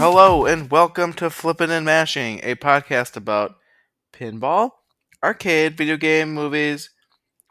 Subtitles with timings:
[0.00, 3.56] Hello and welcome to Flippin' and Mashing, a podcast about
[4.12, 4.70] pinball,
[5.24, 6.90] arcade, video game, movies,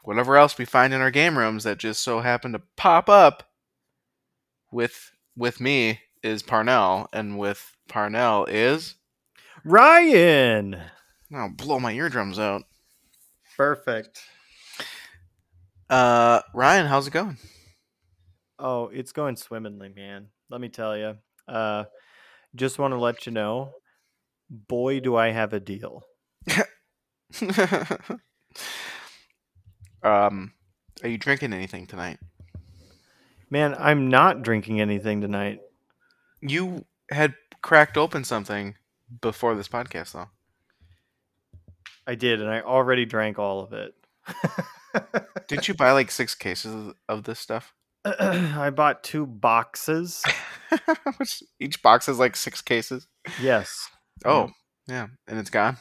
[0.02, 3.50] whatever else we find in our game rooms that just so happen to pop up.
[4.72, 8.94] With with me is Parnell, and with Parnell is
[9.62, 10.80] Ryan.
[11.34, 12.62] oh blow my eardrums out.
[13.58, 14.22] Perfect.
[15.90, 17.36] Uh, Ryan, how's it going?
[18.58, 20.28] Oh, it's going swimmingly, man.
[20.48, 21.18] Let me tell you.
[21.46, 21.84] Uh,
[22.54, 23.72] just want to let you know,
[24.50, 26.04] boy, do I have a deal.
[30.02, 30.52] um,
[31.02, 32.18] are you drinking anything tonight?
[33.50, 35.60] Man, I'm not drinking anything tonight.
[36.40, 38.74] You had cracked open something
[39.20, 40.28] before this podcast, though.
[42.06, 43.94] I did, and I already drank all of it.
[45.48, 47.74] Didn't you buy like six cases of this stuff?
[48.58, 50.24] I bought two boxes.
[51.18, 53.06] Which- Each box has like six cases.
[53.40, 53.88] Yes.
[54.24, 54.50] Oh,
[54.86, 55.76] yeah, and it's gone.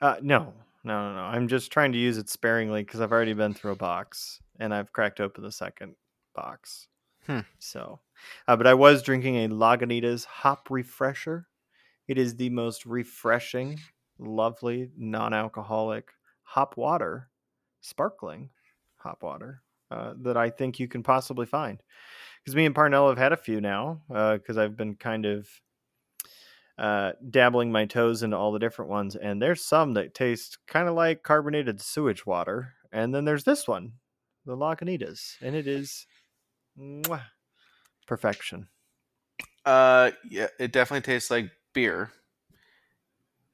[0.00, 0.52] Uh, no,
[0.84, 1.22] no, no, no.
[1.22, 4.72] I'm just trying to use it sparingly because I've already been through a box and
[4.74, 5.94] I've cracked open the second
[6.34, 6.88] box.
[7.26, 7.40] Hmm.
[7.58, 8.00] So,
[8.46, 11.46] uh, but I was drinking a Lagunitas hop refresher.
[12.06, 13.78] It is the most refreshing,
[14.18, 16.10] lovely, non-alcoholic
[16.42, 17.28] hop water,
[17.80, 18.50] sparkling
[18.96, 21.82] hop water uh, that I think you can possibly find.
[22.42, 24.00] Because me and Parnell have had a few now.
[24.08, 25.48] Because I've been kind of
[26.78, 30.88] uh, dabbling my toes into all the different ones, and there's some that taste kind
[30.88, 33.94] of like carbonated sewage water, and then there's this one,
[34.46, 36.06] the Lagunitas, and it is
[36.78, 37.22] mwah,
[38.06, 38.68] perfection.
[39.64, 42.12] Uh, yeah, it definitely tastes like beer.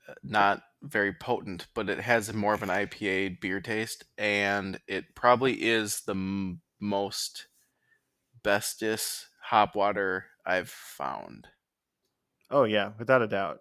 [0.07, 5.15] Uh, Not very potent, but it has more of an IPA beer taste, and it
[5.15, 7.47] probably is the m- most
[8.43, 11.49] bestest hop water I've found.
[12.51, 13.61] Oh yeah, without a doubt.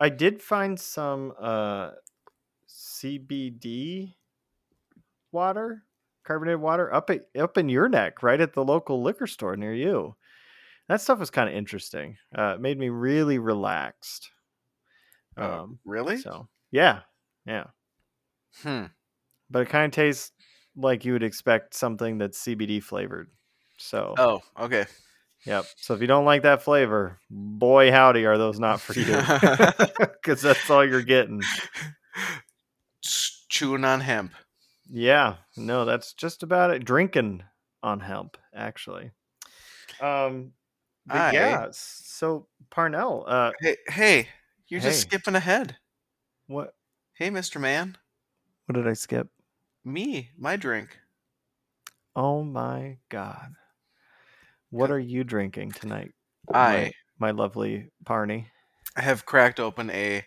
[0.00, 1.92] I did find some uh,
[2.68, 4.14] CBD
[5.32, 5.84] water,
[6.24, 9.74] carbonated water, up at, up in your neck, right at the local liquor store near
[9.74, 10.16] you.
[10.88, 12.18] That stuff was kind of interesting.
[12.36, 14.30] Uh, it made me really relaxed.
[15.36, 16.16] Uh, Um, really?
[16.18, 17.00] So yeah,
[17.46, 17.64] yeah.
[18.62, 18.84] Hmm.
[19.50, 20.32] But it kind of tastes
[20.76, 23.30] like you would expect something that's CBD flavored.
[23.78, 24.86] So Oh, okay.
[25.44, 25.66] yep.
[25.76, 29.20] So if you don't like that flavor, boy howdy, are those not for you?
[29.98, 31.40] Because that's all you're getting.
[33.48, 34.32] Chewing on hemp.
[34.90, 35.36] Yeah.
[35.56, 36.84] No, that's just about it.
[36.84, 37.42] Drinking
[37.82, 39.10] on hemp, actually.
[40.00, 40.52] Um.
[41.06, 41.68] But I- yeah.
[41.72, 44.28] So Parnell, uh, Hey, hey,
[44.74, 45.76] you're just skipping ahead.
[46.48, 46.74] what
[47.12, 47.96] Hey, Mister Man,
[48.66, 49.28] what did I skip?
[49.84, 50.98] me, my drink.
[52.16, 53.54] Oh my god.
[54.70, 56.12] What are you drinking tonight?
[56.52, 58.48] I my, my lovely Parney.
[58.96, 60.24] have cracked open a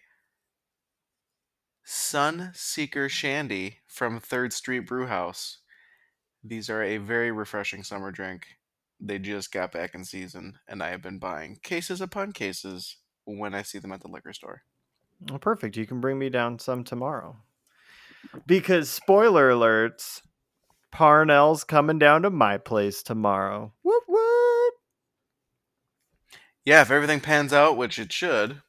[1.84, 5.59] Sun Seeker Shandy from Third Street Brewhouse.
[6.41, 8.46] These are a very refreshing summer drink.
[9.00, 13.53] They just got back in season, and I have been buying cases upon cases when
[13.53, 14.63] I see them at the liquor store.
[15.29, 15.77] Well, perfect.
[15.77, 17.38] You can bring me down some tomorrow.
[18.45, 20.21] Because spoiler alerts,
[20.91, 23.73] Parnell's coming down to my place tomorrow.
[23.83, 24.73] Whoop whoop.
[26.66, 28.61] Yeah, if everything pans out, which it should,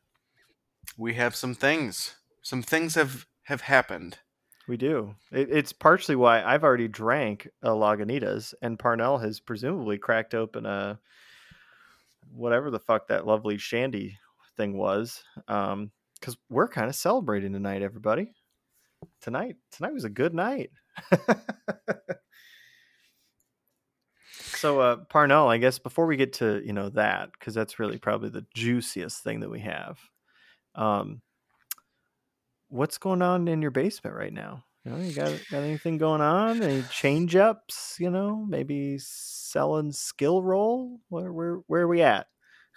[0.97, 2.16] we have some things.
[2.42, 4.18] Some things have have happened.
[4.66, 5.14] We do.
[5.32, 10.66] It, it's partially why I've already drank a Lagunitas, and Parnell has presumably cracked open
[10.66, 11.00] a
[12.30, 14.18] whatever the fuck that lovely shandy
[14.58, 15.22] thing was.
[15.48, 18.32] Um, because we're kind of celebrating tonight, everybody.
[19.22, 20.70] Tonight, tonight was a good night.
[24.32, 27.98] so, uh, Parnell, I guess before we get to you know that, because that's really
[27.98, 29.98] probably the juiciest thing that we have.
[30.74, 31.22] Um,
[32.68, 34.64] what's going on in your basement right now?
[34.84, 36.62] You know, you got got anything going on?
[36.62, 37.97] Any change ups?
[38.00, 40.98] You know, maybe selling skill roll.
[41.09, 42.27] Where where where are we at?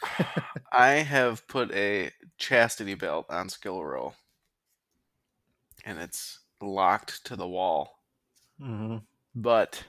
[0.74, 4.16] I have put a chastity belt on Skill Roll,
[5.86, 8.00] and it's locked to the wall.
[8.60, 8.98] hmm
[9.36, 9.86] But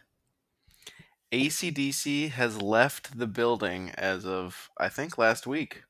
[1.31, 5.85] ACDC has left the building as of I think last week.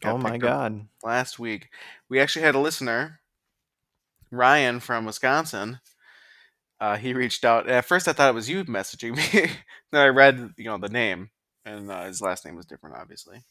[0.00, 0.88] Got Oh my god!
[1.02, 1.70] Last week,
[2.08, 3.20] we actually had a listener,
[4.32, 5.80] Ryan from Wisconsin.
[6.80, 7.68] Uh, he reached out.
[7.68, 9.52] At first, I thought it was you messaging me.
[9.92, 11.30] then I read, you know, the name,
[11.64, 13.42] and uh, his last name was different, obviously.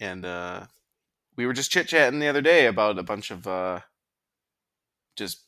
[0.00, 0.66] And uh,
[1.36, 3.80] we were just chit chatting the other day about a bunch of uh,
[5.16, 5.44] just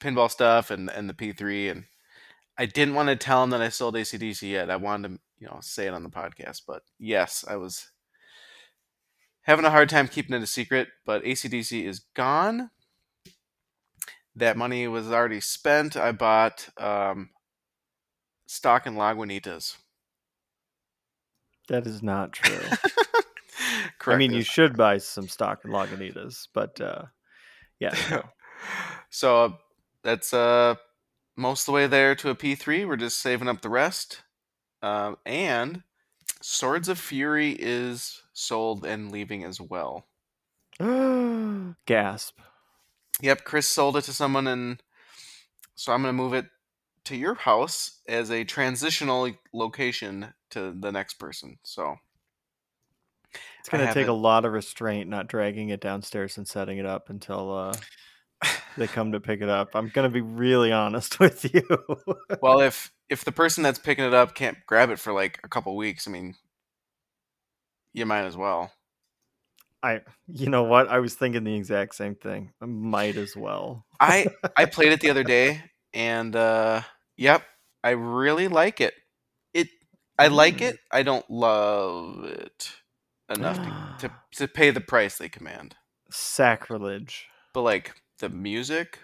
[0.00, 1.84] pinball stuff and and the P3 and
[2.58, 4.70] I didn't want to tell him that I sold ACDC yet.
[4.70, 6.62] I wanted to you know, say it on the podcast.
[6.66, 7.90] But yes, I was
[9.42, 10.88] having a hard time keeping it a secret.
[11.04, 12.70] But ACDC is gone.
[14.34, 15.96] That money was already spent.
[15.96, 17.30] I bought um,
[18.46, 19.76] stock in Lagunitas.
[21.68, 22.58] That is not true.
[23.98, 24.06] Correct.
[24.06, 27.04] I mean, you should buy some stock in Lagunitas, but uh,
[27.80, 27.94] yeah.
[28.10, 28.22] no.
[29.10, 29.48] so uh,
[30.02, 30.76] that's uh
[31.36, 32.86] most of the way there to a P3.
[32.86, 34.22] We're just saving up the rest.
[34.82, 35.82] Um, and
[36.40, 40.06] Swords of Fury is sold and leaving as well.
[41.86, 42.38] Gasp.
[43.20, 44.82] Yep, Chris sold it to someone, and
[45.74, 46.46] so I'm going to move it
[47.06, 51.58] to your house as a transitional location to the next person.
[51.62, 51.96] So
[53.60, 56.86] It's going to take a lot of restraint not dragging it downstairs and setting it
[56.86, 57.74] up until uh,
[58.76, 59.70] they come to pick it up.
[59.74, 61.66] I'm going to be really honest with you.
[62.40, 65.48] well, if if the person that's picking it up can't grab it for like a
[65.48, 66.34] couple weeks, I mean,
[67.92, 68.72] you might as well.
[69.82, 70.88] I, you know what?
[70.88, 72.52] I was thinking the exact same thing.
[72.60, 73.84] I might as well.
[74.00, 74.26] I
[74.56, 75.62] I played it the other day,
[75.94, 76.82] and uh,
[77.16, 77.42] yep,
[77.84, 78.94] I really like it.
[79.54, 79.68] It
[80.18, 80.62] I like Mm.
[80.62, 80.78] it.
[80.92, 82.72] I don't love it
[83.30, 85.76] enough to, to to pay the price they command.
[86.10, 87.26] Sacrilege.
[87.52, 88.98] But like the music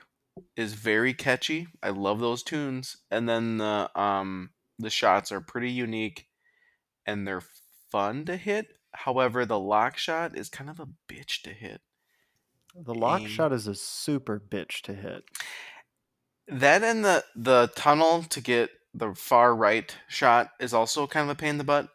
[0.56, 1.68] is very catchy.
[1.82, 6.26] I love those tunes, and then the um the shots are pretty unique,
[7.06, 7.42] and they're
[7.90, 8.66] fun to hit.
[8.94, 11.80] However, the lock shot is kind of a bitch to hit.
[12.74, 13.28] The lock Aim.
[13.28, 15.24] shot is a super bitch to hit.
[16.48, 21.36] That and the the tunnel to get the far right shot is also kind of
[21.36, 21.88] a pain in the butt.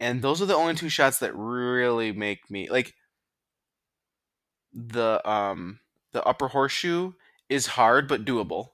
[0.00, 2.94] And those are the only two shots that really make me like
[4.72, 5.80] the um
[6.12, 7.12] the upper horseshoe
[7.48, 8.70] is hard but doable.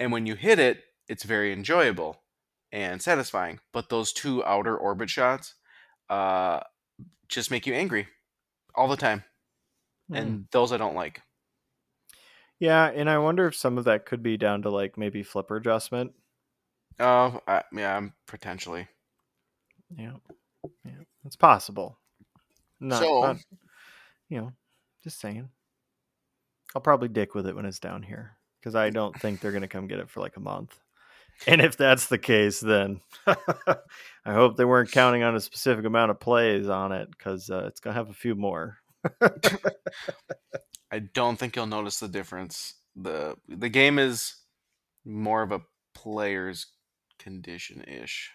[0.00, 2.22] And when you hit it, it's very enjoyable
[2.72, 3.60] and satisfying.
[3.72, 5.54] But those two outer orbit shots
[6.10, 6.60] uh
[7.28, 8.08] just make you angry
[8.74, 9.24] all the time.
[10.08, 10.16] Hmm.
[10.16, 11.22] And those I don't like.
[12.60, 15.56] Yeah, and I wonder if some of that could be down to like maybe flipper
[15.56, 16.12] adjustment.
[17.00, 18.86] Oh, uh, yeah, potentially.
[19.96, 20.12] Yeah,
[20.84, 20.92] yeah,
[21.24, 21.98] it's possible.
[22.80, 23.36] Not, So- not,
[24.28, 24.52] you know,
[25.02, 25.48] just saying.
[26.74, 29.68] I'll probably dick with it when it's down here because I don't think they're gonna
[29.68, 30.78] come get it for like a month.
[31.48, 36.12] And if that's the case, then I hope they weren't counting on a specific amount
[36.12, 38.78] of plays on it because uh, it's gonna have a few more.
[40.94, 42.74] I don't think you'll notice the difference.
[42.96, 44.36] the The game is
[45.04, 45.60] more of a
[45.94, 46.66] player's
[47.18, 48.30] condition ish.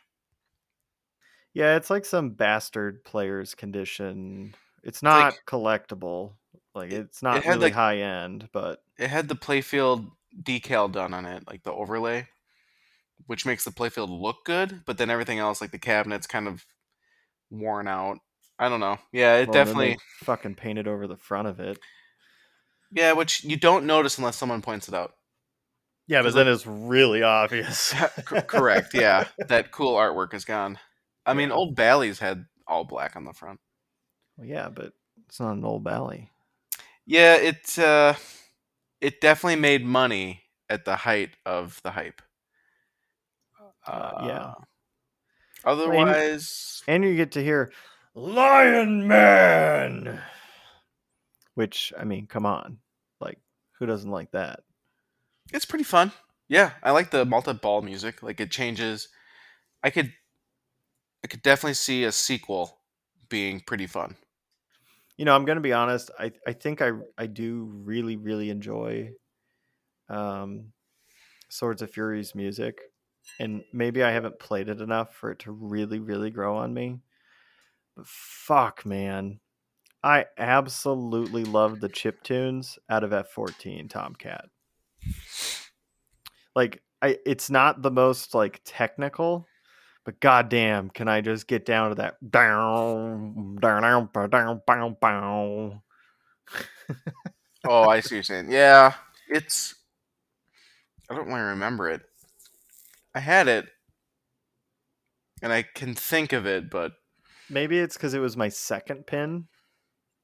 [1.53, 4.55] Yeah, it's like some bastard player's condition.
[4.83, 6.33] It's not like- collectible.
[6.75, 10.11] Like It- it's not it really like- high end, but It had the playfield
[10.43, 12.27] decal done on it, like the overlay,
[13.27, 16.65] which makes the playfield look good, but then everything else, like the cabinets, kind of
[17.49, 18.19] worn out.
[18.59, 18.99] I don't know.
[19.13, 19.97] Yeah, it well, definitely.
[20.25, 21.79] fucking painted over the front of it.
[22.91, 25.13] Yeah, which you don't notice unless someone points it out.
[26.07, 27.93] Yeah, but then it's really obvious.
[28.25, 28.95] Correct.
[28.95, 30.79] Yeah, that cool artwork is gone.
[31.25, 33.59] I mean, old Bally's had all black on the front.
[34.37, 34.93] well, yeah, but
[35.27, 36.31] it's not an old Bally.
[37.05, 38.15] Yeah, it uh,
[39.01, 42.21] it definitely made money at the height of the hype.
[43.85, 44.53] Uh, yeah.
[45.65, 47.71] Otherwise, And you get to hear
[48.13, 50.21] Lion Man,
[51.59, 52.77] which I mean, come on,
[53.19, 53.37] like
[53.77, 54.61] who doesn't like that?
[55.51, 56.13] it's pretty fun.
[56.47, 58.23] Yeah, I like the multi-ball music.
[58.23, 59.09] Like it changes.
[59.83, 60.13] I could,
[61.21, 62.79] I could definitely see a sequel
[63.27, 64.15] being pretty fun.
[65.17, 66.11] You know, I'm gonna be honest.
[66.17, 69.11] I I think I I do really really enjoy,
[70.07, 70.71] um,
[71.49, 72.79] Swords of Fury's music,
[73.37, 77.01] and maybe I haven't played it enough for it to really really grow on me.
[77.97, 79.41] But fuck, man,
[80.03, 84.45] I absolutely love the chip tunes out of F14 Tomcat.
[86.55, 89.45] Like, I it's not the most like technical,
[90.05, 95.81] but goddamn, can I just get down to that down down down down down down.
[97.67, 98.51] Oh, I see what you're saying.
[98.51, 98.93] Yeah,
[99.27, 99.75] it's.
[101.09, 102.01] I don't really remember it.
[103.13, 103.67] I had it,
[105.41, 106.93] and I can think of it, but
[107.49, 109.47] Maybe it's because it was my second pin.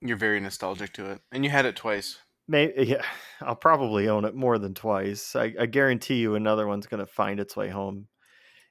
[0.08, 2.20] You're very nostalgic to it, and you had it twice.
[2.48, 3.02] Yeah,
[3.42, 5.36] I'll probably own it more than twice.
[5.36, 8.08] I, I guarantee you another one's gonna find its way home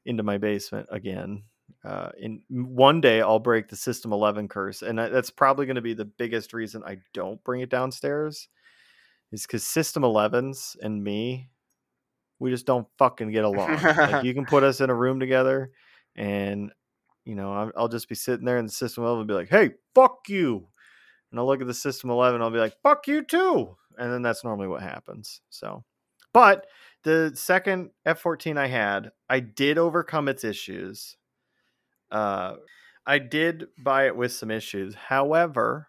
[0.04, 1.44] into my basement again.
[1.84, 5.82] Uh, in one day, I'll break the System 11 curse, and that's probably going to
[5.82, 8.48] be the biggest reason I don't bring it downstairs.
[9.32, 11.50] Is because System 11s and me,
[12.38, 13.82] we just don't fucking get along.
[13.82, 15.72] like you can put us in a room together,
[16.16, 16.70] and
[17.24, 19.48] you know I'll, I'll just be sitting there, and the system eleven will be like,
[19.48, 20.68] "Hey, fuck you,"
[21.34, 24.22] and I'll look at the system eleven, I'll be like, "Fuck you too," and then
[24.22, 25.40] that's normally what happens.
[25.50, 25.82] So,
[26.32, 26.66] but
[27.02, 31.16] the second F fourteen I had, I did overcome its issues.
[32.08, 32.54] Uh,
[33.04, 34.94] I did buy it with some issues.
[34.94, 35.88] However,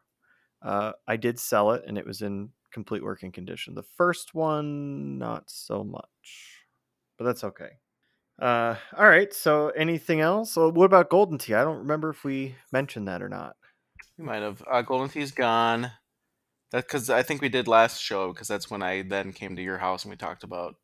[0.64, 3.76] uh, I did sell it, and it was in complete working condition.
[3.76, 6.66] The first one, not so much,
[7.20, 7.78] but that's okay.
[8.42, 9.32] Uh, all right.
[9.32, 10.54] So, anything else?
[10.54, 11.54] So, what about Golden Tee?
[11.54, 13.56] I don't remember if we mentioned that or not.
[14.18, 14.64] You might have.
[14.70, 15.92] Uh, Golden Tee's gone.
[16.72, 19.62] That because I think we did last show because that's when I then came to
[19.62, 20.76] your house and we talked about.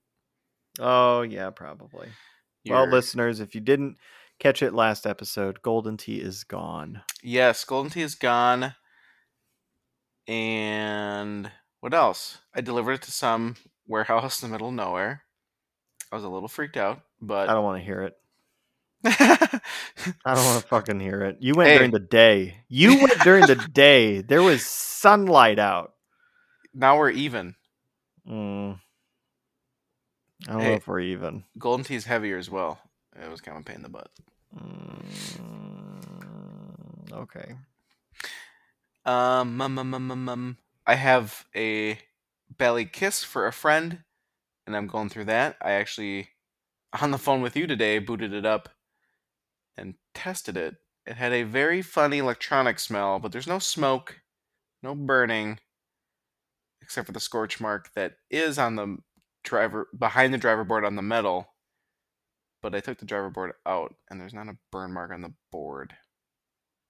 [0.79, 2.09] Oh yeah, probably.
[2.67, 3.97] Well, listeners, if you didn't
[4.39, 7.01] catch it last episode, Golden Tee is gone.
[7.23, 8.75] Yes, Golden Tee is gone.
[10.27, 12.37] And what else?
[12.53, 13.55] I delivered it to some
[13.87, 15.23] warehouse in the middle of nowhere.
[16.11, 18.13] I was a little freaked out, but I don't want to hear it.
[19.05, 19.59] I
[20.25, 21.37] don't want to fucking hear it.
[21.39, 21.73] You went Hey.
[21.73, 22.57] during the day.
[22.67, 24.21] You went during the day.
[24.21, 25.93] There was sunlight out.
[26.73, 27.55] now we're even.
[28.27, 28.79] Mm.
[30.47, 30.69] I don't Hey.
[30.71, 31.43] know if we're even.
[31.57, 32.79] Golden Tee's heavier as well.
[33.21, 34.09] It was kind of a pain in the butt.
[34.55, 35.91] Mm,
[37.11, 37.55] okay.
[39.05, 41.97] Um, um, um, um, um, I have a
[42.57, 44.03] Bally Kiss for a friend,
[44.65, 45.57] and I'm going through that.
[45.61, 46.29] I actually,
[47.01, 48.69] on the phone with you today, booted it up
[50.13, 50.75] tested it.
[51.05, 54.21] It had a very funny electronic smell, but there's no smoke,
[54.83, 55.59] no burning,
[56.81, 58.97] except for the scorch mark that is on the
[59.43, 61.47] driver behind the driver board on the metal.
[62.61, 65.33] But I took the driver board out, and there's not a burn mark on the
[65.51, 65.95] board.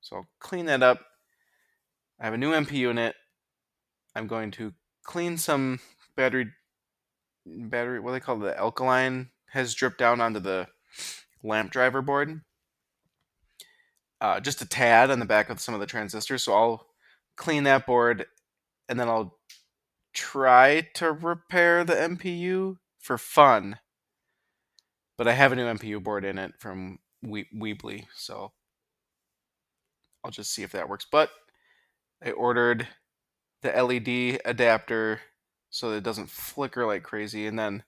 [0.02, 1.00] So I'll clean that up.
[2.20, 3.16] I have a new MP unit.
[4.16, 4.74] I'm going to
[5.04, 5.80] clean some
[6.16, 6.48] battery
[7.46, 8.46] battery what do they call it?
[8.46, 10.68] the alkaline has dripped down onto the
[11.44, 12.42] lamp driver board.
[14.22, 16.88] Uh, just a tad on the back of some of the transistors, so I'll
[17.36, 18.28] clean that board
[18.88, 19.40] and then I'll
[20.14, 23.80] try to repair the MPU for fun.
[25.18, 28.54] But I have a new MPU board in it from we- Weebly, so
[30.24, 31.06] I'll just see if that works.
[31.12, 31.30] But
[32.24, 32.88] I ordered
[33.62, 35.22] the LED adapter
[35.70, 37.84] so that it doesn't flicker like crazy, and then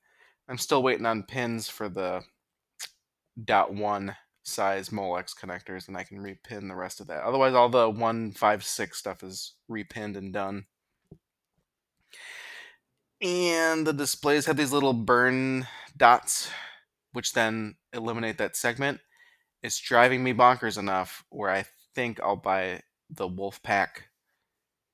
[0.50, 2.24] I'm still waiting on pins for the
[3.46, 7.24] dot one size Molex connectors, and I can repin the rest of that.
[7.24, 10.66] Otherwise, all the one five six stuff is repinned and done.
[13.22, 16.50] And the displays have these little burn dots,
[17.14, 19.00] which then eliminate that segment.
[19.62, 21.64] It's driving me bonkers enough where I
[21.96, 23.88] think I'll buy the Wolfpack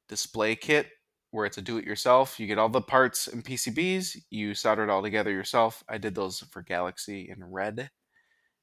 [0.07, 0.87] display kit
[1.31, 2.39] where it's a do it yourself.
[2.39, 5.83] You get all the parts and PCBs, you solder it all together yourself.
[5.87, 7.89] I did those for Galaxy in red,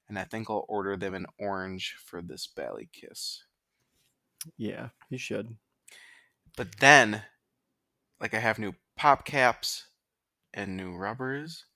[0.09, 3.45] and I think I'll order them in orange for this Bally Kiss.
[4.57, 5.57] Yeah, you should.
[6.57, 7.23] But then,
[8.21, 9.87] like, I have new pop caps
[10.55, 11.67] and new rubbers,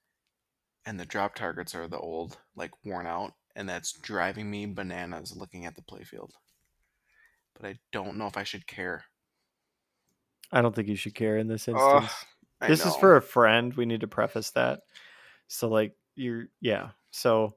[0.87, 5.37] and the drop targets are the old, like, worn out, and that's driving me bananas
[5.37, 6.31] looking at the playfield.
[7.55, 9.05] But I don't know if I should care.
[10.53, 12.11] I don't think you should care in this instance.
[12.67, 13.73] This is for a friend.
[13.75, 14.81] We need to preface that.
[15.49, 16.91] So like you're yeah.
[17.11, 17.55] So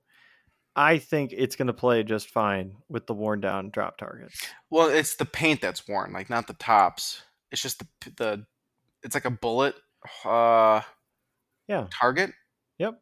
[0.76, 4.48] I think it's going to play just fine with the worn down drop targets.
[4.72, 7.22] Well, it's the paint that's worn, like not the tops.
[7.52, 7.88] It's just the
[8.18, 8.46] the.
[9.04, 9.76] It's like a bullet
[10.26, 10.82] uh
[11.68, 11.88] Yeah.
[11.92, 12.32] target.
[12.80, 13.00] Yep.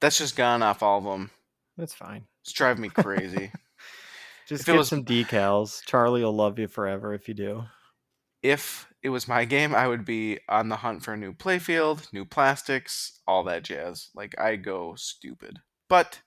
[0.00, 1.30] That's just gone off all of them.
[1.76, 2.26] That's fine.
[2.42, 3.50] It's driving me crazy.
[4.46, 5.82] Just If get was- some decals.
[5.86, 7.64] Charlie will love you forever if you do.
[8.42, 12.12] if it was my game, I would be on the hunt for a new playfield,
[12.12, 14.08] new plastics, all that jazz.
[14.14, 15.60] Like I go stupid.
[15.88, 16.20] But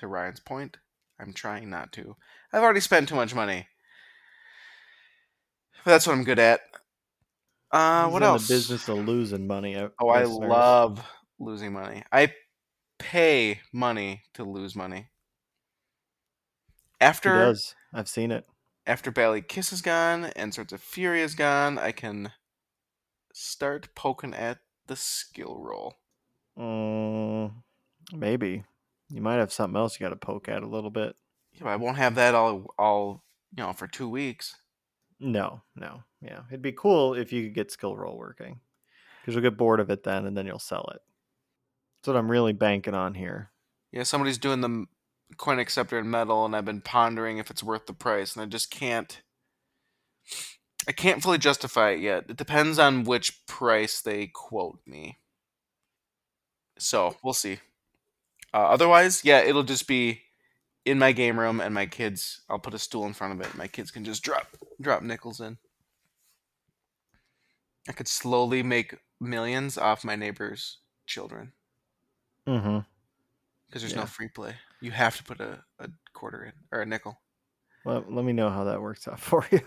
[0.00, 0.76] to Ryan's point,
[1.18, 2.16] I'm trying not to.
[2.52, 3.68] I've already spent too much money.
[5.84, 6.60] But That's what I'm good at.
[7.72, 8.48] Uh, He's what in else?
[8.48, 9.76] The business of losing money.
[9.76, 10.50] uh, Oh, I listeners.
[10.50, 11.06] love
[11.38, 12.02] losing money.
[12.12, 12.34] I
[12.98, 15.08] pay money to lose money.
[17.00, 17.74] He After does.
[17.94, 18.46] I've seen it.
[18.86, 22.32] after Bally Kiss is gone and Swords of Fury is gone, I can
[23.32, 25.94] start poking at the skill roll.
[26.58, 27.52] Mm,
[28.12, 28.64] maybe
[29.10, 31.16] you might have something else you got to poke at a little bit.
[31.52, 33.24] Yeah, but I won't have that all all
[33.56, 34.56] you know for two weeks.
[35.18, 38.60] No, no, yeah, it'd be cool if you could get skill roll working
[39.20, 41.02] because you'll get bored of it then, and then you'll sell it.
[41.98, 43.50] That's what I'm really banking on here.
[43.92, 44.86] Yeah, somebody's doing the
[45.36, 48.46] coin acceptor in metal, and I've been pondering if it's worth the price, and I
[48.46, 49.20] just can't.
[50.88, 52.24] I can't fully justify it yet.
[52.30, 55.18] It depends on which price they quote me.
[56.78, 57.58] So we'll see.
[58.52, 60.22] Uh, otherwise, yeah, it'll just be
[60.84, 62.40] in my game room, and my kids.
[62.48, 63.54] I'll put a stool in front of it.
[63.56, 64.48] My kids can just drop
[64.80, 65.58] drop nickels in.
[67.88, 71.52] I could slowly make millions off my neighbors' children
[72.48, 72.78] Mm-hmm.
[73.68, 74.00] because there's Yeah.
[74.00, 74.54] no free play.
[74.80, 77.20] You have to put a, a quarter in or a nickel.
[77.84, 79.60] Well, let me know how that works out for you.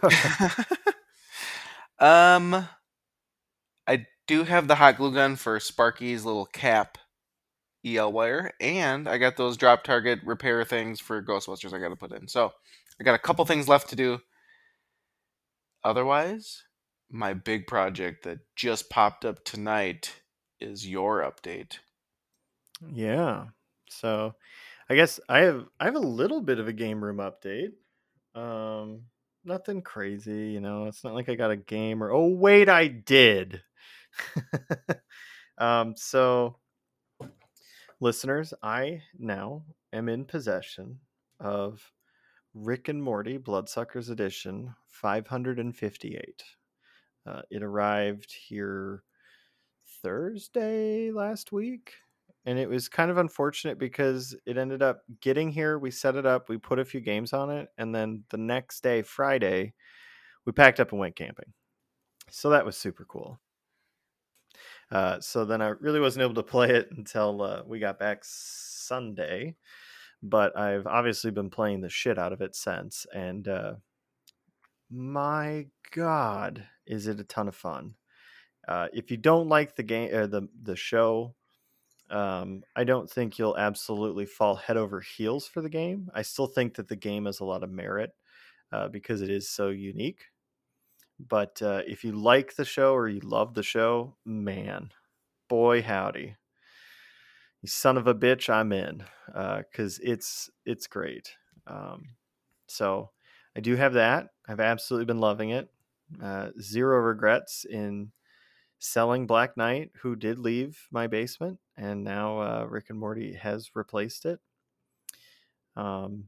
[2.06, 2.68] um,
[3.88, 6.98] I do have the hot glue gun for Sparky's little cap
[7.86, 11.96] EL wire, and I got those drop target repair things for Ghostbusters I got to
[11.96, 12.28] put in.
[12.28, 12.52] So
[13.00, 14.20] I got a couple things left to do.
[15.84, 16.64] Otherwise,
[17.12, 20.22] my big project that just popped up tonight
[20.60, 21.80] is your update.
[22.94, 23.46] yeah.
[23.90, 24.34] So,
[24.90, 27.74] I guess I have I have a little bit of a game room update.
[28.36, 29.04] Um,
[29.46, 30.86] nothing crazy, you know.
[30.86, 33.62] It's not like I got a game or oh wait, I did.
[35.58, 36.58] um, so
[38.04, 41.00] listeners, I now am in possession
[41.40, 41.90] of
[42.54, 46.44] Rick and Morty Bloodsuckers Edition 558.
[47.26, 49.04] Uh, it arrived here
[50.02, 51.94] Thursday last week.
[52.46, 55.80] And it was kind of unfortunate because it ended up getting here.
[55.80, 58.84] We set it up, we put a few games on it, and then the next
[58.84, 59.74] day, Friday,
[60.46, 61.54] we packed up and went camping.
[62.30, 63.40] So that was super cool.
[64.94, 68.20] Uh, so then I really wasn't able to play it until uh, we got back
[68.22, 69.56] Sunday,
[70.22, 73.08] but I've obviously been playing the shit out of it since.
[73.12, 73.74] And uh,
[74.92, 77.96] my God, is it a ton of fun?
[78.68, 81.34] Uh, if you don't like the game or the the show,
[82.12, 86.12] um, I don't think you'll absolutely fall head over heels for the game.
[86.14, 88.12] I still think that the game has a lot of merit
[88.72, 90.22] uh, because it is so unique.
[91.20, 94.92] But uh, if you like the show or you love the show, man,
[95.48, 96.36] boy howdy,
[97.62, 101.32] you son of a bitch, I'm in because it's it's great.
[101.68, 102.10] Um,
[102.68, 103.12] so
[103.56, 104.30] I do have that.
[104.48, 105.70] I've absolutely been loving it.
[106.22, 108.12] Uh, zero regrets in
[108.80, 113.72] selling Black Knight, who did leave my basement, and now uh, Rick and Morty has
[113.76, 114.40] replaced it.
[115.76, 116.26] Um,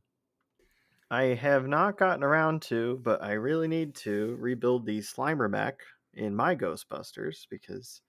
[1.10, 5.82] I have not gotten around to, but I really need to rebuild the Slimer mech
[6.13, 8.02] in my Ghostbusters because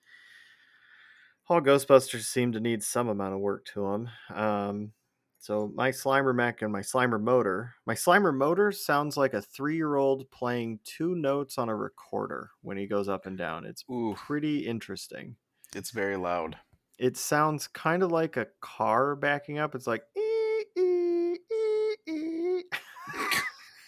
[1.49, 4.09] all Ghostbusters seem to need some amount of work to them.
[4.37, 4.93] Um,
[5.39, 7.75] so my Slimer mech and my Slimer motor.
[7.87, 12.87] My Slimer motor sounds like a three-year-old playing two notes on a recorder when he
[12.87, 13.65] goes up and down.
[13.65, 15.37] It's Ooh, pretty interesting.
[15.75, 16.59] it's very loud.
[16.99, 19.75] It sounds kind of like a car backing up.
[19.75, 20.21] It's like "Ee,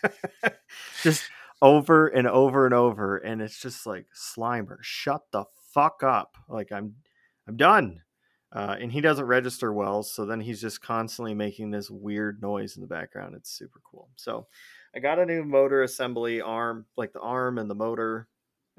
[1.02, 1.30] just
[1.60, 6.36] over and over and over, and it's just like Slimer, shut the fuck up!
[6.48, 6.96] Like I'm,
[7.46, 8.02] I'm done.
[8.50, 12.76] Uh, and he doesn't register well, so then he's just constantly making this weird noise
[12.76, 13.34] in the background.
[13.36, 14.08] It's super cool.
[14.16, 14.46] So,
[14.94, 18.26] I got a new motor assembly arm, like the arm and the motor.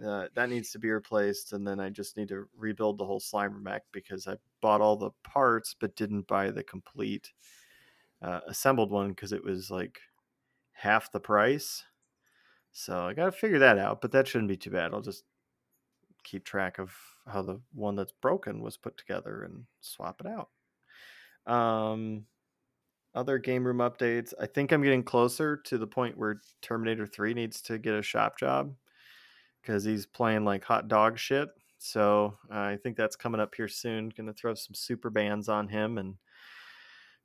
[0.03, 3.19] Uh, that needs to be replaced, and then I just need to rebuild the whole
[3.19, 7.31] Slimer mech because I bought all the parts but didn't buy the complete
[8.21, 9.99] uh, assembled one because it was like
[10.79, 11.83] half the price.
[12.71, 14.93] So I got to figure that out, but that shouldn't be too bad.
[14.93, 15.23] I'll just
[16.23, 16.93] keep track of
[17.27, 20.49] how the one that's broken was put together and swap it out.
[21.53, 22.25] Um,
[23.13, 24.33] other game room updates.
[24.39, 28.01] I think I'm getting closer to the point where Terminator 3 needs to get a
[28.01, 28.73] shop job
[29.61, 31.49] because he's playing like hot dog shit.
[31.79, 34.09] So uh, I think that's coming up here soon.
[34.15, 36.15] Going to throw some super bands on him, and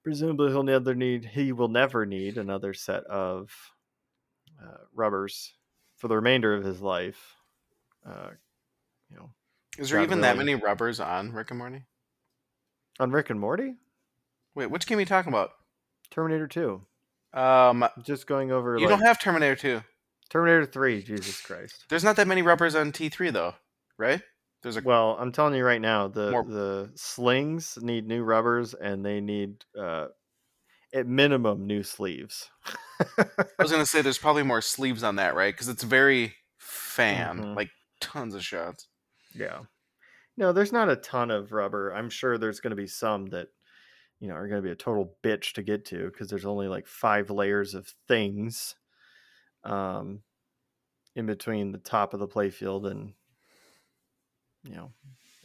[0.05, 1.25] presumably he'll never need.
[1.25, 3.51] He will never need another set of
[4.62, 5.55] uh, rubbers
[5.97, 7.37] for the remainder of his life.
[8.07, 8.31] Uh,
[9.11, 9.31] you know,
[9.79, 11.83] Is there even that many rubbers on Rick and Morty?
[13.01, 13.75] on Rick and Morty,
[14.55, 15.51] Wait, which game are you talking about?
[16.11, 16.81] Terminator 2.
[17.33, 19.83] Um, Just going over you like don't have Terminator 2.
[20.31, 21.03] Terminator 3.
[21.03, 21.87] Jesus Christ.
[21.88, 23.55] There's not that many rubbers on T3 though,
[23.99, 24.23] right?
[24.64, 28.74] There's a Well, I'm telling you right now, the More- the slings need new rubbers,
[28.74, 30.09] and they need uh,
[30.92, 32.50] at minimum new sleeves.
[33.18, 33.27] I
[33.59, 35.55] was gonna say there's probably more sleeves on that, right?
[35.55, 37.57] Because it's very fan, Mhm.
[37.57, 38.88] like tons of shots.
[39.35, 39.61] Yeah.
[40.37, 41.90] No, there's not a ton of rubber.
[41.90, 43.48] I'm sure there's going to be some that,
[44.18, 46.66] you know, are going to be a total bitch to get to because there's only
[46.68, 48.74] like five layers of things
[49.62, 50.22] um,
[51.14, 53.14] in between the top of the playfield and,
[54.64, 54.92] you know,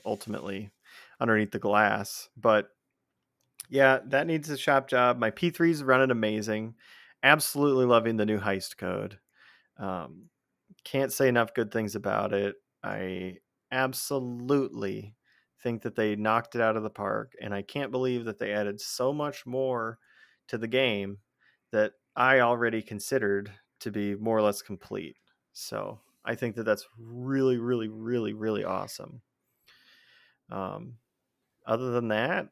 [0.05, 0.71] ultimately
[1.19, 2.29] underneath the glass.
[2.37, 2.69] But
[3.69, 5.17] yeah, that needs a shop job.
[5.17, 6.75] My P3's running amazing.
[7.21, 9.19] Absolutely loving the new heist code.
[9.77, 10.29] Um,
[10.83, 12.55] can't say enough good things about it.
[12.83, 13.37] I
[13.71, 15.15] absolutely
[15.61, 18.53] think that they knocked it out of the park, and I can't believe that they
[18.53, 19.99] added so much more
[20.47, 21.19] to the game
[21.71, 23.51] that I already considered
[23.81, 25.17] to be more or less complete.
[25.53, 25.99] So
[26.29, 29.21] I think that that's really, really, really, really awesome.
[30.51, 30.97] Um,
[31.65, 32.49] other than that,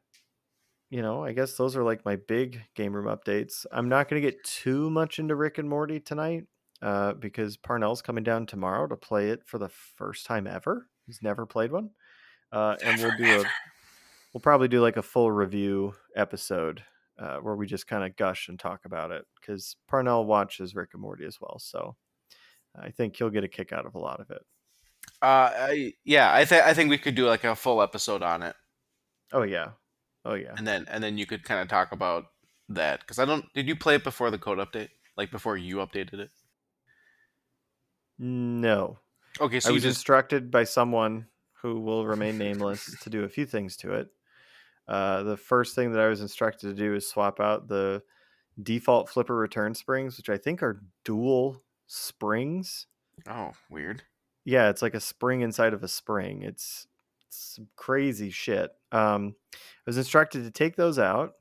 [0.90, 3.66] you know, I guess those are like my big game room updates.
[3.70, 6.46] I'm not going to get too much into Rick and Morty tonight
[6.82, 10.88] uh, because Parnell's coming down tomorrow to play it for the first time ever.
[11.06, 11.90] He's never played one,
[12.50, 13.44] uh, and we'll do a
[14.34, 16.82] we'll probably do like a full review episode
[17.20, 20.90] uh, where we just kind of gush and talk about it because Parnell watches Rick
[20.94, 21.94] and Morty as well, so
[22.74, 24.42] I think he'll get a kick out of a lot of it.
[25.22, 28.42] Uh, I, yeah, I think I think we could do like a full episode on
[28.42, 28.54] it,
[29.32, 29.70] Oh yeah,
[30.24, 30.54] oh yeah.
[30.56, 32.26] and then and then you could kind of talk about
[32.68, 33.44] that because I don't.
[33.54, 34.90] Did you play it before the code update?
[35.16, 36.30] Like before you updated it?
[38.18, 38.98] No,
[39.40, 41.26] Okay, so I was just instructed by someone
[41.62, 44.08] who will remain nameless to do a few things to it.
[44.88, 48.02] Uh, the first thing that I was instructed to do is swap out the
[48.60, 52.86] default flipper return springs, which I think are dual springs.
[53.28, 54.04] oh weird.
[54.44, 56.42] Yeah, it's like a spring inside of a spring.
[56.42, 56.86] It's,
[57.26, 58.70] it's some crazy shit.
[58.92, 61.32] Um, I was instructed to take those out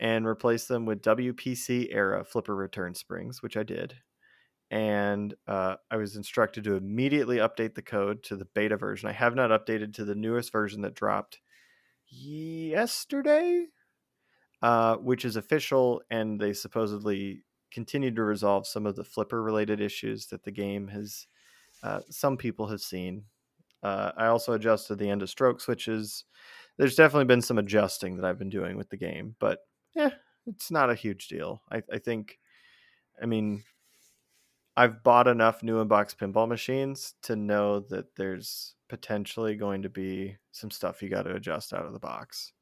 [0.00, 3.94] and replace them with WPC era flipper return springs, which I did.
[4.70, 9.08] And uh, I was instructed to immediately update the code to the beta version.
[9.08, 11.40] I have not updated to the newest version that dropped
[12.06, 13.66] yesterday,
[14.62, 19.80] uh, which is official, and they supposedly continue to resolve some of the flipper related
[19.80, 21.26] issues that the game has
[21.82, 23.24] uh, some people have seen.
[23.82, 26.24] Uh, I also adjusted the end of stroke switches.
[26.76, 29.60] There's definitely been some adjusting that I've been doing with the game, but
[29.94, 30.10] yeah,
[30.46, 31.62] it's not a huge deal.
[31.70, 32.38] I, I think,
[33.22, 33.62] I mean,
[34.76, 40.36] I've bought enough new inbox pinball machines to know that there's potentially going to be
[40.52, 42.52] some stuff you got to adjust out of the box.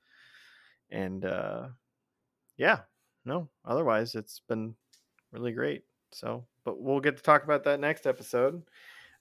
[0.90, 1.68] And uh,
[2.56, 2.80] yeah,
[3.24, 4.74] no, otherwise it's been
[5.32, 5.84] really great.
[6.12, 8.62] So, but we'll get to talk about that next episode.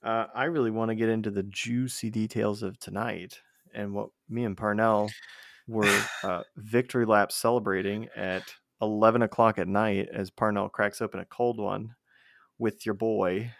[0.02, 3.40] Uh, I really want to get into the juicy details of tonight
[3.74, 5.16] and what me and Parnell
[5.66, 11.24] were uh, victory lap celebrating at 11 o'clock at night as Parnell cracks open a
[11.26, 11.94] cold one
[12.58, 13.52] with your boy,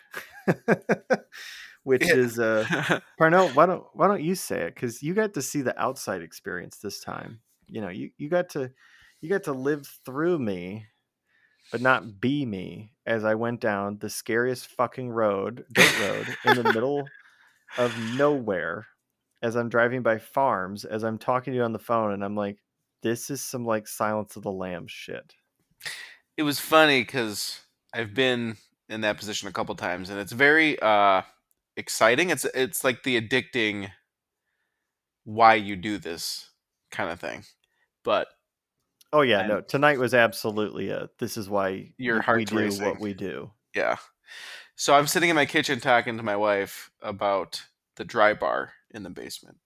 [1.83, 2.15] which Yeah.
[2.15, 2.69] is uh,
[3.19, 3.53] Parnell.
[3.53, 4.75] Why don't Why don't you say it?
[4.75, 7.41] Because you got to see the outside experience this time.
[7.67, 8.73] You know, you you got to
[9.21, 10.87] you got to live through me,
[11.71, 16.63] but not be me as I went down the scariest fucking road, dirt road, in
[16.63, 17.09] the middle
[17.79, 18.87] of nowhere.
[19.43, 22.35] As I'm driving by farms, as I'm talking to you on the phone, and I'm
[22.35, 22.59] like,
[23.03, 25.35] "This is some like Silence of the Lambs shit."
[26.37, 27.61] it was funny because
[27.95, 28.57] I've been
[28.89, 31.23] in that position a couple times, and it's very uh,
[31.77, 32.31] exciting.
[32.31, 33.91] It's it's like the addicting
[35.25, 36.51] why you do this
[36.91, 37.45] kind of thing.
[38.05, 38.29] But
[39.17, 39.61] Oh yeah, And- no.
[39.63, 41.09] Tonight was absolutely a.
[41.19, 42.85] This is why Your we- we do racing.
[42.87, 43.51] what we do.
[43.75, 43.97] yeah,
[44.75, 49.05] so I'm sitting in my kitchen talking to my wife about the dry bar in
[49.05, 49.57] the basement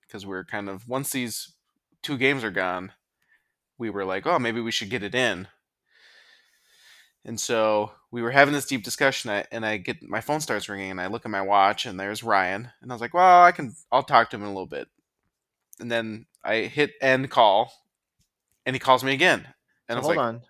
[0.00, 1.52] because we're kind of once these
[2.02, 2.90] two games are gone,
[3.78, 5.46] we were like, oh, maybe we should get it in.
[7.24, 10.68] And so we were having this deep discussion, I- and I get my phone starts
[10.68, 13.44] ringing, and I look at my watch, and there's Ryan, and I was like, "Well,
[13.44, 14.88] I can, I'll talk to him in a little bit."
[15.78, 17.72] And then I hit end call,
[18.66, 19.46] and he calls me again,
[19.88, 20.42] and I was hold like, on.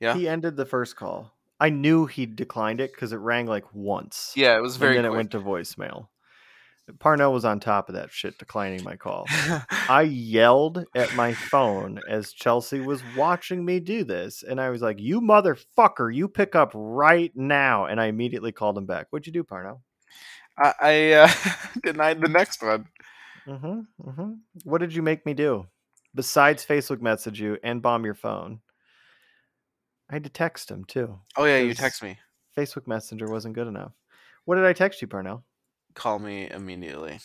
[0.00, 0.14] Yeah?
[0.14, 1.32] He ended the first call.
[1.60, 4.32] I knew he declined it because it rang like once.
[4.36, 6.08] "Yeah, it was very." and then it went to voicemail.
[6.98, 9.26] Parnell was on top of that shit, declining my call.
[9.88, 14.80] I yelled at my phone as Chelsea was watching me do this, and I was
[14.80, 16.14] like, "You motherfucker!
[16.14, 19.08] You pick up right now!" And I immediately called him back.
[19.10, 19.82] What'd you do, Parnell?
[20.56, 21.30] I, I uh,
[21.82, 22.86] denied the next one.
[23.46, 24.32] Mm-hmm, mm-hmm.
[24.64, 25.66] What did you make me do?
[26.18, 28.58] Besides Facebook message you and bomb your phone,
[30.10, 31.20] I had to text him too.
[31.36, 32.18] Oh yeah, you text me.
[32.56, 33.92] Facebook Messenger wasn't good enough.
[34.44, 35.44] What did I text you, Parnell?
[35.94, 37.20] Call me immediately.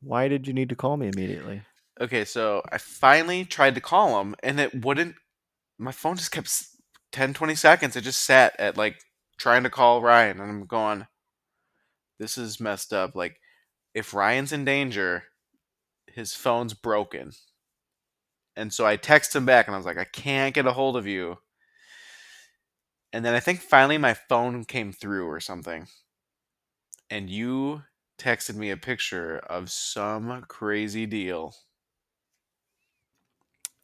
[0.00, 1.62] Why did you need to call me immediately?
[2.00, 5.14] Okay, so I finally tried to call him, and it wouldn't.
[5.78, 6.76] My phone just kept s-
[7.12, 7.94] 10, 20 seconds.
[7.94, 8.96] It just sat at like
[9.38, 11.06] trying to call Ryan, and I'm going,
[12.18, 13.14] this is messed up.
[13.14, 13.36] Like,
[13.94, 15.22] if Ryan's in danger,
[16.08, 17.30] his phone's broken.
[18.56, 20.96] And so I text him back, and I was like, I can't get a hold
[20.96, 21.38] of you.
[23.12, 25.86] And then I think finally my phone came through or something.
[27.10, 27.82] And you
[28.18, 31.54] texted me a picture of some crazy deal.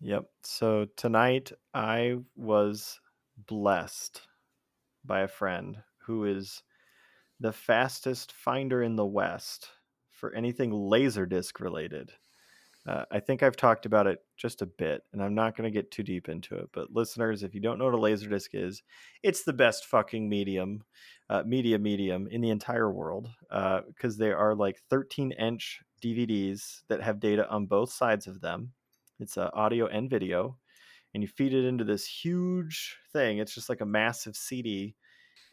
[0.01, 0.27] Yep.
[0.45, 3.01] So tonight I was
[3.37, 4.23] blessed
[5.05, 6.63] by a friend who is
[7.41, 9.69] the fastest finder in the West
[10.11, 12.13] for anything Laserdisc related.
[12.89, 15.77] Uh, I think I've talked about it just a bit, and I'm not going to
[15.77, 16.71] get too deep into it.
[16.73, 18.83] But listeners, if you don't know what a laserdisc is,
[19.23, 20.85] it's the best fucking medium,
[21.29, 27.03] uh, media medium in the entire world because they are like 13 inch DVDs that
[27.03, 28.73] have data on both sides of them.
[29.21, 30.57] It's uh, audio and video,
[31.13, 33.39] and you feed it into this huge thing.
[33.39, 34.95] It's just like a massive CD,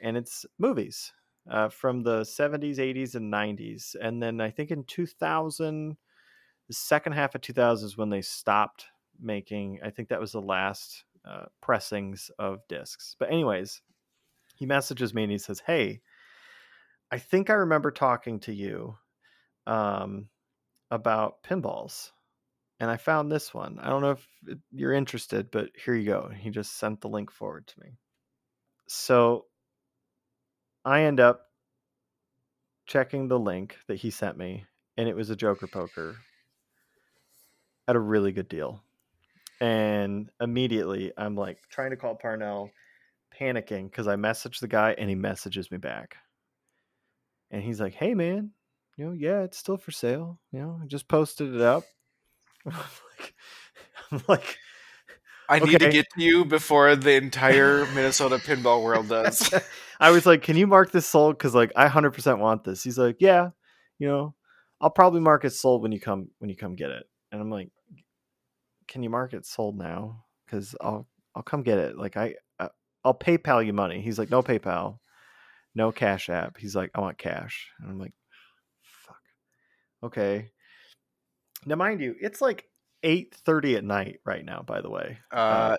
[0.02, 1.12] and it's movies
[1.50, 3.96] uh, from the 70s, 80s, and 90s.
[4.00, 5.98] And then I think in 2000,
[6.68, 8.88] the second half of 2000 is when they stopped
[9.22, 13.16] making, I think that was the last uh, pressings of discs.
[13.20, 13.82] But, anyways,
[14.56, 16.02] he messages me and he says, Hey,
[17.12, 18.98] I think I remember talking to you
[19.68, 20.30] um,
[20.92, 22.12] about pinballs.
[22.80, 23.80] And I found this one.
[23.82, 24.28] I don't know if
[24.72, 26.30] you're interested, but here you go.
[26.38, 27.98] He just sent the link forward to me.
[28.88, 29.46] So
[30.84, 31.46] I end up
[32.86, 34.66] checking the link that he sent me,
[34.98, 36.18] and it was a Joker poker
[37.88, 38.84] at a really good deal.
[39.62, 42.72] And immediately I'm like trying to call Parnell,
[43.40, 46.18] panicking because I messaged the guy and he messages me back.
[47.52, 48.52] And he's like, hey, man,
[48.98, 50.40] you know, yeah, it's still for sale.
[50.52, 51.84] You know, I just posted it up.
[52.66, 53.36] I'm like,
[54.12, 54.58] I'm like
[55.48, 59.54] I need to get to you before the entire Minnesota pinball world does.
[60.00, 62.84] I was like, "Can you mark this sold?" Because like I hundred percent want this.
[62.84, 63.50] He's like, "Yeah,
[64.00, 64.34] you know,
[64.82, 67.50] I'll probably mark it sold when you come when you come get it." And I'm
[67.50, 67.70] like,
[68.88, 70.26] "Can you mark it sold now?
[70.46, 71.98] Because I'll I'll come get it.
[71.98, 72.36] Like I
[73.04, 75.00] I'll PayPal you money." He's like, "No PayPal,
[75.74, 78.14] no Cash App." He's like, "I want cash," and I'm like,
[78.82, 79.22] "Fuck,
[80.04, 80.52] okay."
[81.66, 82.70] Now, mind you, it's like
[83.04, 84.62] eight thirty at night right now.
[84.62, 85.78] By the way, uh, uh,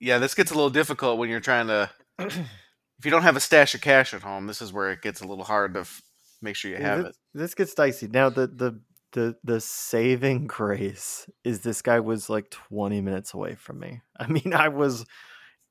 [0.00, 1.90] yeah, this gets a little difficult when you're trying to.
[2.18, 5.20] if you don't have a stash of cash at home, this is where it gets
[5.20, 6.02] a little hard to f-
[6.40, 7.16] make sure you have this, it.
[7.34, 8.08] This gets dicey.
[8.08, 8.80] Now the the
[9.16, 14.02] the the saving grace is this guy was like 20 minutes away from me.
[14.20, 15.06] I mean, I was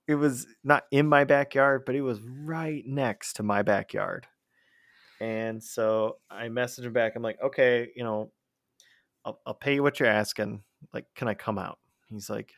[0.07, 4.25] it was not in my backyard, but it was right next to my backyard.
[5.21, 7.15] And so I messaged him back.
[7.15, 8.31] I'm like, okay, you know,
[9.23, 10.63] I'll, I'll pay you what you're asking.
[10.91, 11.77] Like, can I come out?
[12.07, 12.51] He's like,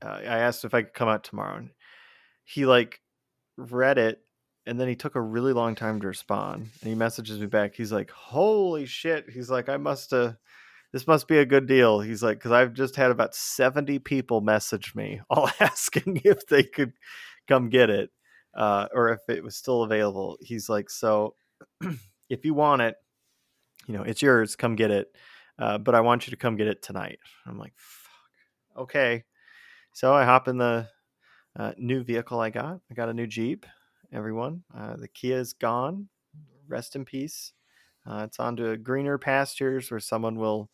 [0.00, 1.56] uh, I asked if I could come out tomorrow.
[1.56, 1.70] And
[2.44, 3.00] he like
[3.56, 4.20] read it
[4.66, 6.68] and then he took a really long time to respond.
[6.80, 7.74] And he messages me back.
[7.74, 9.30] He's like, holy shit.
[9.30, 10.36] He's like, I must have,
[10.92, 12.00] this must be a good deal.
[12.00, 16.62] He's like, because I've just had about 70 people message me all asking if they
[16.62, 16.92] could
[17.48, 18.10] come get it
[18.54, 20.36] uh, or if it was still available.
[20.40, 21.34] He's like, so
[22.28, 22.96] if you want it,
[23.86, 24.56] you know, it's yours.
[24.56, 25.08] Come get it.
[25.58, 27.18] Uh, but I want you to come get it tonight.
[27.46, 28.82] I'm like, fuck.
[28.82, 29.24] Okay.
[29.92, 30.88] So I hop in the
[31.58, 32.80] uh, new vehicle I got.
[32.90, 33.66] I got a new Jeep,
[34.12, 34.62] everyone.
[34.76, 36.08] Uh, the Kia is gone.
[36.68, 37.52] Rest in peace.
[38.06, 40.70] Uh, it's on to greener pastures where someone will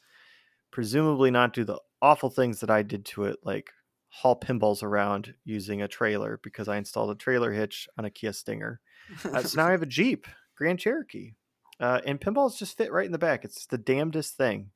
[0.71, 3.71] presumably not do the awful things that I did to it, like
[4.09, 8.33] haul pinballs around using a trailer because I installed a trailer hitch on a Kia
[8.33, 8.81] Stinger.
[9.25, 11.33] Uh, so now I have a Jeep, Grand Cherokee.
[11.79, 13.45] Uh, and pinballs just fit right in the back.
[13.45, 14.71] It's the damnedest thing.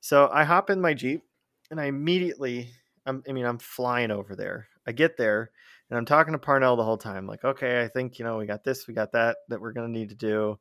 [0.00, 1.22] So I hop in my Jeep
[1.70, 2.70] and I immediately,
[3.04, 4.68] I'm, I mean, I'm flying over there.
[4.86, 5.50] I get there
[5.90, 8.46] and I'm talking to Parnell the whole time, like, okay, I think, you know, we
[8.46, 10.58] got this, we got that, that we're going to need to do.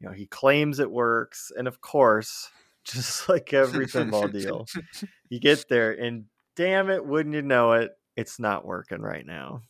[0.00, 1.50] You know, he claims it works.
[1.56, 2.50] And of course,
[2.84, 4.66] just like every pinball deal,
[5.28, 9.62] you get there and damn it, wouldn't you know it, it's not working right now.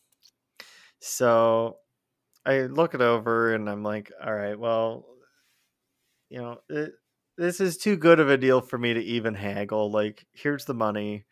[1.00, 1.78] So
[2.44, 5.06] I look it over and I'm like, all right, well,
[6.28, 6.92] you know, it,
[7.38, 9.90] this is too good of a deal for me to even haggle.
[9.90, 11.24] Like, here's the money.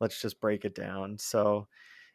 [0.00, 1.18] Let's just break it down.
[1.18, 1.68] So,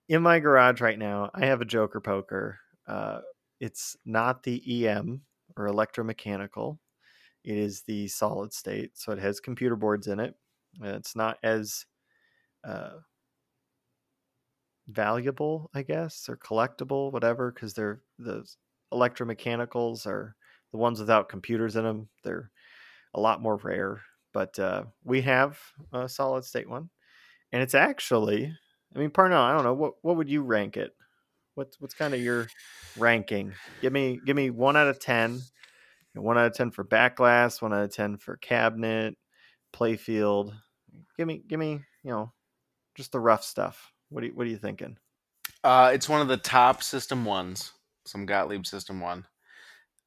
[0.08, 2.60] in my garage right now, I have a Joker poker.
[2.88, 3.22] Uh,
[3.60, 5.22] it's not the EM
[5.58, 6.78] or electromechanical.
[7.44, 10.36] It is the solid state, so it has computer boards in it.
[10.82, 11.86] It's not as
[12.64, 12.98] uh,
[14.88, 18.46] valuable, I guess, or collectible, whatever, because they're the
[18.94, 20.36] electromechanicals are
[20.72, 22.10] the ones without computers in them.
[22.24, 22.52] They're
[23.14, 24.02] a lot more rare,
[24.34, 25.60] but uh, we have
[25.94, 26.90] a solid state one,
[27.52, 28.54] and it's actually,
[28.96, 30.96] I mean, Parnell, I don't know what what would you rank it?
[31.56, 32.48] What's what's kind of your
[32.98, 33.54] ranking?
[33.82, 35.42] Give me give me one out of ten.
[36.14, 39.16] One out of ten for back glass, one out of ten for cabinet,
[39.74, 40.54] playfield.
[41.18, 42.32] Give me give me you know
[42.96, 43.92] just the rough stuff.
[44.10, 44.98] What are you, what are you thinking?
[45.64, 47.74] Uh, it's one of the top system ones.
[48.06, 49.26] Some Gottlieb system one.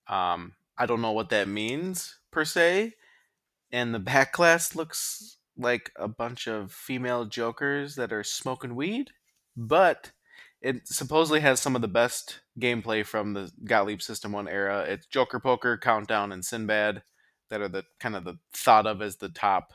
[0.07, 2.93] Um, I don't know what that means per se,
[3.73, 9.11] and the back glass looks like a bunch of female jokers that are smoking weed,
[9.57, 10.13] but
[10.61, 14.85] it supposedly has some of the best gameplay from the Gottlieb System 1 era.
[14.89, 17.03] It's Joker Poker, Countdown, and Sinbad
[17.51, 19.73] that are the kind of the thought of as the top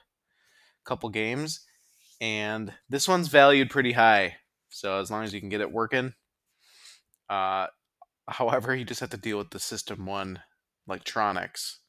[0.86, 1.62] couple games,
[2.20, 4.36] and this one's valued pretty high.
[4.70, 6.14] So as long as you can get it working.
[7.30, 7.68] Uh,
[8.28, 10.40] however, you just have to deal with the System One
[10.88, 11.80] electronics.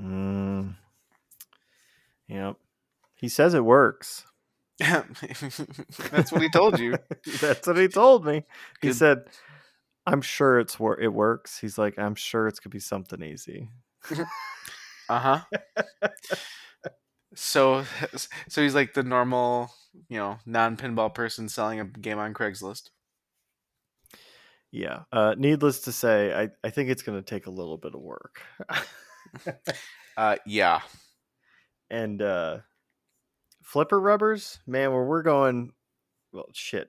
[0.00, 0.74] Mm.
[2.28, 2.56] Yep.
[3.26, 4.24] He says it works.
[4.78, 6.96] That's what he told you.
[7.40, 8.44] That's what he told me.
[8.80, 8.96] He Good.
[8.96, 9.18] said,
[10.06, 13.68] "I'm sure it's wor- it works." He's like, "I'm sure it's gonna be something easy."
[15.08, 16.08] Uh huh.
[17.34, 17.84] so,
[18.48, 19.72] so he's like the normal,
[20.08, 22.90] you know, non-pinball person selling a game on Craigslist.
[24.70, 25.00] Yeah.
[25.10, 28.40] Uh, needless to say, I, I think it's gonna take a little bit of work.
[30.16, 30.80] Uh, yeah.
[31.90, 32.58] and uh,
[33.66, 35.72] flipper rubbers, man, where we're going,
[36.32, 36.88] well, shit,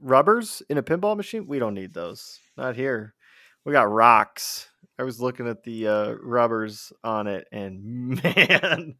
[0.00, 2.38] rubbers in a pinball machine, we don't need those.
[2.56, 3.14] Not here.
[3.64, 4.68] We got rocks.
[5.00, 8.94] I was looking at the uh, rubbers on it, and man,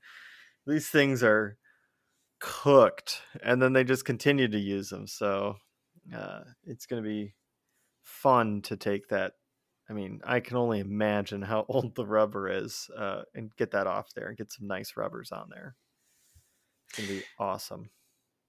[0.66, 1.57] these things are
[2.40, 3.23] cooked.
[3.40, 5.07] And then they just continue to use them.
[5.07, 5.57] So
[6.14, 7.35] uh, it's going to be
[8.03, 9.35] fun to take that.
[9.88, 13.87] I mean, I can only imagine how old the rubber is uh, and get that
[13.87, 15.77] off there and get some nice rubbers on there.
[16.90, 17.90] It's to be awesome.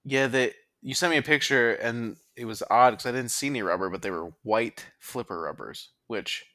[0.04, 3.47] Yeah, they you sent me a picture and it was odd because I didn't see
[3.47, 6.45] any rubber, but they were white flipper rubbers, which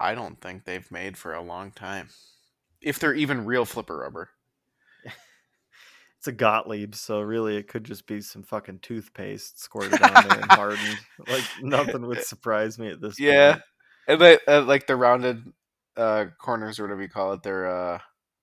[0.00, 2.08] I don't think they've made for a long time.
[2.80, 4.30] If they're even real flipper rubber.
[6.18, 10.40] It's a Gottlieb, so really it could just be some fucking toothpaste squirted on there
[10.40, 10.98] and hardened.
[11.28, 13.30] Like nothing would surprise me at this point.
[13.30, 13.52] Yeah.
[13.52, 13.62] point.
[14.08, 15.44] And they uh, like the rounded
[15.96, 17.98] uh, corners or whatever you call it, they're uh,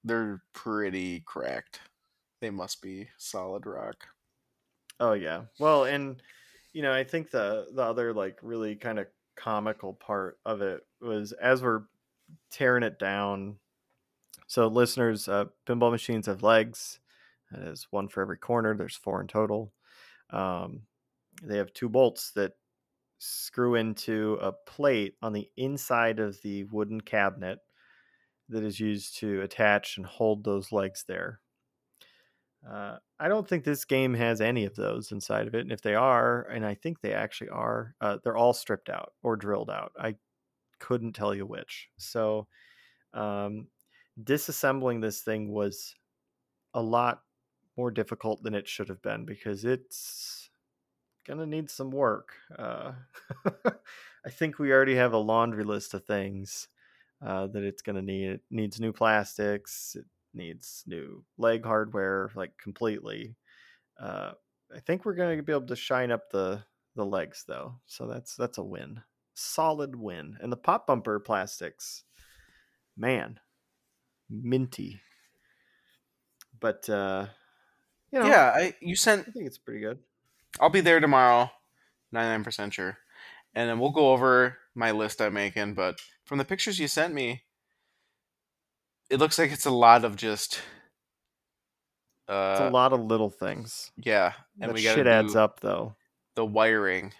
[0.05, 1.81] they're pretty cracked.
[2.41, 4.07] They must be solid rock.
[4.99, 5.43] Oh yeah.
[5.59, 6.21] Well, and
[6.73, 10.81] you know, I think the the other like really kind of comical part of it
[11.01, 11.83] was as we're
[12.51, 13.57] tearing it down.
[14.47, 16.99] So listeners, uh, pinball machines have legs.
[17.51, 18.75] That is one for every corner.
[18.75, 19.73] There's four in total.
[20.29, 20.81] Um,
[21.43, 22.53] they have two bolts that
[23.17, 27.59] screw into a plate on the inside of the wooden cabinet
[28.49, 31.39] that is used to attach and hold those legs there.
[32.69, 35.61] Uh, I don't think this game has any of those inside of it.
[35.61, 39.13] And if they are, and I think they actually are, uh, they're all stripped out
[39.21, 39.91] or drilled out.
[39.99, 40.15] I
[40.79, 41.89] couldn't tell you which.
[41.97, 42.47] So,
[43.13, 43.67] um,
[44.23, 45.95] disassembling this thing was
[46.73, 47.21] a lot
[47.77, 50.49] more difficult than it should have been because it's
[51.27, 52.33] gonna need some work.
[52.57, 52.93] Uh,
[54.25, 56.67] I think we already have a laundry list of things
[57.25, 58.29] uh, that it's gonna need.
[58.29, 59.95] It needs new plastics.
[59.99, 63.35] It needs new leg hardware, like completely.
[63.99, 64.31] Uh,
[64.73, 66.63] I think we're gonna be able to shine up the
[66.95, 69.01] the legs though, so that's that's a win,
[69.33, 70.37] solid win.
[70.41, 72.03] And the pop bumper plastics,
[72.97, 73.39] man,
[74.29, 74.99] minty.
[76.59, 77.27] But uh,
[78.11, 79.99] you know, Yeah, I you sent I think it's pretty good.
[80.59, 81.51] I'll be there tomorrow,
[82.13, 82.97] 99% sure.
[83.53, 85.73] And then we'll go over my list I'm making.
[85.73, 87.43] But from the pictures you sent me,
[89.09, 90.61] it looks like it's a lot of just.
[92.27, 93.91] Uh, It's a lot of little things.
[93.97, 94.33] Yeah.
[94.59, 95.95] And that shit adds up though.
[96.35, 97.13] the wiring.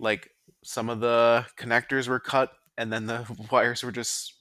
[0.00, 0.30] Like
[0.64, 4.34] some of the connectors were cut, and then the wires were just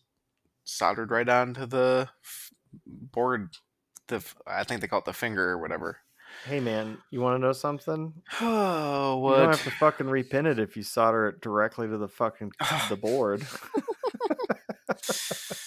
[0.64, 2.52] soldered right onto the f-
[2.88, 3.50] board.
[4.08, 5.98] The f- I think they call it the finger or whatever.
[6.48, 8.12] Hey man, you want to know something?
[8.42, 9.32] Oh, what?
[9.38, 12.52] You don't have to fucking repin it if you solder it directly to the fucking
[12.90, 13.46] the board.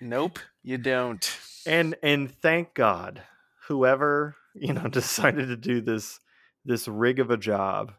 [0.00, 1.38] Nope, you don't.
[1.66, 3.22] and and thank God,
[3.68, 6.20] whoever you know decided to do this
[6.64, 7.92] this rig of a job,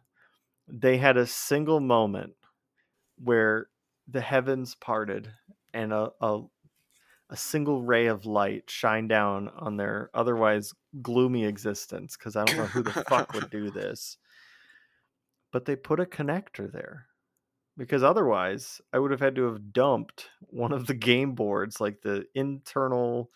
[0.67, 2.33] they had a single moment
[3.17, 3.67] where
[4.07, 5.31] the heavens parted
[5.73, 6.41] and a, a
[7.29, 12.57] a single ray of light shined down on their otherwise gloomy existence because I don't
[12.57, 14.17] know who the fuck would do this.
[15.51, 17.07] But they put a connector there
[17.77, 22.01] because otherwise I would have had to have dumped one of the game boards, like
[22.01, 23.31] the internal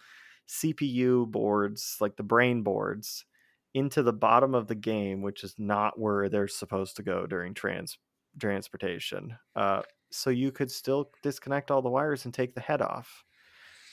[0.48, 3.26] CPU boards, like the brain boards,
[3.74, 7.54] into the bottom of the game, which is not where they're supposed to go during
[7.54, 7.98] trans
[8.40, 9.38] transportation.
[9.56, 9.82] Uh,
[10.12, 13.24] so you could still disconnect all the wires and take the head off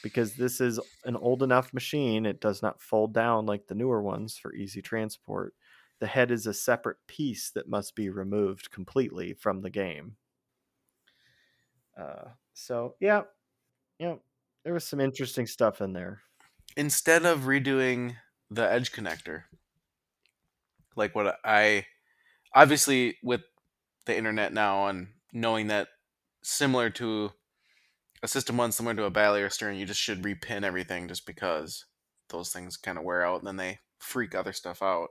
[0.02, 2.26] because this is an old enough machine.
[2.26, 5.54] It does not fold down like the newer ones for easy transport.
[5.98, 10.16] The head is a separate piece that must be removed completely from the game.
[11.98, 13.22] Uh, so yeah,
[13.98, 14.16] yeah,
[14.64, 16.22] there was some interesting stuff in there.
[16.76, 18.16] Instead of redoing
[18.50, 19.44] the edge connector,
[20.96, 21.86] like what I
[22.54, 23.42] obviously with
[24.06, 25.88] the internet now and knowing that
[26.42, 27.32] similar to
[28.22, 31.26] a system one, similar to a Bally or Stern, you just should repin everything just
[31.26, 31.84] because.
[32.28, 35.10] those things kind of wear out and then they freak other stuff out.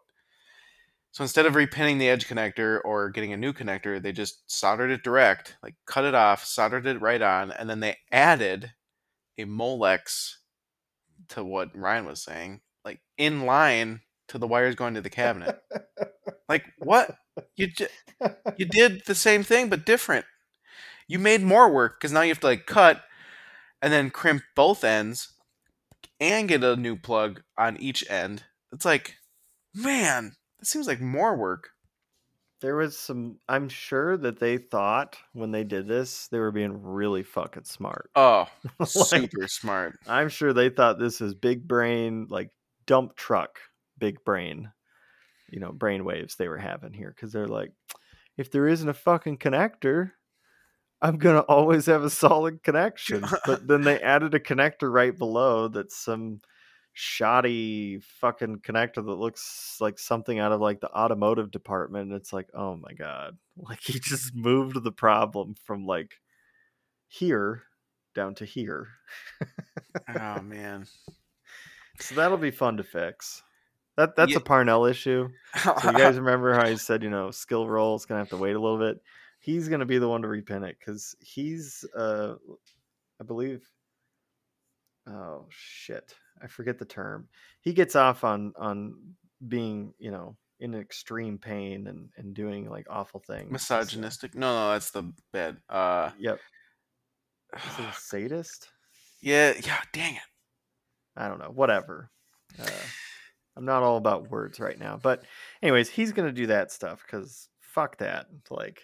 [1.16, 4.92] So instead of repinning the edge connector or getting a new connector, they just soldered
[4.92, 8.74] it direct, like cut it off, soldered it right on, and then they added
[9.38, 10.34] a Molex
[11.30, 15.58] to what Ryan was saying, like in line to the wires going to the cabinet.
[16.50, 17.16] like what?
[17.56, 17.88] You ju-
[18.58, 20.26] you did the same thing but different.
[21.08, 23.04] You made more work because now you have to like cut
[23.82, 25.32] and then crimp both ends
[26.20, 28.44] and get a new plug on each end.
[28.74, 29.16] It's like,
[29.74, 30.34] man,
[30.66, 31.70] that seems like more work.
[32.62, 33.38] There was some.
[33.48, 38.10] I'm sure that they thought when they did this, they were being really fucking smart.
[38.16, 38.48] Oh,
[38.80, 40.00] Like, super smart.
[40.08, 42.50] I'm sure they thought this is big brain, like
[42.88, 43.60] dump truck,
[44.00, 44.72] big brain,
[45.52, 47.14] you know, brain waves they were having here.
[47.20, 47.72] Cause they're like,
[48.36, 50.14] if there isn't a fucking connector,
[51.00, 53.24] I'm going to always have a solid connection.
[53.46, 56.42] but then they added a connector right below that's some
[56.98, 62.14] shoddy fucking connector that looks like something out of like the automotive department.
[62.14, 63.38] It's like, oh my God.
[63.58, 66.20] Like he just moved the problem from like
[67.08, 67.64] here
[68.14, 68.90] down to here.
[70.10, 70.86] Oh man.
[72.00, 73.44] So that'll be fun to fix.
[73.96, 74.38] That that's Yeah.
[74.38, 75.30] a Parnell issue.
[75.82, 78.38] So you guys remember how I said, you know, skill roll is gonna have to
[78.38, 79.02] wait a little bit.
[79.40, 82.36] He's gonna be the one to repin it because he's uh
[83.22, 83.70] I believe
[85.08, 86.14] oh shit.
[86.42, 87.28] I forget the term.
[87.62, 88.96] He gets off on on
[89.48, 93.62] being, you know, in extreme pain and, and doing like awful things.
[93.66, 94.36] so- Misogynistic?
[94.36, 95.58] No, no, that's the bed.
[95.70, 96.40] Uh, Yep.
[97.56, 98.70] Is it a sadist?
[99.22, 99.80] yeah, yeah.
[99.94, 100.22] Dang it.
[101.18, 102.10] I don't know, whatever.
[102.62, 102.66] Uh,
[103.58, 105.24] I'm not all about words right now, but
[105.62, 108.28] anyways, he's gonna do that stuff because fuck that.
[108.50, 108.82] Like,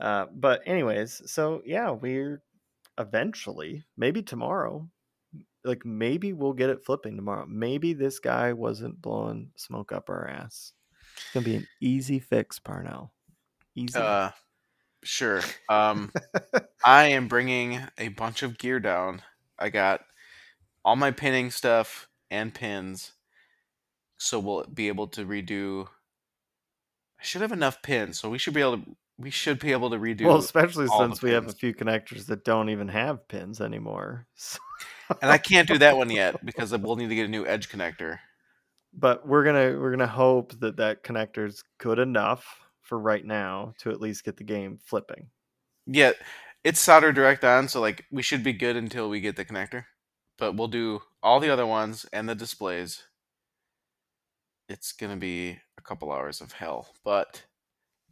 [0.00, 2.42] uh, but anyways, so yeah, we're
[2.98, 4.88] eventually, maybe tomorrow,
[5.64, 7.46] like maybe we'll get it flipping tomorrow.
[7.48, 10.72] Maybe this guy wasn't blowing smoke up our ass.
[11.16, 13.12] It's gonna be an easy fix, Parnell.
[13.74, 13.98] Easy.
[13.98, 14.30] Uh,
[15.04, 15.40] sure.
[15.68, 16.12] Um,
[16.84, 19.22] I am bringing a bunch of gear down.
[19.58, 20.00] I got
[20.84, 23.12] all my pinning stuff and pins,
[24.18, 25.86] so we'll be able to redo.
[27.20, 28.96] I should have enough pins, so we should be able to.
[29.18, 30.26] We should be able to redo.
[30.26, 34.26] well, especially since we have a few connectors that don't even have pins anymore.
[34.36, 34.58] So-
[35.20, 37.68] and I can't do that one yet because we'll need to get a new edge
[37.68, 38.18] connector.
[38.94, 42.46] but we're gonna we're gonna hope that that connector's good enough
[42.80, 45.28] for right now to at least get the game flipping.
[45.86, 46.12] Yeah,
[46.64, 49.84] it's solder direct on, so like we should be good until we get the connector.
[50.38, 53.02] But we'll do all the other ones and the displays.
[54.68, 57.42] It's gonna be a couple hours of hell, but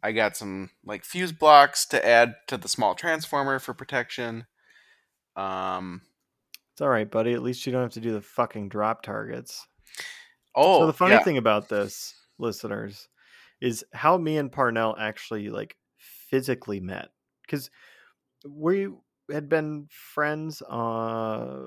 [0.03, 4.45] I got some like fuse blocks to add to the small transformer for protection.
[5.35, 6.01] Um.
[6.73, 7.33] It's all right, buddy.
[7.33, 9.67] At least you don't have to do the fucking drop targets.
[10.55, 11.23] Oh, so the funny yeah.
[11.23, 13.09] thing about this, listeners,
[13.59, 17.09] is how me and Parnell actually like physically met.
[17.41, 17.69] Because
[18.47, 18.87] we
[19.29, 21.57] had been friends uh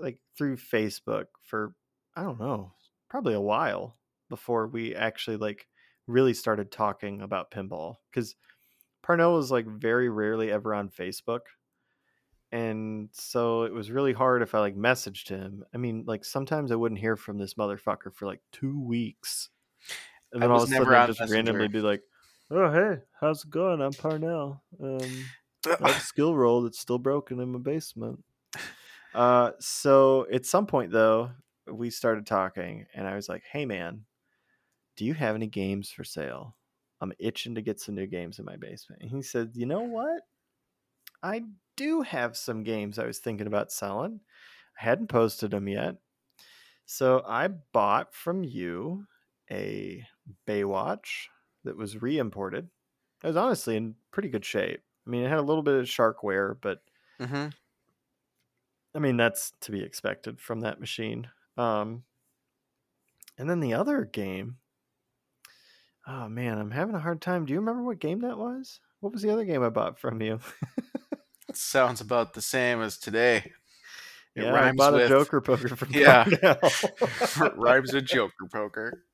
[0.00, 1.74] like through Facebook for
[2.16, 2.72] I don't know,
[3.10, 3.96] probably a while
[4.30, 5.66] before we actually like
[6.06, 7.96] really started talking about pinball.
[8.10, 8.36] Because
[9.02, 11.40] Parnell was like very rarely ever on Facebook.
[12.52, 15.64] And so it was really hard if I like messaged him.
[15.74, 19.50] I mean, like sometimes I wouldn't hear from this motherfucker for like two weeks.
[20.32, 21.34] And then all of a sudden he'd just Messenger.
[21.34, 22.02] randomly be like,
[22.50, 23.80] Oh hey, how's it going?
[23.80, 24.62] I'm Parnell.
[24.80, 24.98] Um
[25.66, 28.22] I have a skill roll that's still broken in my basement.
[29.14, 31.30] Uh, so at some point though,
[31.70, 34.04] we started talking, and I was like, "Hey man,
[34.96, 36.56] do you have any games for sale?
[37.00, 39.82] I'm itching to get some new games in my basement." And he said, "You know
[39.82, 40.22] what?
[41.22, 41.44] I
[41.76, 44.20] do have some games I was thinking about selling.
[44.80, 45.96] I hadn't posted them yet,
[46.86, 49.06] so I bought from you
[49.50, 50.06] a
[50.46, 51.28] Baywatch
[51.64, 52.70] that was re-imported.
[53.24, 54.84] It was honestly in pretty good shape.
[55.06, 56.84] I mean, it had a little bit of shark wear, but
[57.18, 57.48] hmm
[58.94, 61.30] I mean that's to be expected from that machine.
[61.56, 62.04] Um,
[63.38, 64.58] and then the other game.
[66.06, 67.44] Oh man, I'm having a hard time.
[67.46, 68.80] Do you remember what game that was?
[69.00, 70.40] What was the other game I bought from you?
[71.48, 73.52] It sounds about the same as today.
[74.34, 76.24] It yeah, I rhymes bought a with- Joker poker from Yeah.
[77.54, 79.04] Rhymes with Joker poker.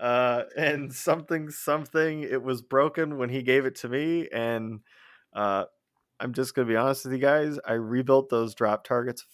[0.00, 4.80] uh, and something something it was broken when he gave it to me and
[5.34, 5.64] uh,
[6.18, 9.26] i'm just gonna be honest with you guys i rebuilt those drop targets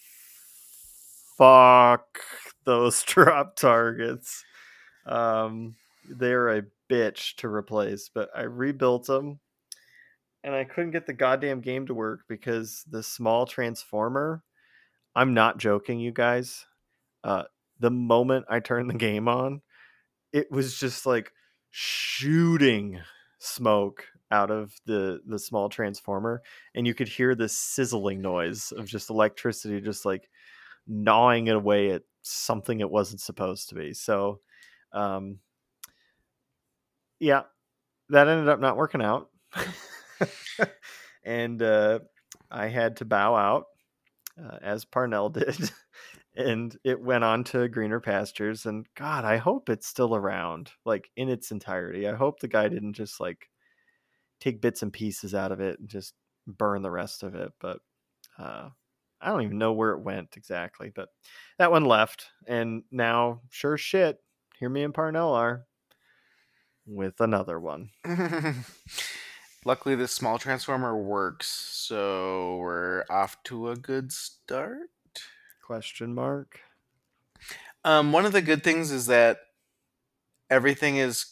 [1.37, 2.19] fuck
[2.65, 4.43] those drop targets
[5.05, 5.75] um,
[6.09, 9.39] they're a bitch to replace but i rebuilt them
[10.43, 14.43] and i couldn't get the goddamn game to work because the small transformer
[15.15, 16.65] i'm not joking you guys
[17.23, 17.43] uh,
[17.79, 19.61] the moment I turned the game on,
[20.33, 21.31] it was just like
[21.69, 22.99] shooting
[23.39, 26.41] smoke out of the the small transformer
[26.75, 30.27] and you could hear this sizzling noise of just electricity just like
[30.87, 33.93] gnawing it away at something it wasn't supposed to be.
[33.93, 34.39] So
[34.91, 35.39] um
[37.19, 37.43] yeah
[38.09, 39.29] that ended up not working out.
[41.23, 41.99] And uh
[42.49, 43.65] i had to bow out
[44.41, 45.69] uh, as parnell did
[46.37, 51.09] and it went on to greener pastures and god i hope it's still around like
[51.17, 52.07] in its entirety.
[52.07, 53.49] I hope the guy didn't just like
[54.39, 56.13] take bits and pieces out of it and just
[56.47, 57.79] burn the rest of it but
[58.39, 58.69] uh
[59.19, 61.09] i don't even know where it went exactly but
[61.57, 64.17] that one left and now sure shit
[64.59, 65.65] here me and parnell are
[66.87, 67.89] with another one
[69.65, 74.89] Luckily, this small transformer works, so we're off to a good start.
[75.65, 76.61] question mark
[77.83, 79.39] Um, one of the good things is that
[80.49, 81.25] everything is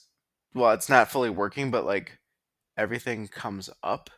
[0.54, 2.20] well, it's not fully working, but like
[2.78, 4.10] everything comes up.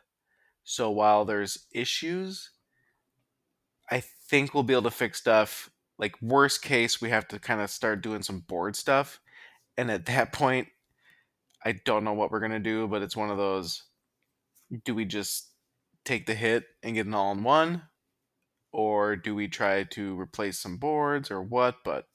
[0.64, 2.50] So while there's issues,
[3.90, 5.70] I think we'll be able to fix stuff.
[5.98, 9.20] Like worst case, we have to kind of start doing some board stuff,
[9.76, 10.68] and at that point,
[11.64, 13.82] I don't know what we're gonna do, but it's one of those.
[14.84, 15.50] Do we just
[16.04, 17.82] take the hit and get an all in one,
[18.72, 21.76] or do we try to replace some boards or what?
[21.84, 22.06] But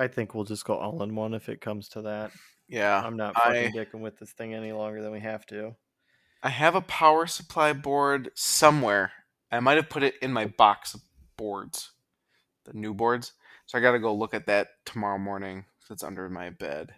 [0.00, 2.30] i think we'll just go all in one if it comes to that
[2.68, 5.74] yeah, i'm not I- fucking dicking with this thing any longer than we have to
[6.42, 9.12] I have a power supply board somewhere.
[9.50, 11.00] I might have put it in my box of
[11.36, 11.90] boards,
[12.64, 13.32] the new boards.
[13.66, 15.64] So I got to go look at that tomorrow morning.
[15.90, 16.94] It's under my bed.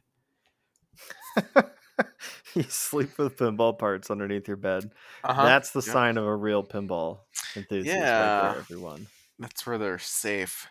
[2.54, 4.92] you sleep with pinball parts underneath your bed.
[5.24, 5.42] Uh-huh.
[5.42, 5.92] That's the Yep.
[5.92, 7.20] sign of a real pinball
[7.56, 8.36] enthusiast, right Yeah.
[8.36, 9.08] there, everyone.
[9.38, 10.68] That's where they're safe.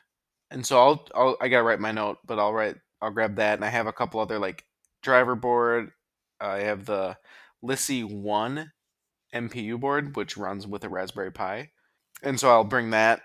[0.52, 3.56] And so I'll, I'll I gotta write my note, but I'll write I'll grab that,
[3.56, 4.66] and I have a couple other like
[5.04, 5.92] driver board.
[6.40, 7.18] I have the
[7.64, 8.72] LISY1
[9.34, 11.72] MPU board, which runs with a Raspberry Pi,
[12.24, 13.22] and so I'll bring that,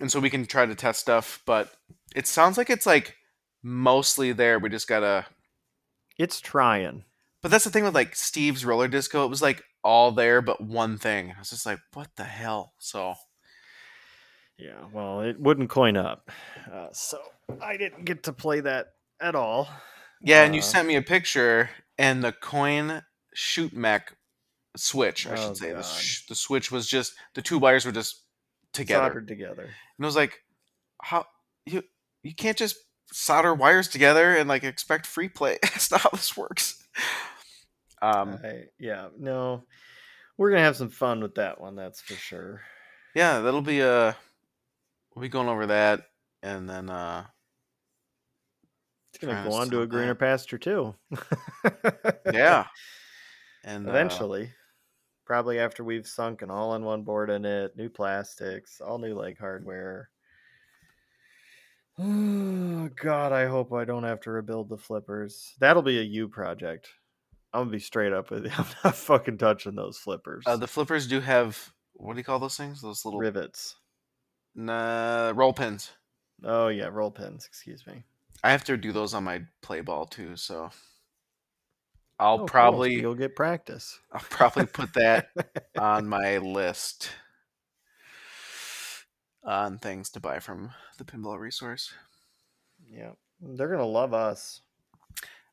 [0.00, 1.42] and so we can try to test stuff.
[1.46, 1.72] But
[2.16, 3.16] it sounds like it's like
[3.62, 4.58] mostly there.
[4.58, 5.26] We just gotta.
[6.18, 7.04] It's trying.
[7.42, 9.24] But that's the thing with like Steve's roller disco.
[9.24, 11.32] It was like all there, but one thing.
[11.36, 12.74] I was just like, what the hell?
[12.78, 13.14] So
[14.58, 16.30] Yeah, well, it wouldn't coin up.
[16.70, 17.18] Uh, so
[17.62, 18.88] I didn't get to play that
[19.20, 19.68] at all.
[20.20, 23.02] Yeah, and you Uh, sent me a picture, and the coin
[23.34, 24.16] chute mech
[24.76, 25.72] switch, I Oh, should say.
[25.72, 28.24] The, sh- the switch was just the two wires were just
[28.72, 29.62] together, Soldered together.
[29.62, 30.42] and I was like,
[31.00, 31.26] "How
[31.66, 31.84] you
[32.24, 32.76] you can't just
[33.12, 35.58] solder wires together and like expect free play?
[35.62, 36.82] That's not how this works."
[38.00, 39.64] Um, I, yeah, no.
[40.36, 42.60] We're to have some fun with that one, that's for sure.
[43.14, 44.12] yeah, that'll be uh
[45.14, 46.02] we'll be going over that,
[46.44, 47.24] and then uh,
[49.12, 50.20] It's gonna go on to a greener that.
[50.20, 50.94] pasture, too.
[52.32, 52.66] yeah,
[53.64, 54.52] and uh, Eventually.
[55.24, 59.14] Probably after we've sunk an all in one board in it, new plastics, all new
[59.14, 60.08] leg hardware.
[62.00, 65.54] Oh, God, I hope I don't have to rebuild the flippers.
[65.60, 66.88] That'll be a you project.
[67.52, 68.50] I'm going to be straight up with you.
[68.58, 70.44] I'm not fucking touching those flippers.
[70.46, 72.80] uh, the flippers do have what do you call those things?
[72.80, 73.74] Those little Rivets.
[74.54, 75.90] nah, roll pins.
[76.44, 77.44] Oh, yeah, roll pins.
[77.46, 78.04] Excuse me.
[78.44, 80.70] I have to do those on my play ball too, so
[82.20, 82.46] I'll Oh, cool.
[82.46, 83.98] So probably You'll get practice.
[84.12, 85.30] I'll probably put that
[85.78, 87.10] on my list
[89.44, 91.92] on things to buy from the pinball resource.
[92.90, 93.12] Yeah.
[93.40, 94.60] They're to love us.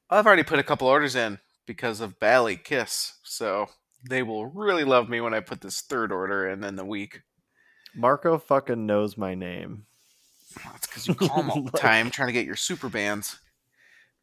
[0.09, 3.67] I've already put a couple orders in because of Bally Kiss, so
[4.07, 7.21] they will really love me when I put this third order in in the week.
[7.95, 9.85] Marco fucking knows my name.
[10.63, 13.39] That's because you call them all the time trying to get your super bands.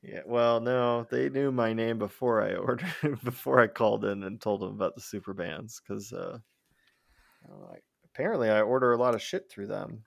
[0.02, 4.40] Yeah, well, no, they knew my name before I ordered, before I called in and
[4.40, 6.38] told them about the super bands, because uh,
[7.70, 7.76] I-
[8.14, 10.04] apparently I order a lot of shit through them.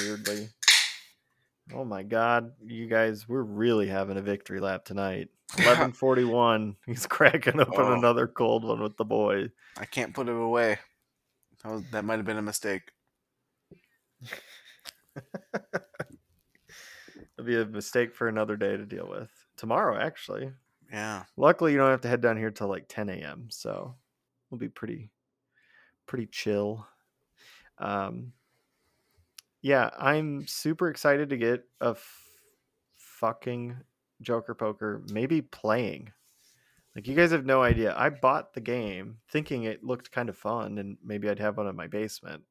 [0.00, 0.48] Weirdly.
[1.74, 5.28] Oh my god, you guys, we're really having a victory lap tonight.
[5.58, 6.76] Eleven forty one.
[6.86, 7.92] He's cracking open Oh.
[7.94, 9.50] another cold one with the boy.
[9.78, 10.78] I can't put it away.
[11.62, 12.82] That, was, that might have been a mistake.
[17.36, 19.30] It'll be a mistake for another day to deal with.
[19.56, 20.52] Tomorrow, actually.
[20.92, 21.24] Yeah.
[21.36, 23.46] Luckily, you don't have to head down here till like 10 a.m.
[23.50, 23.94] So
[24.50, 25.10] we'll be pretty,
[26.06, 26.86] pretty chill.
[27.78, 28.32] Um,
[29.62, 32.28] yeah, I'm super excited to get a f-
[32.96, 33.76] fucking
[34.20, 36.12] Joker Poker, maybe playing.
[36.94, 37.94] Like, you guys have no idea.
[37.96, 41.66] I bought the game thinking it looked kind of fun and maybe I'd have one
[41.68, 42.44] in my basement.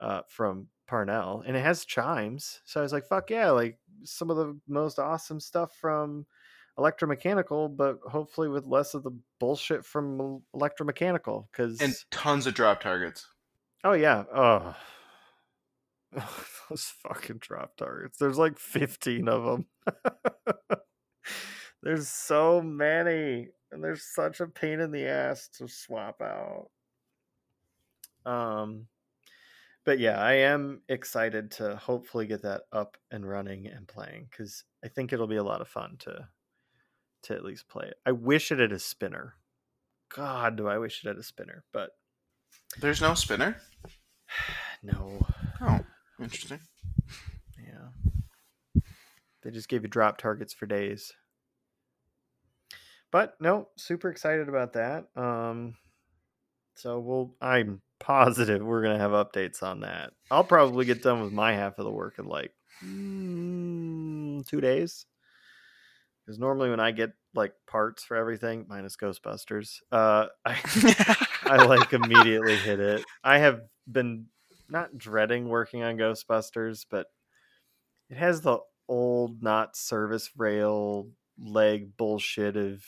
[0.00, 2.60] uh, from Parnell, and it has chimes.
[2.64, 6.26] So I was like, "Fuck yeah!" Like some of the most awesome stuff from
[6.78, 11.46] electromechanical, but hopefully with less of the bullshit from electromechanical.
[11.50, 13.26] Because and tons of drop targets.
[13.84, 14.74] oh yeah, oh
[16.68, 18.18] those fucking drop targets.
[18.18, 19.66] There's like 15 of them.
[21.82, 26.68] There's so many, and there's such a pain in the ass to swap out.
[28.26, 28.86] Um,
[29.84, 34.64] but yeah, I am excited to hopefully get that up and running and playing because
[34.84, 36.28] I think it'll be a lot of fun to
[37.22, 37.96] to at least play it.
[38.06, 39.34] I wish it had a spinner.
[40.14, 41.90] God, do I wish it had a spinner, but
[42.80, 43.56] There's no spinner.
[44.82, 45.24] no.
[45.60, 45.80] Oh,
[46.20, 46.60] interesting.
[47.58, 48.82] Yeah.
[49.42, 51.12] They just gave you drop targets for days.
[53.10, 55.06] But no, super excited about that.
[55.16, 55.74] Um
[56.74, 60.12] so we'll I'm positive we're gonna have updates on that.
[60.30, 62.52] I'll probably get done with my half of the work in like
[62.84, 65.06] mm, two days.
[66.30, 71.92] Because normally when I get like parts for everything, minus Ghostbusters, uh I I like
[71.92, 73.04] immediately hit it.
[73.24, 74.26] I have been
[74.68, 77.08] not dreading working on Ghostbusters, but
[78.10, 82.84] it has the old not service rail leg bullshit of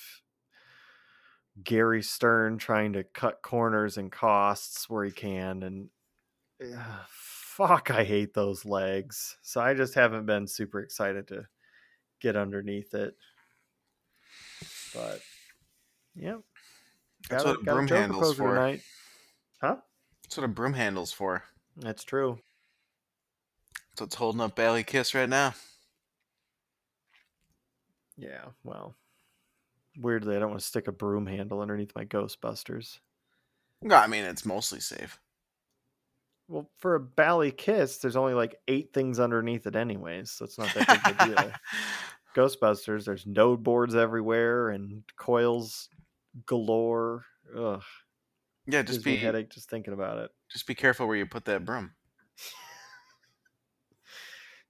[1.65, 5.91] Gary Stern trying to cut corners and costs where he can and
[6.63, 9.39] uh, fuck I hate those legs.
[9.43, 11.49] So I just haven't been super excited to
[12.21, 13.17] get underneath it.
[14.95, 15.21] But
[16.15, 16.37] yeah.
[17.29, 18.55] That's Got what a got broom handle's for.
[18.55, 18.83] tonight.
[19.61, 19.77] Huh?
[20.25, 21.45] That's what a broom handle's for.
[21.77, 22.39] That's true.
[23.91, 25.55] That's what's holding up Bally Kiss right now.
[28.17, 28.95] Yeah, well,
[29.99, 32.99] weirdly, I don't want to stick a broom handle underneath my Ghostbusters.
[33.81, 35.19] No, I mean it's mostly safe.
[36.49, 40.59] Well, for a Bally Kiss, there's only like eight things underneath it, anyways, so it's
[40.59, 41.53] not that big of a deal.
[42.35, 45.89] Ghostbusters, there's node boards everywhere and coils
[46.47, 47.25] galore.
[47.57, 47.83] Ugh,
[48.67, 50.31] yeah, just be headache just thinking about it.
[50.51, 51.93] just be careful where you put that broom.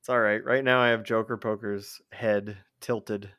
[0.00, 0.44] It's all right.
[0.44, 3.30] Right now, I have Joker Poker's head tilted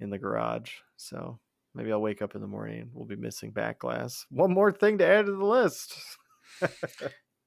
[0.00, 1.38] in the garage, so
[1.72, 4.26] maybe I'll wake up in the morning and we'll be missing back glass.
[4.28, 5.96] One more thing to add to the list.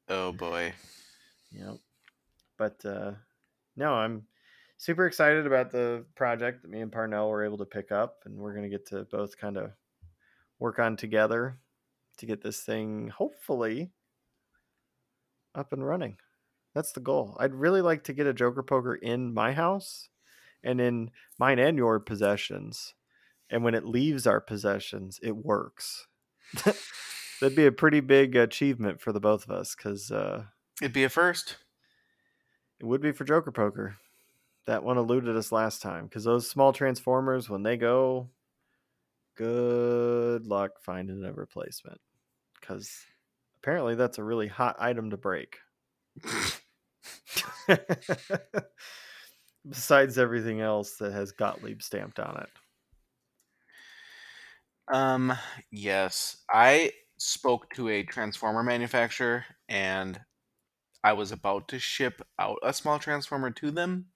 [0.07, 0.73] Oh boy.
[1.51, 1.77] Yep.
[2.57, 3.11] But uh
[3.75, 4.23] no, I'm
[4.77, 8.37] super excited about the project that me and Parnell were able to pick up and
[8.37, 9.71] we're gonna get to both kind of
[10.59, 11.59] work on together
[12.17, 13.91] to get this thing hopefully
[15.55, 16.17] up and running.
[16.75, 17.35] That's the goal.
[17.39, 20.09] I'd really like to get a Joker poker in my house
[20.63, 22.93] and in mine and your possessions.
[23.49, 26.07] And when it leaves our possessions, it works.
[27.41, 30.43] That'd be a pretty big achievement for the both of us because uh,
[30.81, 31.57] It'd be a first.
[32.79, 33.95] it would be for Joker Poker.
[34.67, 38.29] That one eluded us last time because those small transformers, when they go,
[39.35, 41.99] good luck finding a replacement.
[42.59, 42.91] Because
[43.61, 45.57] apparently that's a really hot item to break.
[49.69, 52.49] Besides everything else that has Gottlieb stamped on it.
[54.93, 55.33] Um,
[55.71, 56.37] yes.
[56.49, 60.19] I spoke to a transformer manufacturer and
[61.03, 64.07] I was about to ship out a small transformer to them,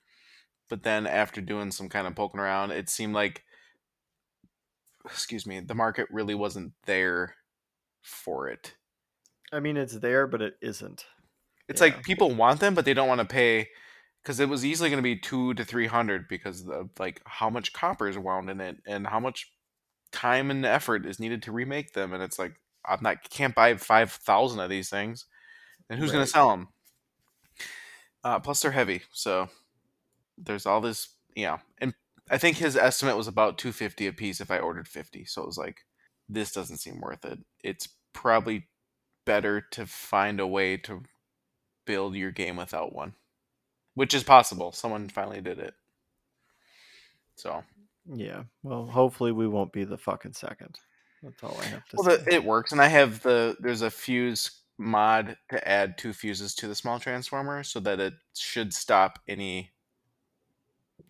[0.72, 3.43] but then after doing some kind of poking around, it seemed like
[5.05, 7.36] excuse me, the market really wasn't there
[8.01, 8.76] for it.
[9.51, 11.05] I mean, it's there, but it isn't.
[11.67, 11.88] It's Yeah.
[11.88, 13.69] like people want them, but they don't want to pay
[14.22, 17.49] because it was easily going to be two to three hundred because of like how
[17.49, 19.53] much copper is wound in it and how much
[20.11, 22.13] time and effort is needed to remake them.
[22.13, 22.55] And it's like
[22.86, 25.26] I'm not can't buy five thousand of these things,
[25.89, 26.69] and who's going to sell them?
[28.24, 29.49] Uh, plus they're heavy, so
[30.44, 31.60] there's all this, yeah.
[31.80, 31.94] And
[32.30, 35.26] I think his estimate was about two fifty a piece if I ordered fifty.
[35.26, 35.82] So it was like
[36.30, 37.39] this doesn't seem worth it.
[37.64, 38.68] It's probably
[39.26, 41.04] better to find a way to
[41.86, 43.14] build your game without one,
[43.96, 44.72] which is possible.
[44.72, 45.74] Someone finally did it.
[47.36, 47.64] So,
[48.06, 48.44] Yeah.
[48.64, 50.78] Well, hopefully we won't be the fucking second.
[51.24, 52.24] That's all I have to well, say.
[52.24, 56.56] the, it works, and I have the there's a fuse mod to add two fuses
[56.56, 59.72] to the small transformer so that it should stop any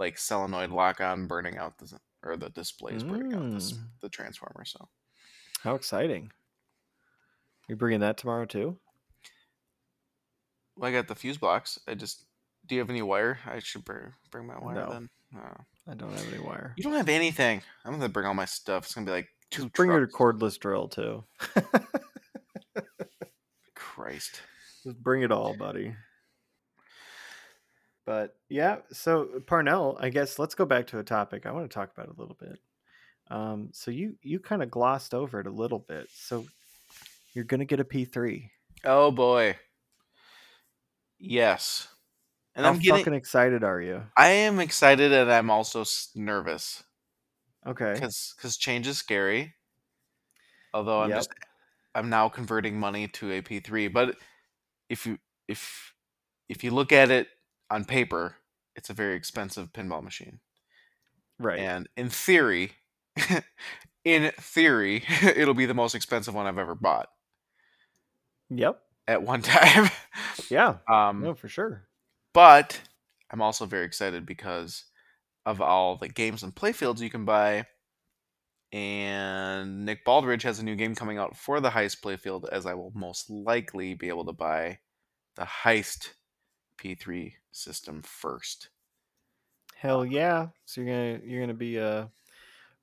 [0.02, 3.80] like solenoid lock on burning out the or the displays burning out the, Mm.
[4.02, 4.66] the transformer.
[4.66, 4.89] So
[5.62, 6.32] How exciting.
[7.70, 8.78] You bringing that tomorrow too?
[10.76, 11.80] well, I got the fuse blocks.
[11.88, 12.26] I just
[12.66, 13.39] do you have any wire?
[13.45, 14.89] I should bring bring my wire No.
[14.91, 15.10] then.
[15.36, 15.56] Oh.
[15.88, 16.74] I don't have any wire.
[16.78, 17.62] You don't have anything.
[17.86, 18.84] I'm gonna bring all my stuff.
[18.86, 20.16] It's gonna be like two Bring your trucks.
[20.16, 21.24] cordless drill too.
[23.76, 24.41] Christ.
[24.84, 25.95] Just bring it all, buddy.
[28.12, 31.74] But yeah, so Parnell, I guess let's go back to a topic I want to
[31.74, 32.59] talk about a little bit.
[33.30, 36.09] Um, so you you kind of glossed over it a little bit.
[36.14, 36.45] So
[37.34, 38.49] you're gonna get a P3.
[38.84, 39.57] Oh boy.
[41.20, 41.88] Yes.
[42.55, 44.03] And How I'm getting fucking excited are you?
[44.16, 45.84] I am excited and I'm also
[46.16, 46.84] nervous
[47.66, 47.95] Okay.
[47.95, 49.55] cuz cuz change is scary.
[50.74, 51.16] Although I'm Yep.
[51.16, 51.30] just
[51.95, 54.18] I'm now converting money to a P3, but
[54.89, 55.93] if you if
[56.49, 57.30] if you look at it
[57.72, 58.36] on paper,
[58.76, 60.39] it's a very expensive pinball machine.
[61.39, 61.59] Right.
[61.59, 62.74] And in theory,
[64.05, 67.07] in theory, it'll be the most expensive one I've ever bought
[68.49, 68.80] Yep.
[69.07, 69.89] at one time.
[70.49, 70.76] Yeah.
[70.88, 71.88] um, No, for sure.
[72.34, 72.80] but
[73.32, 74.84] I'm also very excited because
[75.45, 77.65] of all the games and playfields you can buy.
[78.74, 82.74] And Nick Baldridge has a new game coming out for the Heist playfield, as I
[82.74, 84.80] will most likely be able to buy
[85.36, 86.09] the Heist
[86.82, 88.70] P3 system first.
[89.76, 90.48] Hell yeah.
[90.66, 92.06] So you're gonna you're gonna be uh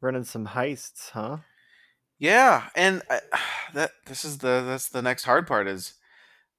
[0.01, 1.39] running some heists, huh?
[2.19, 3.21] Yeah, and I,
[3.75, 5.95] that this is the that's the next hard part is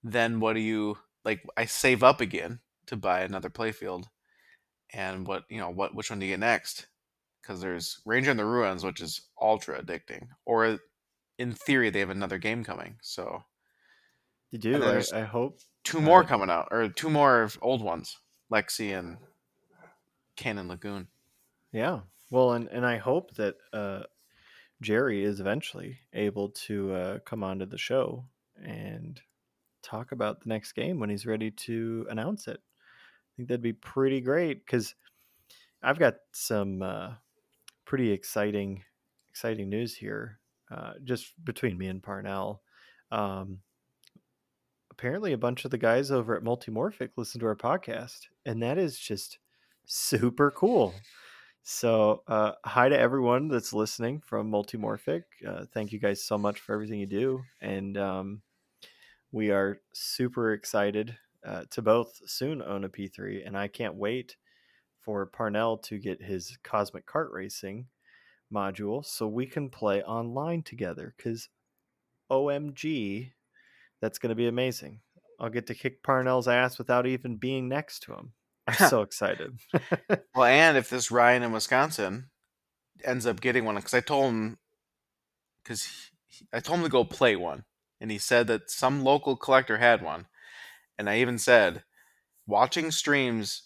[0.04, 1.42] then what do you like?
[1.58, 4.06] I save up again to buy another playfield,
[4.94, 6.88] and what you know what which one do you get next?
[7.42, 10.80] Because there's Ranger in the Ruins, which is ultra addicting, or
[11.38, 12.98] in theory they have another game coming.
[13.02, 13.44] So
[14.52, 14.84] You do.
[14.84, 15.60] I, I hope.
[15.84, 18.18] two more Uh, coming out, or two more old ones,
[18.52, 19.18] Lexy and
[20.36, 21.08] Cannon Lagoon.
[21.72, 22.02] Yeah.
[22.32, 24.04] Well, and and I hope that uh
[24.82, 28.26] Gerry is eventually able to uh, come onto the show
[28.64, 29.20] and
[29.82, 32.62] talk about the next game when he's ready to announce it.
[32.62, 34.95] I think that'd be pretty great because
[35.84, 37.10] I've got some uh,
[37.86, 38.84] pretty exciting,
[39.30, 40.39] exciting news here.
[40.72, 42.62] Uh, just between me and Parnell,
[43.12, 43.60] um,
[45.00, 48.78] apparently a bunch of the guys over at Multimorphic listen to our podcast, and that
[48.78, 49.39] is just
[49.86, 50.93] super cool.
[51.64, 55.24] So, uh, hi to everyone that's listening from Multimorphic.
[55.47, 57.41] Uh, thank you guys so much for everything you do.
[57.62, 58.41] And um,
[59.32, 61.16] we are super excited
[61.47, 63.47] uh, to both soon own a P3.
[63.47, 64.36] And I can't wait
[65.00, 67.88] for Parnell to get his Cosmic Cart Racing
[68.54, 71.14] module so we can play online together.
[71.16, 71.47] Because
[72.30, 73.32] OMG,
[74.02, 75.02] that's going to be amazing.
[75.39, 78.34] I'll get to kick Parnell's ass without even being next to him.
[78.68, 79.60] I'm so excited.
[80.36, 82.30] Well, and if this Ryan in Wisconsin
[83.04, 84.58] ends up getting one, because I told him,
[85.62, 85.88] because
[86.54, 87.66] I told him to go play one,
[88.00, 90.28] and he said that some local collector had one,
[90.97, 91.84] and I even said,
[92.47, 93.64] watching streams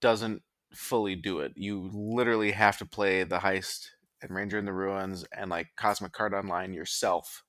[0.00, 1.52] doesn't fully do it.
[1.56, 3.88] You literally have to play the heist
[4.22, 7.42] and Ranger in the Ruins and like Cosmic Cart Online yourself.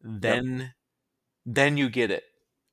[0.00, 0.72] Then,
[1.46, 2.24] then you get it.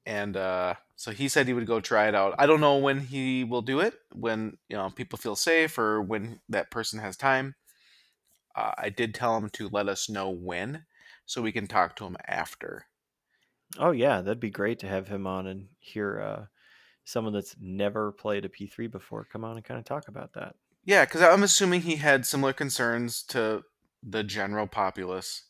[0.06, 2.36] And uh, so he said he would go try it out.
[2.38, 3.94] I don't know when he will do it.
[4.14, 7.56] When you know people feel safe or when that person has time.
[8.56, 10.86] Uh, I did tell him to let us know when,
[11.26, 12.86] so we can talk to him after.
[13.80, 16.46] Oh yeah, that'd be great to have him on and hear uh,
[17.04, 20.56] someone that's never played a P3 before come on and kind of talk about that.
[20.86, 23.64] Yeah, because I'm assuming he had similar concerns to
[24.04, 25.44] the general populace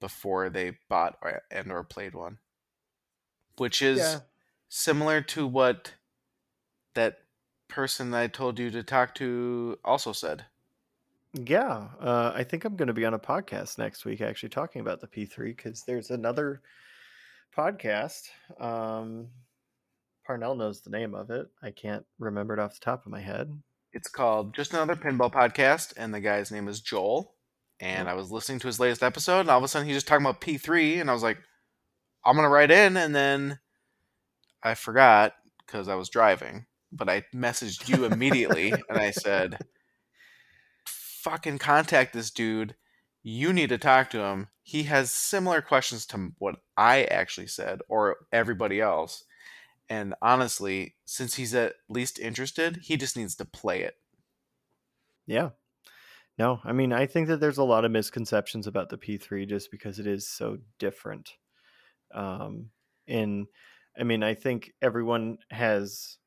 [0.00, 1.16] before they bought
[1.50, 2.38] and or played one,
[3.60, 4.20] which is Yeah.
[4.68, 5.94] similar to what
[6.94, 7.20] that
[7.68, 10.46] person that I told you to talk to also said.
[11.34, 14.80] Yeah, uh, I think I'm going to be on a podcast next week actually talking
[14.80, 16.62] about the P3 because there's another
[17.56, 18.28] podcast.
[18.58, 19.28] Um,
[20.26, 21.48] Parnell knows the name of it.
[21.62, 23.62] I can't remember it off the top of my head.
[23.92, 27.34] It's called Just Another Pinball Podcast, and the guy's name is Joel.
[27.80, 30.08] And I was listening to his latest episode, and all of a sudden he's just
[30.08, 31.38] talking about P3, and I was like,
[32.28, 33.58] I'm gonna write in, and then
[34.62, 36.66] I forgot because I was driving.
[36.92, 39.58] But I messaged you immediately, and I said,
[40.84, 42.76] "Fucking contact this dude.
[43.22, 44.48] You need to talk to him.
[44.62, 49.24] He has similar questions to what I actually said, or everybody else."
[49.88, 53.98] And honestly, since he's at least interested, he just needs to play it.
[55.26, 55.50] Yeah.
[56.38, 59.70] No, I mean, I think that there's a lot of misconceptions about the P3 just
[59.70, 61.36] because it is so different.
[62.12, 62.70] Um,
[63.06, 63.46] and
[63.98, 66.18] I mean, I think everyone has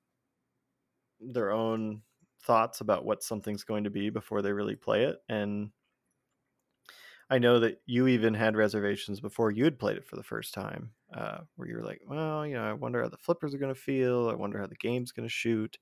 [1.20, 2.02] their own
[2.42, 5.18] thoughts about what something's going to be before they really play it.
[5.30, 5.72] And
[7.30, 10.54] I know that you even had reservations before you had played it for the first
[10.54, 13.58] time, uh, where you were like, well, you know, I wonder how the flippers are
[13.58, 14.30] going to feel.
[14.30, 15.78] I wonder how the game's going to shoot.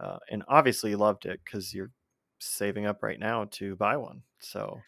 [0.00, 1.92] Uh, and obviously, you loved it because you're
[2.40, 4.22] saving up right now to buy one.
[4.40, 4.80] So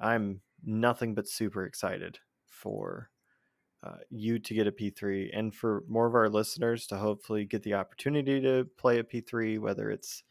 [0.00, 3.10] I'm nothing but super excited for
[3.82, 7.62] uh, you to get a P3 and for more of our listeners to hopefully get
[7.62, 10.24] the opportunity to play a P3, whether it's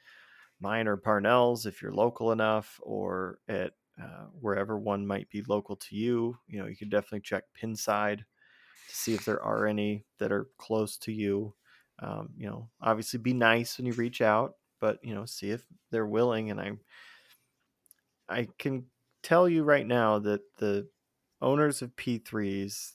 [0.60, 5.76] mine or Parnell's if you're local enough or at uh, wherever one might be local
[5.76, 6.38] to you.
[6.48, 10.50] You know, you can definitely check Pinside to see if there are any that are
[10.58, 11.54] close to you.
[12.00, 15.66] Um, you know, obviously be nice when you reach out, but you know, see if
[15.90, 16.52] they're willing.
[16.52, 16.74] And I,
[18.30, 18.86] I can
[19.24, 20.88] tell you right now that the
[21.42, 22.94] owners of P3s,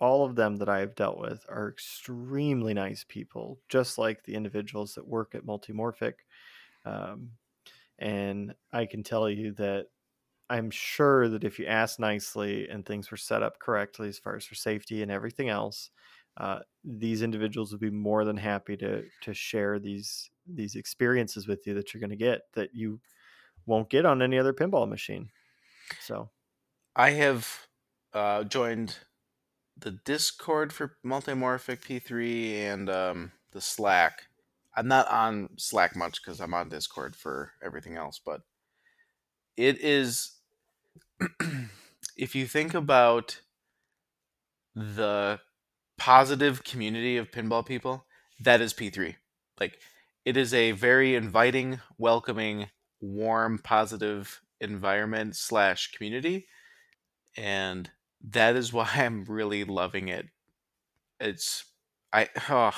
[0.00, 4.34] all of them that I have dealt with, are extremely nice people, just like the
[4.34, 6.14] individuals that work at Multimorphic.
[6.84, 7.32] Um,
[7.98, 9.88] and I can tell you that
[10.48, 14.36] I'm sure that if you ask nicely and things were set up correctly as far
[14.36, 15.90] as for safety and everything else,
[16.36, 21.66] uh, these individuals would be more than happy to to share these these experiences with
[21.66, 23.00] you that you're going to get that you
[23.66, 25.30] won't get on any other pinball machine.
[26.00, 26.30] So,
[26.96, 27.68] I have
[28.12, 28.98] uh, joined
[29.76, 34.22] the Discord for Multimorphic P3 and um, the Slack.
[34.76, 38.42] I'm not on Slack much because I'm on Discord for everything else, but
[39.56, 40.32] it is.
[42.16, 43.40] if you think about
[44.74, 45.40] the
[45.96, 48.06] positive community of pinball people,
[48.40, 49.16] that is P3.
[49.58, 49.78] Like,
[50.24, 52.68] it is a very inviting, welcoming,
[53.00, 56.46] warm, positive environment slash community,
[57.36, 57.90] and
[58.26, 60.26] that is why I'm really loving it.
[61.20, 61.64] It's
[62.12, 62.72] I oh,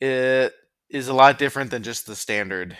[0.00, 0.52] it
[0.88, 2.76] is a lot different than just the standard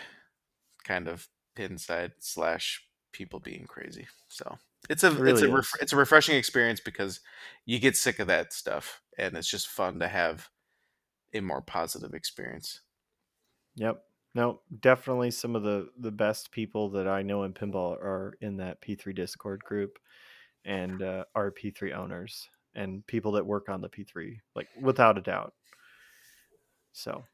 [0.85, 4.09] kind of Pinside slash people being crazy.
[4.29, 4.59] So
[4.89, 5.57] it's a It really it's a is.
[5.57, 7.21] ref- it's a refreshing experience because
[7.67, 10.49] you get sick of that stuff, and it's just fun to have
[11.35, 12.81] a more positive experience.
[13.77, 14.03] Yep.
[14.35, 18.57] No, definitely some of the the best people that I know in pinball are in
[18.59, 19.99] that P3 Discord group
[20.65, 25.23] and uh, are P3 owners and people that work on the P3, like without a
[25.23, 25.55] doubt.
[26.93, 27.25] So,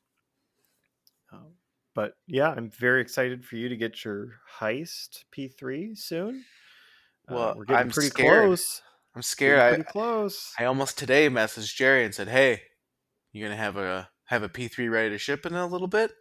[1.32, 1.54] um,
[1.94, 6.44] but yeah, I'm very excited for you to get your heist P3 soon.
[7.28, 8.42] Uh, Well, we're getting I'm pretty scared.
[8.44, 8.82] close.
[9.14, 9.60] I'm Getting scared.
[9.60, 10.54] I, pretty close.
[10.58, 12.62] I almost today messaged Gerry and said, "Hey,
[13.32, 16.12] you gonna have a have a P three ready to ship in a little bit?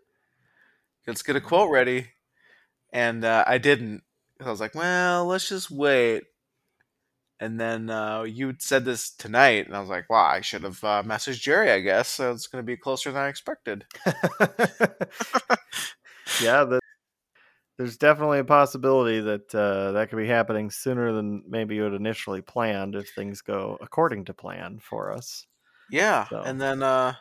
[1.07, 2.11] Let's get a quote ready."
[2.93, 4.03] And uh, I didn't.
[4.41, 6.23] I was like, "Well, let's just wait."
[7.39, 10.81] And then uh, you said this tonight, and I was like, "Wow, I should have
[10.83, 11.69] uh, messaged Gerry.
[11.69, 13.85] I guess so it's gonna be closer than I expected."
[16.41, 16.79] yeah, that,
[17.77, 21.93] there's definitely a possibility that uh, that could be happening sooner than maybe you had
[21.93, 25.45] initially planned if things go according to plan for us.
[25.91, 27.15] Yeah, So- and then uh,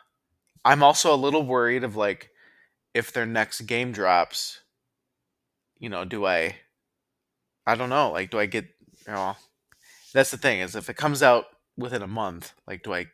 [0.65, 2.31] I'm also a little worried of like
[2.93, 4.61] if their next game drops.
[5.79, 6.57] You know, do I?
[7.67, 8.11] I don't know.
[8.11, 8.65] Like, do I get?
[9.07, 9.35] You know,
[10.15, 11.45] that's the thing is if it comes out
[11.77, 13.07] within a month, like, do I?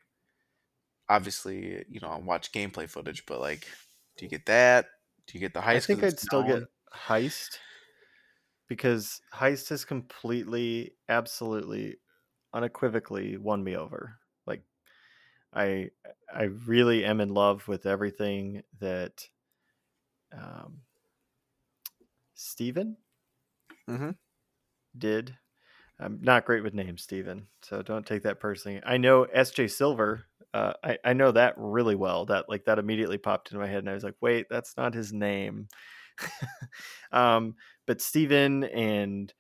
[1.10, 3.68] Obviously, you know, I'll watch gameplay footage, but like,
[4.18, 4.88] do you get that?
[5.28, 5.74] Do you get the heist?
[5.74, 6.64] I think I'd still get?
[6.94, 7.60] Heist
[8.68, 11.98] because Heist has completely, absolutely,
[12.54, 14.20] unequivocally won me over.
[14.46, 14.64] Like,
[15.54, 15.92] I
[16.34, 19.30] I really am in love with everything that
[20.34, 20.82] um,
[22.36, 22.98] Steven
[23.88, 24.12] Mhm.
[24.98, 25.38] did.
[26.02, 28.82] I'm not great with names, Steven, so don't take that personally.
[28.84, 30.26] I know SJ Silver.
[30.54, 32.26] Uh, I, I know that really well.
[32.26, 34.94] That like that immediately popped into my head, and I was like, "Wait, that's not
[34.94, 35.68] his name."
[37.12, 39.34] um, but Steven and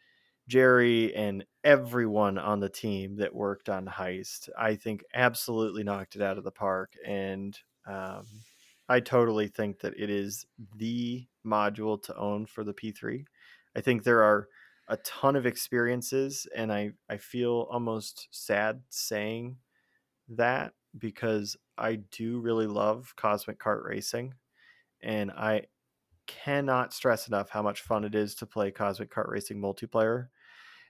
[0.48, 6.22] Gerry and everyone on the team that worked on Heist, I think absolutely knocked it
[6.22, 6.94] out of the park.
[7.06, 7.58] And
[7.88, 8.26] um,
[8.90, 10.46] I totally think that it is
[10.76, 13.26] the module to own for the P3.
[13.76, 14.48] I think there are
[14.92, 19.56] a ton of experiences, and I, I feel almost sad saying
[20.28, 24.34] that because I do really love Cosmic Cart Racing.
[25.02, 25.68] And I
[26.28, 30.28] cannot stress enough how much fun it is to play Cosmic Cart Racing multiplayer.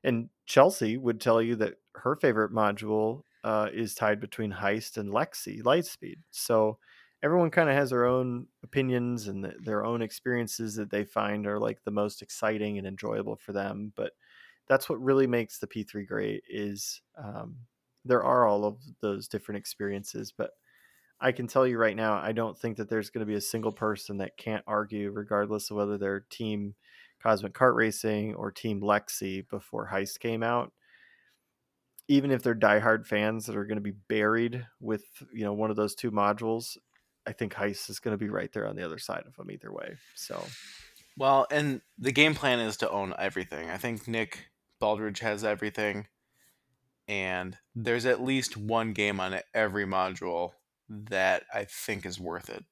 [0.04, 5.12] And Chelsea would tell you that her favorite module uh, is tied between Heist and
[5.12, 6.18] Lexy Lightspeed.
[6.32, 6.80] So
[7.24, 11.46] everyone kind of has their own opinions and th- their own experiences that they find
[11.46, 13.94] are like the most exciting and enjoyable for them.
[13.96, 14.14] But
[14.68, 17.56] that's what really makes the P3 great is um,
[18.06, 20.52] there are all of those different experiences, but
[21.20, 23.42] I can tell you right now, I don't think that there's going to be a
[23.42, 26.74] single person that can't argue, regardless of whether they're team
[27.22, 30.72] Cosmic Cart Racing or Team Lexy before Heist came out.
[32.08, 35.70] Even if they're diehard fans that are going to be buried with you know one
[35.70, 36.76] of those two modules,
[37.28, 39.52] I think Heist is going to be right there on the other side of them
[39.52, 39.96] either way.
[40.16, 40.44] So
[41.18, 43.70] Well, and the game plan is to own everything.
[43.70, 44.48] I think Nick
[44.82, 46.08] Baldridge has everything,
[47.08, 50.54] and there's at least one game on every module
[50.90, 52.66] that I think is worth it.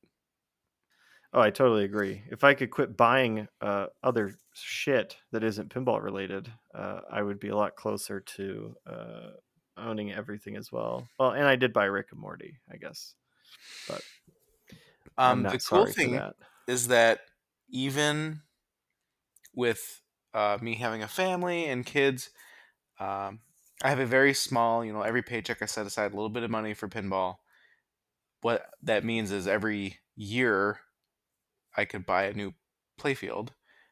[1.32, 2.24] Oh, I totally agree.
[2.32, 7.40] If I could quit buying uh, other shit that isn't pinball related, uh, I would
[7.40, 9.30] be a lot closer to uh,
[9.78, 11.08] owning everything as well.
[11.20, 13.14] Well, and I did buy Rick and Morty, I guess,
[13.88, 14.02] but
[15.20, 16.36] um, the cool thing that.
[16.68, 17.20] is that
[17.70, 18.42] even
[19.54, 20.02] with
[20.34, 22.30] uh, me having a family and kids,
[23.00, 23.40] um,
[23.84, 26.44] I have a very small, you know, every paycheck I set aside a little bit
[26.44, 27.36] of money for pinball.
[28.42, 30.80] What that means is every year
[31.76, 32.54] I could buy a new
[33.00, 33.50] playfield.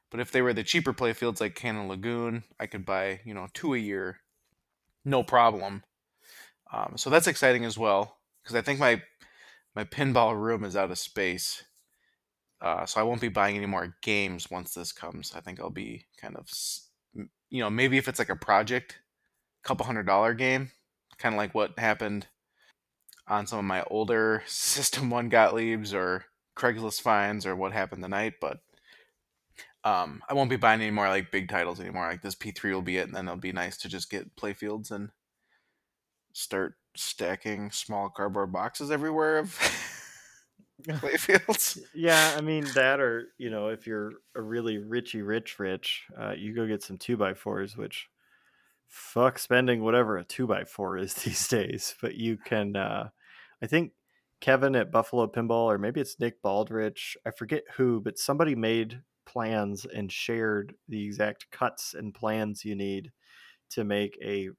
[0.10, 3.48] But if they were the cheaper playfields like Cannon Lagoon, I could buy, you know,
[3.54, 4.22] two a year,
[5.04, 5.84] no problem.
[6.72, 9.02] Um, so that's exciting as well because I think my
[9.78, 11.64] my pinball room is out of space.
[12.60, 15.34] Uh, so I won't be buying any more games once this comes.
[15.36, 16.50] I think I'll be kind of,
[17.14, 18.98] you know, maybe if it's like a project,
[19.62, 20.72] couple hundred dollar game,
[21.20, 22.26] kind of like what happened
[23.28, 26.26] on some of my older System One Gottliebs or
[26.58, 28.62] Craigslist finds or what happened tonight, but
[29.84, 32.08] um, I won't be buying any more like big titles anymore.
[32.08, 34.90] Like this P3 will be it, and then it'll be nice to just get playfields
[34.90, 35.12] and
[36.34, 39.58] start stacking small cardboard boxes everywhere of
[40.88, 41.80] playfields.
[41.94, 46.34] Yeah, I mean that, or you know, if you're a really richy rich rich, uh,
[46.38, 48.08] you go get some two by fours, which
[48.88, 51.96] fuck spending whatever a two by four is these days.
[52.02, 53.10] But you can, uh,
[53.62, 53.94] I think
[54.40, 57.16] Kevin at Buffalo Pinball, or maybe it's Nick Baldridge.
[57.26, 62.76] I forget who, but somebody made plans and shared the exact cuts and plans you
[62.76, 63.12] need
[63.72, 64.50] to make a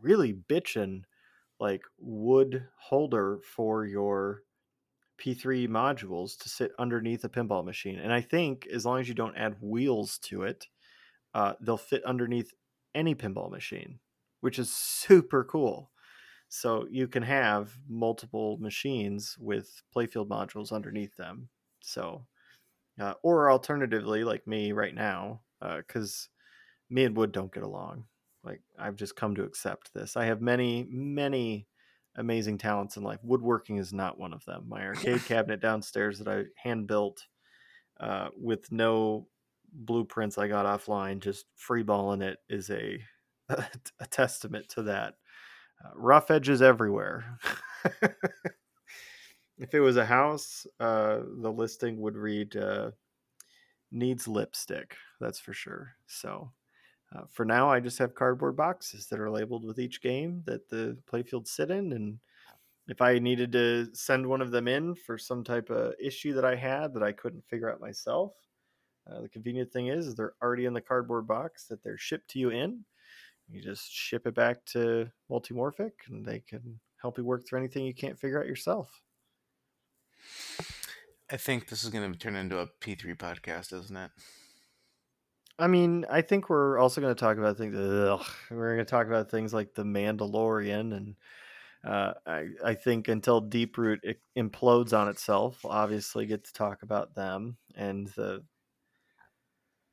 [0.00, 1.02] really bitchin'
[1.62, 4.42] like wood holder for your
[5.16, 8.00] P3 modules to sit underneath a pinball machine.
[8.00, 10.66] And I think as long as you don't add wheels to it,
[11.34, 12.52] uh, they'll fit underneath
[12.96, 14.00] any pinball machine,
[14.40, 15.92] which is super cool.
[16.48, 21.50] So you can have multiple machines with playfield modules underneath them.
[21.80, 22.26] So,
[23.00, 28.06] uh, or alternatively, like me right now, because uh, me and wood don't get along.
[28.44, 30.16] Like I've just come to accept this.
[30.16, 31.66] I have many, many
[32.16, 33.20] amazing talents in life.
[33.22, 34.64] Woodworking is not one of them.
[34.68, 37.26] My arcade cabinet downstairs that I hand built
[38.00, 39.28] uh, with no
[39.72, 42.98] blueprints I got offline, just freeballing it, is a
[43.48, 45.14] a testament to that.
[45.84, 47.38] Uh, rough edges everywhere.
[49.58, 52.90] if it was a house, uh, the listing would read uh,
[53.90, 54.96] needs lipstick.
[55.20, 55.92] That's for sure.
[56.06, 56.50] So
[57.14, 60.68] uh, for now, I just have cardboard boxes that are labeled with each game that
[60.68, 61.92] the playfields sit in.
[61.92, 62.18] And
[62.88, 66.44] if I needed to send one of them in for some type of issue that
[66.44, 68.32] I had that I couldn't figure out myself,
[69.10, 72.38] uh, the convenient thing is they're already in the cardboard box that they're shipped to
[72.38, 72.84] you in.
[73.48, 77.84] You just ship it back to Multimorphic and they can help you work through anything
[77.84, 79.02] you can't figure out yourself.
[81.30, 84.10] I think this is going to turn into a P3 podcast, isn't it?
[85.58, 87.76] I mean, I think we're also going to talk about things.
[87.76, 91.16] Ugh, we're going to talk about things like the Mandalorian, and
[91.84, 97.14] uh, I, I think until Deeproot implodes on itself, we'll obviously get to talk about
[97.14, 98.44] them and the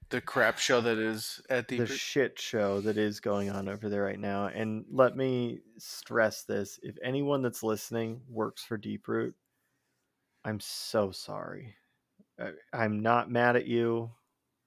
[0.10, 4.03] the crap show that is at the shit show that is going on over there
[4.03, 4.47] right now.
[4.47, 9.34] And let me stress this: if anyone that's listening works for Deeproot,
[10.43, 11.76] I'm so sorry.
[12.74, 14.12] I'm not mad at you.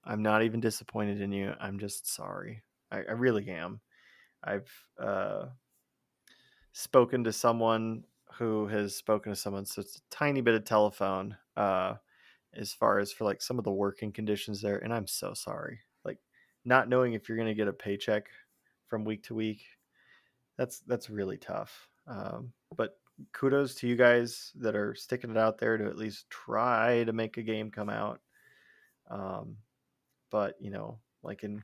[0.05, 1.55] I'm not even disappointed in you.
[1.61, 2.63] I'm just sorry.
[2.91, 3.81] I, I really am.
[4.43, 5.47] I've uh,
[6.73, 11.37] spoken to someone who has spoken to someone, so it's a tiny bit of telephone.
[11.57, 11.95] Uh,
[12.55, 15.81] as far as for like some of the working conditions there and i'm so sorry
[16.05, 16.19] like
[16.65, 18.27] not knowing if you're going to get a paycheck
[18.89, 19.63] from week to week
[20.59, 22.99] that's that's really tough um, but
[23.33, 27.13] kudos to you guys that are sticking it out there to at least try to
[27.13, 28.21] make a game come out
[29.11, 29.57] um,
[30.33, 31.63] but you know like in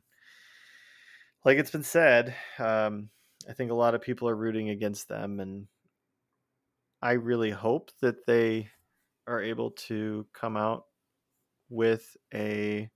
[1.45, 3.09] like it's been said um,
[3.49, 5.67] i think a lot of people are rooting against them and
[7.03, 8.69] i really hope that they
[9.27, 10.85] are able to come out
[11.69, 12.89] with a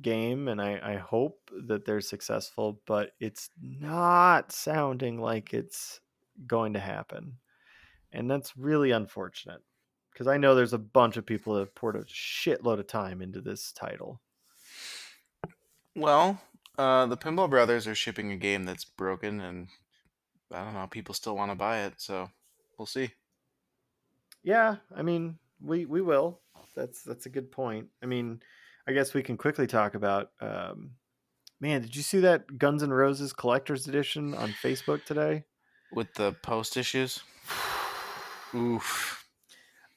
[0.00, 6.00] game and I, I hope that they're successful, but it's not sounding like it's
[6.46, 7.34] going to happen.
[8.12, 9.60] And that's really unfortunate
[10.12, 13.22] because I know there's a bunch of people that have poured a shitload of time
[13.22, 14.20] into this title.
[15.98, 16.40] Well,
[16.78, 19.68] uh, the Pinball Brothers are shipping a game that's broken, and
[20.52, 22.30] I don't know, people still want to buy it, so
[22.78, 23.10] we'll see.
[24.42, 26.40] Yeah, I mean, we we will.
[26.76, 27.88] That's that's a good point.
[28.02, 28.40] I mean,
[28.86, 30.92] I guess we can quickly talk about um,
[31.60, 35.44] Man, did you see that Guns N' Roses collector's edition on Facebook today?
[35.92, 37.20] with the post issues.
[38.54, 39.24] Oof.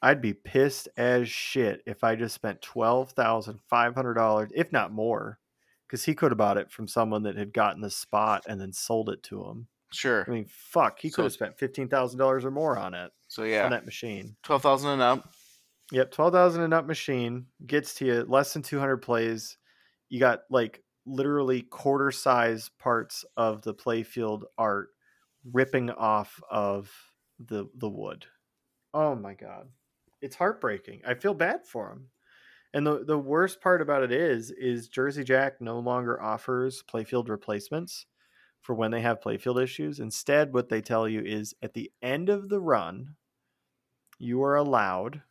[0.02, 4.72] I'd be pissed as shit if I just spent twelve thousand five hundred dollars, if
[4.72, 5.38] not more,
[5.92, 8.72] because he could have bought it from someone that had gotten the spot and then
[8.72, 9.68] sold it to him.
[9.92, 10.24] Sure.
[10.26, 13.12] I mean, fuck, he So- could have spent fifteen thousand dollars or more on it
[13.28, 14.38] So yeah, on that machine.
[14.42, 15.34] twelve thousand and up.
[15.92, 19.58] Yep, twelve thousand and up machine gets to you less than two hundred plays.
[20.08, 24.92] You got like literally quarter size parts of the playfield art
[25.52, 26.90] ripping off of
[27.40, 28.26] the the wood.
[28.94, 29.68] Oh my god,
[30.22, 31.02] it's heartbreaking.
[31.06, 32.11] I feel bad for him.
[32.74, 37.30] And the the worst part about it is is Jersey Jack no longer offers playfield
[37.30, 38.06] replacements
[38.62, 40.00] for when they have playfield issues.
[40.00, 43.16] Instead, what they tell you is at the end of the run,
[44.20, 45.24] you are allowed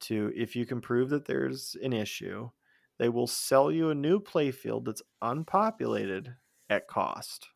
[0.00, 2.50] to if you can prove that there's an issue,
[2.98, 6.36] they will sell you a new playfield that's unpopulated
[6.70, 7.48] at cost.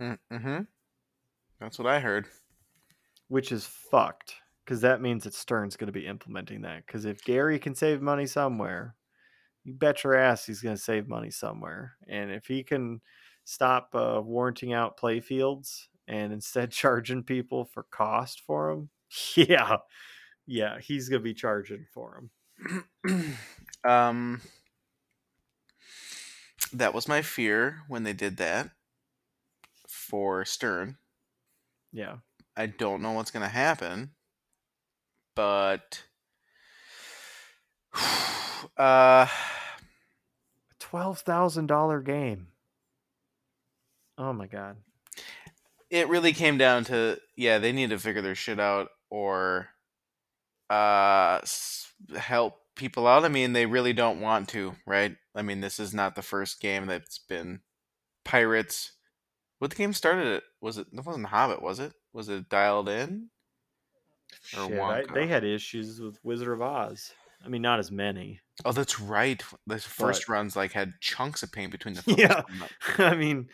[0.00, 0.62] Mm-hmm.
[1.60, 2.28] That's what I heard.
[3.28, 4.34] which is fucked
[4.66, 6.84] because that means that Stern's going to be implementing that.
[6.84, 8.96] Because if Gary can save money somewhere,
[9.62, 11.96] you bet your ass he's going to save money somewhere.
[12.08, 13.00] And if he can
[13.44, 18.90] stop uh, warranting out playfields and instead charging people for cost for them,
[19.36, 19.76] yeah,
[20.46, 22.28] yeah, he's going to be charging for
[23.04, 23.38] them.
[23.88, 24.40] um,
[26.72, 28.70] that was my fear when they did that
[29.88, 30.96] for Stern.
[31.92, 32.16] Yeah,
[32.56, 34.10] I don't know what's gonna happen,
[35.36, 36.02] but
[38.76, 39.28] uh,
[40.80, 42.48] twelve thousand dollar game.
[44.18, 44.78] Oh my god.
[45.90, 49.68] it really came down to yeah, they need to figure their shit out or
[50.70, 51.40] uh
[52.16, 53.24] help people out.
[53.24, 55.16] I mean, they really don't want to, right?
[55.34, 57.60] I mean, this is not the first game that's been
[58.24, 58.92] pirates.
[59.58, 60.44] What the game started it?
[60.60, 60.86] Was it?
[60.92, 61.92] That wasn't Hobbit, was it?
[62.12, 63.28] Was it dialed in?
[64.42, 67.12] Shit, I, they had issues with Wizard of Oz.
[67.44, 68.40] I mean, not as many.
[68.64, 69.42] Oh, that's right.
[69.66, 72.42] The first But- runs like had chunks of paint between the Yeah.
[72.98, 73.48] I mean,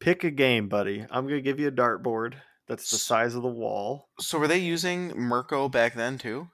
[0.00, 1.04] pick a game, buddy.
[1.10, 2.34] I'm gonna give you a dartboard
[2.68, 4.08] that's the size of the wall.
[4.20, 6.48] So were they using Mirko back then too?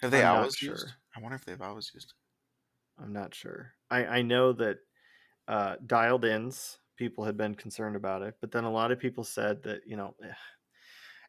[0.00, 0.72] Have they I'm always sure.
[0.72, 0.92] used?
[1.16, 2.12] I wonder if they've always used.
[2.98, 3.72] I'm not sure.
[3.90, 4.78] I I know that
[5.48, 9.24] uh, dialed ins people had been concerned about it, but then a lot of people
[9.24, 10.14] said that you know.
[10.22, 10.32] eh,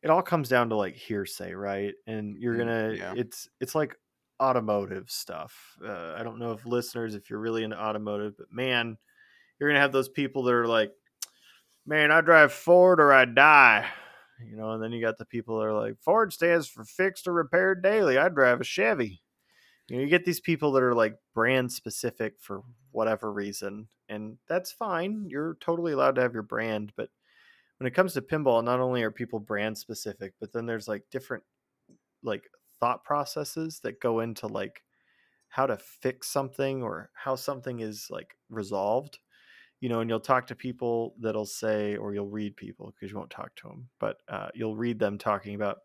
[0.04, 1.94] It all comes down to like hearsay, right?
[2.08, 3.16] And you're Mm, gonna yeah.
[3.16, 3.96] it's it's like
[4.42, 5.78] automotive stuff.
[5.84, 8.98] Uh, I don't know if listeners, if you're really into automotive, but man,
[9.60, 10.94] you're gonna have those people that are like,
[11.86, 13.90] man, I drive Ford or I die.
[14.46, 17.28] You know, and then you got the people that are like, Ford stands for fixed
[17.28, 18.18] or repaired daily.
[18.20, 19.24] I drive a Chevy.
[19.90, 24.38] You know, you get these people that are like brand specific for whatever reason, and
[24.48, 25.28] that's fine.
[25.30, 27.10] You're totally allowed to have your brand, but
[27.78, 31.04] when it comes to pinball, not only are people brand specific, but then there's like
[31.12, 31.44] different
[32.24, 32.44] like
[32.80, 34.82] thought processes that go into like
[35.50, 39.20] how to fix something or how something is like resolved
[39.80, 43.18] you know and you'll talk to people that'll say or you'll read people because you
[43.18, 45.78] won't talk to them but uh, you'll read them talking about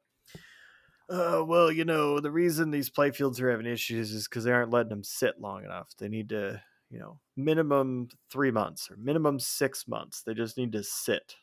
[1.11, 4.71] uh, well you know the reason these playfields are having issues is because they aren't
[4.71, 5.91] letting them sit long enough.
[5.99, 10.23] They need to you know minimum three months or minimum six months.
[10.23, 11.35] They just need to sit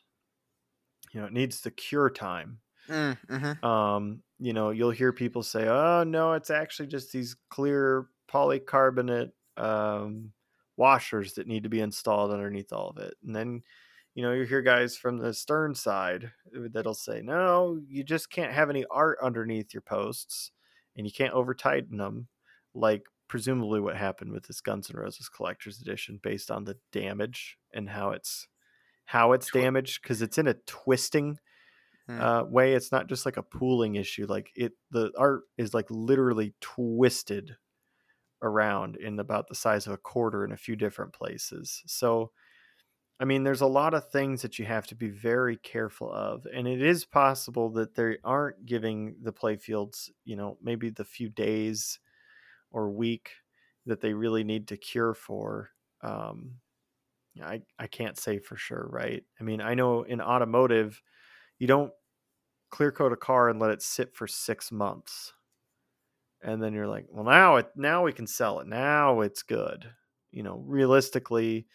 [1.10, 5.42] you know it needs the cure time Mm, hmm um, you know, you'll hear people
[5.42, 10.32] say, "Oh no, it's actually just these clear polycarbonate um,
[10.76, 13.62] washers that need to be installed underneath all of it." And then,
[14.14, 18.30] you know, you hear guys from the stern side uh, that'll say, "No, you just
[18.30, 20.52] can't have any art underneath your posts,
[20.96, 22.28] and you can't over tighten them."
[22.74, 27.58] Like presumably what happened with this Guns N' Roses collector's edition, based on the damage
[27.74, 28.48] and how it's
[29.10, 31.38] how it's damaged because it's in a twisting
[32.06, 32.20] Hmm.
[32.20, 32.74] uh, way.
[32.74, 34.26] It's not just like a pooling issue.
[34.26, 37.56] Like it, the art is like literally twisted
[38.42, 41.82] around in about the size of a quarter in a few different places.
[41.86, 42.32] So,
[43.20, 46.46] I mean, there's a lot of things that you have to be very careful of,
[46.46, 51.28] and it is possible that they aren't giving the playfields, you know, maybe the few
[51.28, 51.98] days
[52.70, 53.32] or week
[53.86, 55.70] that they really need to cure for.
[56.02, 56.60] Um,
[57.42, 59.24] I I can't say for sure, right?
[59.40, 61.02] I mean, I know in automotive,
[61.58, 61.92] you don't
[62.70, 65.34] clear coat a car and let it sit for six months.
[66.42, 68.66] And then you're like well now it now we can sell it.
[68.66, 69.90] Now it's good.
[70.32, 71.66] You know realistically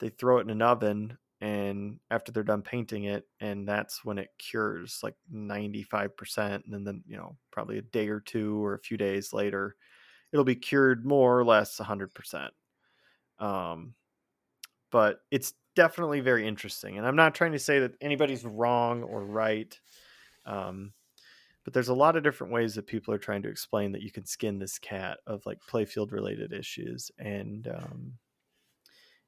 [0.00, 4.18] they throw it in an oven and after they're done painting it and that's when
[4.18, 8.74] it cures like 95% and then, then you know probably a day or two or
[8.74, 9.76] a few days later
[10.32, 12.50] it'll be cured more or less 100%
[13.38, 13.94] Um,
[14.94, 19.24] but it's definitely very interesting, and I'm not trying to say that anybody's wrong or
[19.24, 19.76] right.
[20.46, 20.92] Um,
[21.64, 24.12] but there's a lot of different ways that people are trying to explain that you
[24.12, 28.12] can skin this cat of like playfield related issues and um,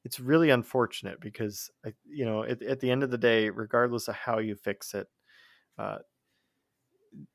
[0.05, 4.07] it's really unfortunate because I, you know at, at, the end of the day regardless
[4.07, 5.09] of how you fix it
[5.79, 5.99] uh,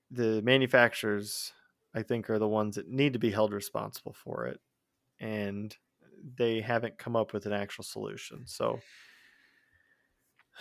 [0.09, 1.51] the manufacturers
[1.95, 4.59] i think are the ones that need to be held responsible for it
[5.19, 5.75] and
[6.37, 8.79] they haven't come up with an actual solution so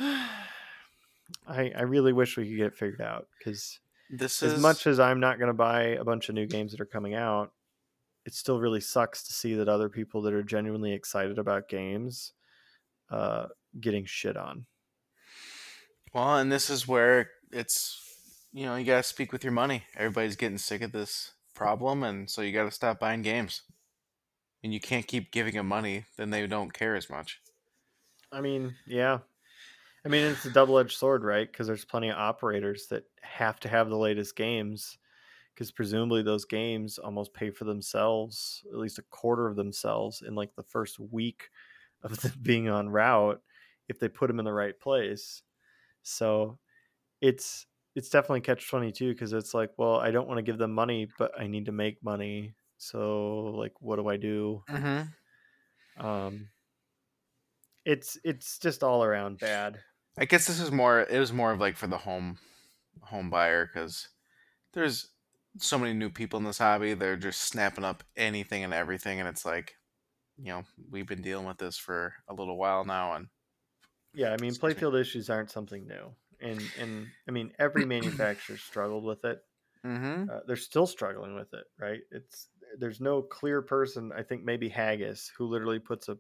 [0.00, 3.78] I, I really wish we could get it figured out because
[4.10, 6.72] this as is much as I'm not going to buy a bunch of new games
[6.72, 7.52] that are coming out,
[8.26, 12.32] it still really sucks to see that other people that are genuinely excited about games
[13.10, 13.46] uh,
[13.80, 14.66] getting shit on.
[16.12, 17.98] Well, and this is where it's
[18.52, 19.84] you know you got to speak with your money.
[19.96, 23.62] Everybody's getting sick of this problem, and so you got to stop buying games.
[24.62, 27.42] And you can't keep giving them money; then they don't care as much.
[28.32, 29.20] I mean, yeah,
[30.04, 31.50] I mean, it's a double edged sword, right?
[31.50, 34.98] Because there's plenty of operators that have to have the latest games
[35.54, 40.34] because presumably those games almost pay for themselves, at least a quarter of themselves in
[40.36, 41.50] like the first week
[42.02, 43.42] of being on route
[43.88, 45.42] if they put them in the right place.
[46.02, 46.58] So
[47.20, 47.66] it's
[47.96, 51.08] it's definitely catch 22 because it's like, well, I don't want to give them money,
[51.18, 52.54] but I need to make money.
[52.80, 54.62] So like, what do I do?
[54.70, 56.04] Mm-hmm.
[56.04, 56.48] Um,
[57.84, 59.78] it's it's just all around bad.
[60.18, 61.00] I guess this is more.
[61.00, 62.38] It was more of like for the home
[63.02, 64.08] home buyer because
[64.72, 65.10] there's
[65.58, 66.94] so many new people in this hobby.
[66.94, 69.74] They're just snapping up anything and everything, and it's like,
[70.38, 73.26] you know, we've been dealing with this for a little while now, and
[74.14, 79.04] yeah, I mean, playfield issues aren't something new, and and I mean, every manufacturer struggled
[79.04, 79.42] with it.
[79.84, 80.30] Mm-hmm.
[80.30, 82.00] Uh, they're still struggling with it, right?
[82.10, 82.48] It's
[82.78, 84.12] there's no clear person.
[84.16, 86.18] I think maybe Haggis who literally puts a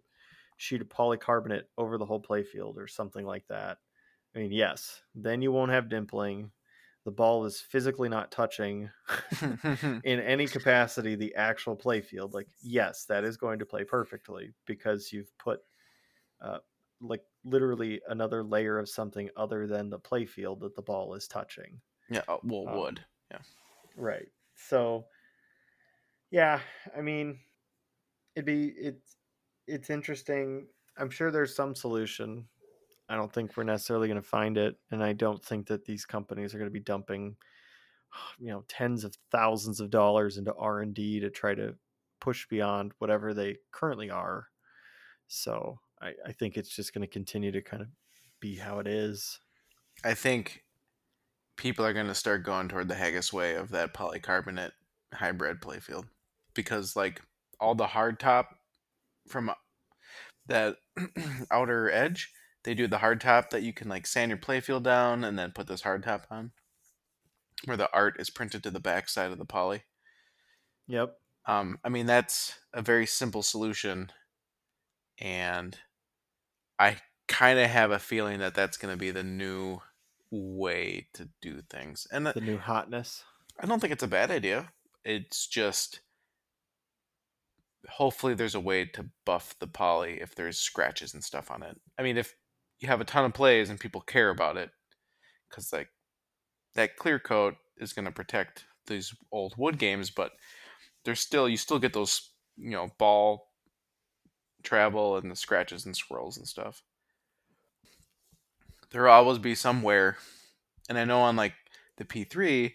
[0.56, 3.78] sheet of polycarbonate over the whole playfield or something like that.
[4.34, 6.50] I mean, yes, then you won't have dimpling.
[7.04, 8.90] The ball is physically not touching
[10.04, 12.34] in any capacity the actual playfield.
[12.34, 15.60] Like, yes, that is going to play perfectly because you've put
[16.42, 16.58] uh,
[17.00, 21.80] like literally another layer of something other than the playfield that the ball is touching.
[22.10, 23.00] Yeah, uh, well, um, wood.
[23.30, 23.38] Yeah.
[23.96, 24.28] Right.
[24.54, 25.06] So,
[26.30, 26.60] yeah,
[26.96, 27.38] I mean,
[28.34, 29.16] it'd be it's
[29.66, 30.66] it's interesting.
[30.96, 32.46] I'm sure there's some solution.
[33.08, 36.04] I don't think we're necessarily going to find it, and I don't think that these
[36.04, 37.36] companies are going to be dumping,
[38.38, 41.74] you know, tens of thousands of dollars into R and D to try to
[42.20, 44.46] push beyond whatever they currently are.
[45.26, 47.88] So I, I think it's just going to continue to kind of
[48.40, 49.40] be how it is.
[50.04, 50.64] I think
[51.56, 54.72] people are going to start going toward the Haggis way of that polycarbonate
[55.12, 56.04] hybrid playfield
[56.54, 57.22] because like
[57.58, 58.56] all the hard top
[59.28, 59.50] from
[60.46, 60.76] that
[61.50, 62.32] outer edge,
[62.64, 65.52] they do the hard top that you can like sand your playfield down and then
[65.52, 66.52] put this hard top on,
[67.64, 69.82] where the art is printed to the back side of the poly.
[70.88, 71.16] Yep.
[71.46, 74.12] Um, I mean that's a very simple solution,
[75.18, 75.78] and
[76.78, 76.98] I
[77.28, 79.78] kind of have a feeling that that's going to be the new
[80.30, 83.24] way to do things, and the new hotness.
[83.58, 84.72] I don't think it's a bad idea.
[85.04, 86.00] It's just
[87.88, 91.80] hopefully there's a way to buff the poly if there's scratches and stuff on it.
[91.98, 92.34] I mean, if
[92.78, 94.70] you have a ton of plays and people care about it,
[95.48, 95.88] because like
[96.74, 100.32] that clear coat is going to protect these old wood games, but
[101.04, 103.48] there's still you still get those you know ball
[104.62, 106.82] travel and the scratches and swirls and stuff.
[108.90, 110.16] There'll always be somewhere,
[110.88, 111.54] and I know on like
[111.96, 112.74] the P3,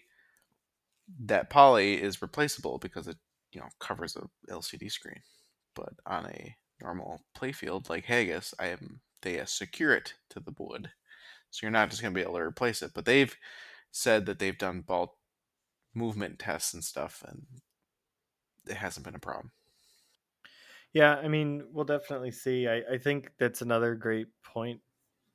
[1.26, 3.16] that poly is replaceable because it
[3.56, 5.22] you know covers a LCD screen.
[5.74, 10.54] But on a normal playfield like Haggis, I am they uh, secure it to the
[10.58, 10.92] wood,
[11.50, 12.92] so you're not just going to be able to replace it.
[12.94, 13.36] But they've
[13.92, 15.18] said that they've done ball
[15.94, 17.46] movement tests and stuff, and
[18.66, 19.52] it hasn't been a problem.
[20.92, 22.68] Yeah, I mean, we'll definitely see.
[22.68, 24.80] I, I think that's another great point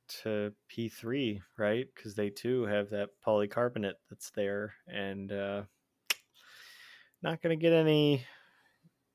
[0.08, 1.88] to P3, right?
[1.94, 5.64] Because they too have that polycarbonate that's there, and uh,
[7.22, 8.24] not going to get any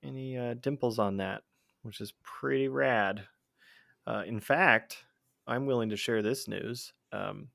[0.03, 1.41] any uh, dimples on that,
[1.81, 3.23] which is pretty rad.
[4.05, 4.97] Uh, in fact,
[5.47, 6.93] I'm willing to share this news.
[7.11, 7.49] Um,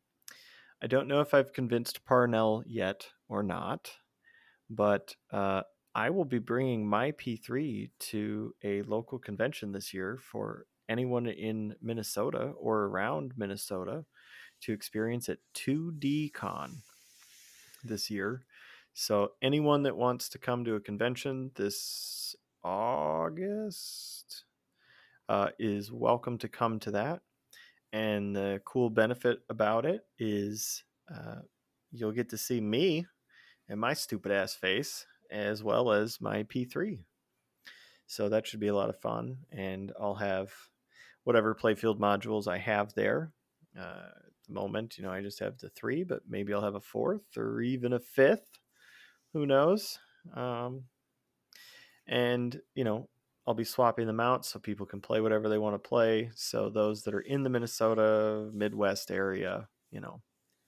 [0.83, 3.91] I don't know if I've convinced Parnell yet or not,
[4.69, 5.63] but uh,
[5.95, 11.75] I will be bringing my P3 to a local convention this year for anyone in
[11.81, 14.05] Minnesota or around Minnesota
[14.63, 16.83] to experience at 2D Con
[17.85, 18.45] this year.
[18.95, 24.45] So anyone that wants to come to a convention this August,
[25.29, 27.23] uh, is welcome to come to that.
[27.93, 31.41] And the cool benefit about it is uh,
[31.91, 33.07] you'll get to see me
[33.69, 36.99] and my stupid ass face as well as my P3.
[38.07, 39.39] So that should be a lot of fun.
[39.51, 40.53] And I'll have
[41.25, 43.33] whatever playfield modules I have there.
[43.79, 46.75] Uh, at the moment, you know, I just have the three, but maybe I'll have
[46.75, 48.59] a fourth or even a fifth.
[49.33, 49.99] Who knows?
[50.35, 50.85] Um,
[52.07, 53.09] and, you know,
[53.47, 56.31] I'll be swapping them out so people can play whatever they want to play.
[56.35, 60.21] So those that are in the Minnesota Midwest area, you know,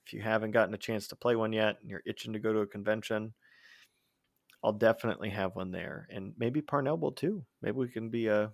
[0.07, 2.53] if you haven't gotten a chance to play one yet and you're itching to go
[2.53, 3.35] to a convention,
[4.63, 6.09] I'll definitely have one there.
[6.11, 7.45] And maybe Parnell will too.
[7.63, 8.49] Maybe we can be a uh,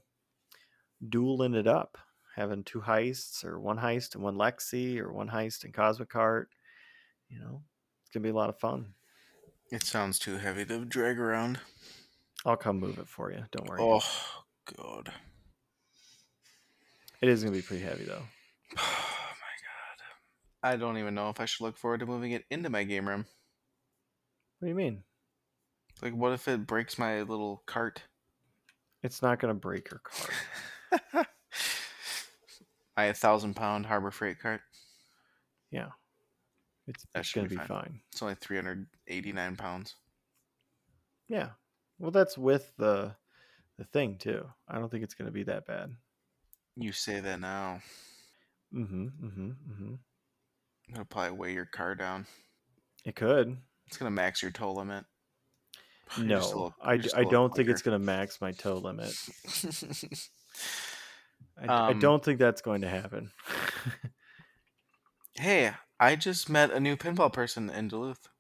[1.09, 1.97] dueling it up,
[2.37, 6.51] having two heists or one heist and one Lexy or one heist and Cosmic Cart.
[7.28, 7.62] You know,
[8.03, 8.93] it's gonna be a lot of fun.
[9.71, 11.61] It sounds too heavy to drag around.
[12.45, 13.45] I'll come move it for you.
[13.53, 13.81] Don't worry.
[13.81, 14.05] Oh,
[14.77, 15.13] God.
[17.21, 18.23] It is going to be pretty heavy, though.
[18.79, 19.37] Oh,
[20.63, 20.75] my God.
[20.75, 23.09] I don't even know if I should look forward to moving it into my game
[23.09, 23.27] room.
[24.59, 25.05] What do you mean?
[26.03, 28.03] Like, what if it breaks my little cart?
[29.03, 31.27] It's not going to break your cart.
[32.97, 34.61] my thousand pound Harbor Freight cart.
[35.71, 35.91] Yeah.
[36.91, 37.67] It's, it's going to be fine.
[37.67, 38.01] fine.
[38.12, 39.97] It's only 389 pounds.
[41.29, 41.51] Yeah.
[41.99, 43.15] Well, that's with the
[43.79, 44.47] the thing too.
[44.69, 45.95] I don't think it's going to be that bad.
[46.77, 47.81] You say that now.
[48.75, 49.05] Mm-hmm.
[49.05, 49.49] Mm-hmm.
[49.49, 49.95] Mm-hmm.
[50.93, 52.27] It'll probably weigh your car down.
[53.05, 53.57] It could.
[53.87, 55.05] It's gonna max your tow limit.
[56.19, 59.12] No, little, I, I don't think it's gonna max my tow limit.
[61.61, 63.31] I, um, I don't think that's going to happen.
[65.35, 65.73] hey,
[66.03, 68.31] I just met a new pinball person in Duluth.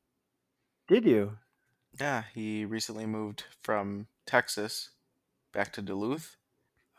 [0.88, 1.36] Did you?
[2.00, 4.92] Yeah, he recently moved from Texas
[5.52, 6.36] back to Duluth.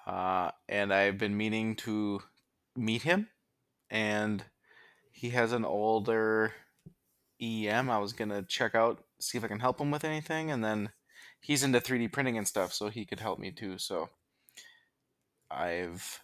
[0.06, 2.22] Uh, and I've been meaning to
[2.76, 3.30] meet him.
[3.90, 4.44] And
[5.12, 6.54] he has an older
[7.42, 7.90] EM.
[7.90, 10.52] I was going to check out, see if I can help him with anything.
[10.52, 10.92] And then
[11.42, 13.80] he's into 3D printing and stuff, so he could help me too.
[13.80, 14.10] So
[15.50, 16.22] I've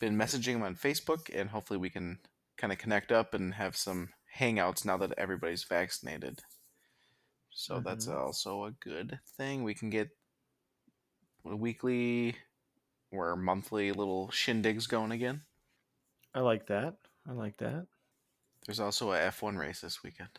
[0.00, 2.18] been messaging him on Facebook, and hopefully we can
[2.56, 6.40] kind of connect up and have some hangouts now that everybody's vaccinated.
[7.50, 7.88] So mm-hmm.
[7.88, 9.62] that's also a good thing.
[9.62, 10.10] We can get
[11.44, 12.36] weekly
[13.10, 15.42] or monthly little shindigs going again.
[16.34, 16.96] I like that.
[17.28, 17.86] I like that.
[18.66, 20.38] There's also a F1 race this weekend.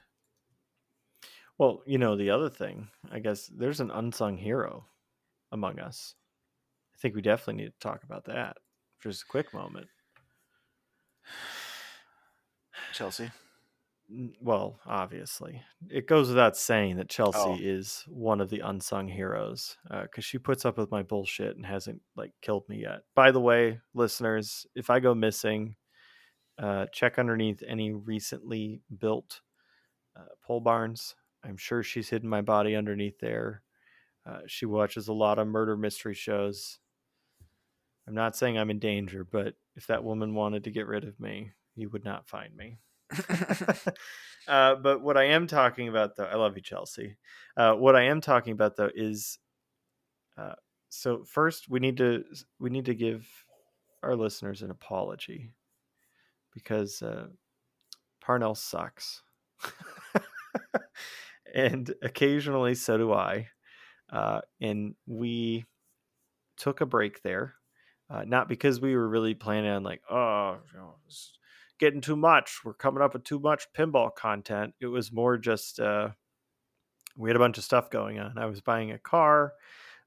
[1.57, 4.85] Well, you know, the other thing, I guess there's an unsung hero
[5.51, 6.13] among us.
[6.93, 8.57] I think we definitely need to talk about that
[8.99, 9.87] for just a quick moment.
[12.97, 13.29] Chelsea
[14.41, 17.57] well, obviously, it goes without saying that Chelsea oh.
[17.59, 21.65] is one of the unsung heroes because uh, she puts up with my bullshit and
[21.65, 23.01] hasn't like killed me yet.
[23.15, 25.75] By the way, listeners, if I go missing,
[26.57, 29.41] uh, check underneath any recently built
[30.17, 31.15] uh, pole barns.
[31.43, 33.61] I'm sure she's hidden my body underneath there.
[34.25, 36.79] Uh, she watches a lot of murder mystery shows.
[38.07, 41.19] I'm not saying I'm in danger, but if that woman wanted to get rid of
[41.19, 42.77] me, you would not find me.
[44.47, 47.17] uh, but what I am talking about, though, I love you, Chelsea.
[47.55, 49.39] Uh, what I am talking about, though, is
[50.37, 50.53] uh,
[50.89, 52.23] so first we need to
[52.59, 53.27] we need to give
[54.03, 55.51] our listeners an apology
[56.53, 57.27] because uh,
[58.21, 59.23] Parnell sucks,
[61.53, 63.47] and occasionally so do I.
[64.11, 65.65] Uh, and we
[66.57, 67.55] took a break there,
[68.09, 70.95] uh, not because we were really planning on like, oh, you know,
[71.79, 72.59] getting too much.
[72.63, 74.73] We're coming up with too much pinball content.
[74.79, 76.09] It was more just uh,
[77.15, 78.37] we had a bunch of stuff going on.
[78.37, 79.53] I was buying a car.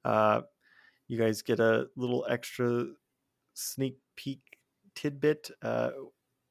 [0.05, 0.42] Uh,
[1.09, 2.86] you guys get a little extra
[3.55, 4.40] sneak peek
[4.94, 5.51] tidbit.
[5.62, 5.90] Uh,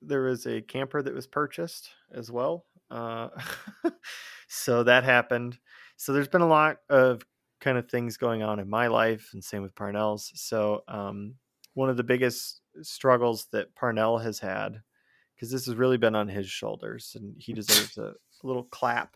[0.01, 2.65] there was a camper that was purchased as well.
[2.91, 3.29] Uh,
[4.47, 5.57] so that happened.
[5.97, 7.23] So there's been a lot of
[7.61, 10.31] kind of things going on in my life, and same with Parnell's.
[10.35, 11.35] So um,
[11.73, 14.81] one of the biggest struggles that Parnell has had
[15.39, 18.13] because this has really been on his shoulders and he deserves a,
[18.43, 19.15] a little clap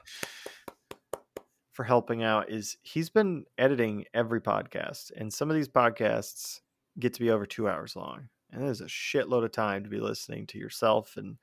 [1.73, 6.61] for helping out is he's been editing every podcast and some of these podcasts
[6.97, 9.99] get to be over two hours long and there's a shitload of time to be
[9.99, 11.35] listening to yourself and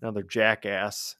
[0.00, 1.16] another jackass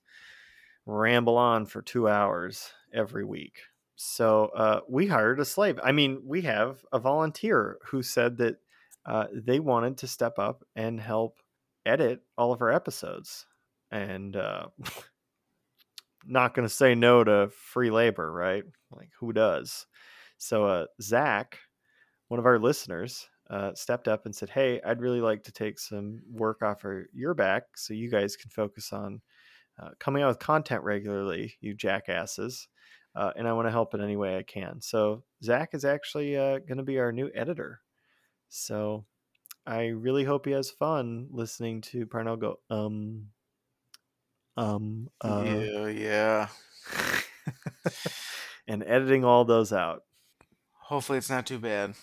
[0.87, 3.59] ramble on for two hours every week.
[3.97, 5.79] So uh, we hired a slave.
[5.83, 8.57] I mean we have a volunteer who said that
[9.05, 11.43] uh, they wanted to step up and help
[11.87, 13.47] edit all of our episodes
[13.91, 14.67] and uh
[16.25, 19.87] not going to say no to free labor right like who does
[20.39, 21.59] so uh zach
[22.29, 25.79] one of our listeners uh, stepped up and said, "Hey, I'd really like to take
[25.79, 29.21] some work off of your back, so you guys can focus on
[29.79, 32.69] uh, coming out with content regularly, you jackasses."
[33.15, 34.81] Uh, and I want to help in any way I can.
[34.81, 37.81] So Zach is actually uh, going to be our new editor.
[38.49, 39.05] So
[39.67, 43.29] I really hope he has fun listening to Parnell go, um,
[44.57, 46.49] um, uh, yeah, yeah.
[48.69, 50.03] and editing all those out.
[50.73, 51.95] Hopefully, it's not too bad.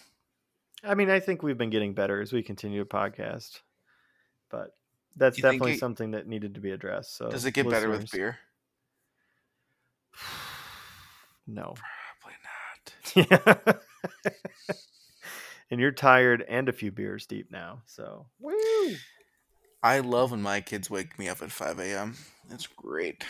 [0.83, 3.59] I mean, I think we've been getting better as we continue to podcast,
[4.49, 4.75] but
[5.17, 7.17] that's You definitely it- something that needed to be addressed.
[7.17, 8.37] So Does it get better with beer?
[11.51, 11.73] No.
[12.21, 13.75] Probably not.
[14.75, 14.75] Yeah.
[15.71, 17.81] And you're tired and a few beers deep now.
[17.85, 18.95] So woo.
[19.81, 22.15] I love when my kids wake me up at 5 a.m.
[22.51, 23.23] It's great.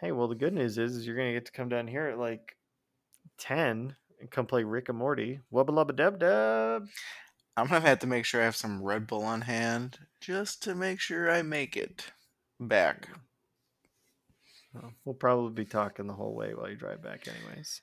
[0.00, 2.18] Hey, well, the good news is, is you're gonna get to come down here at
[2.18, 2.56] like
[3.38, 5.40] ten and come play Rick and Morty.
[5.52, 6.88] Wubba lubba dub dub.
[7.56, 10.74] I'm gonna have to make sure I have some Red Bull on hand just to
[10.74, 12.12] make sure I make it
[12.58, 13.08] back.
[14.74, 17.82] Well, We'll probably be talking the whole way while you drive back, anyways.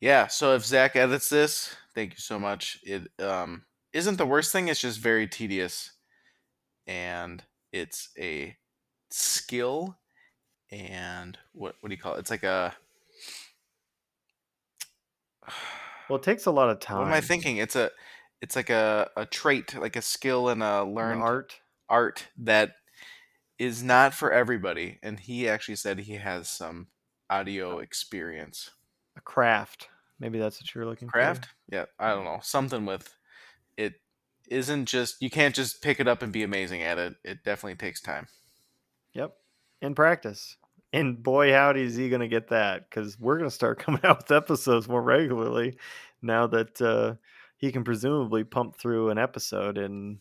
[0.00, 2.78] Yeah, so if Zach edits this, thank you so much.
[2.84, 5.92] It um isn't the worst thing, it's just very tedious.
[6.86, 8.56] And it's a
[9.10, 9.98] skill
[10.70, 12.20] and what what do you call it?
[12.20, 12.76] It's like a
[16.08, 16.96] Well, it takes a lot of time.
[16.96, 17.56] what am I thinking?
[17.58, 17.90] It's a
[18.40, 21.60] it's like a, a trait, like a skill and a An art.
[21.88, 22.76] art that
[23.58, 24.98] is not for everybody.
[25.02, 26.88] And he actually said he has some
[27.30, 28.70] audio experience.
[29.16, 29.88] A craft.
[30.18, 31.46] Maybe that's what you're looking Craft?
[31.46, 31.50] for.
[31.70, 31.90] Craft?
[32.00, 32.40] Yeah, I don't know.
[32.42, 33.16] Something with
[33.76, 33.94] it
[34.48, 37.14] isn't just you can't just pick it up and be amazing at it.
[37.24, 38.26] It definitely takes time.
[39.14, 39.34] Yep.
[39.80, 40.56] In practice.
[40.92, 44.00] And boy, howdy, is he going to get that because we're going to start coming
[44.04, 45.78] out with episodes more regularly
[46.20, 47.14] now that uh,
[47.56, 50.18] he can presumably pump through an episode in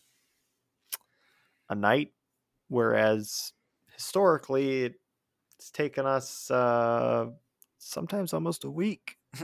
[1.69, 2.11] a night.
[2.67, 3.51] Whereas
[3.93, 4.95] historically,
[5.57, 7.27] it's taken us uh,
[7.79, 9.17] sometimes almost a week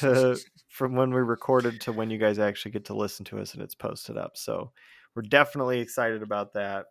[0.00, 0.38] to,
[0.68, 3.62] from when we recorded to when you guys actually get to listen to us and
[3.62, 4.36] it's posted up.
[4.36, 4.72] So
[5.14, 6.86] we're definitely excited about that.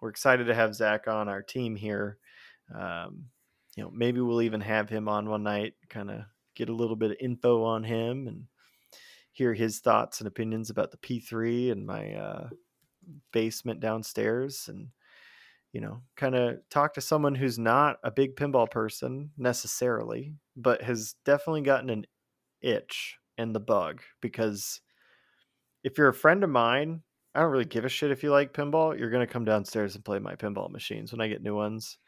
[0.00, 2.18] We're excited to have Zach on our team here.
[2.72, 3.24] Um,
[3.76, 6.20] you know, maybe we'll even have him on one night, kind of
[6.54, 8.44] get a little bit of info on him and
[9.32, 12.48] hear his thoughts and opinions about the P3 and my uh,
[13.32, 14.88] basement downstairs and
[15.72, 20.82] you know, kind of talk to someone who's not a big pinball person necessarily, but
[20.82, 22.06] has definitely gotten an
[22.62, 24.80] itch and the bug because
[25.84, 27.02] if you're a friend of mine,
[27.34, 28.98] I don't really give a shit if you like pinball.
[28.98, 31.98] You're going to come downstairs and play my pinball machines when I get new ones,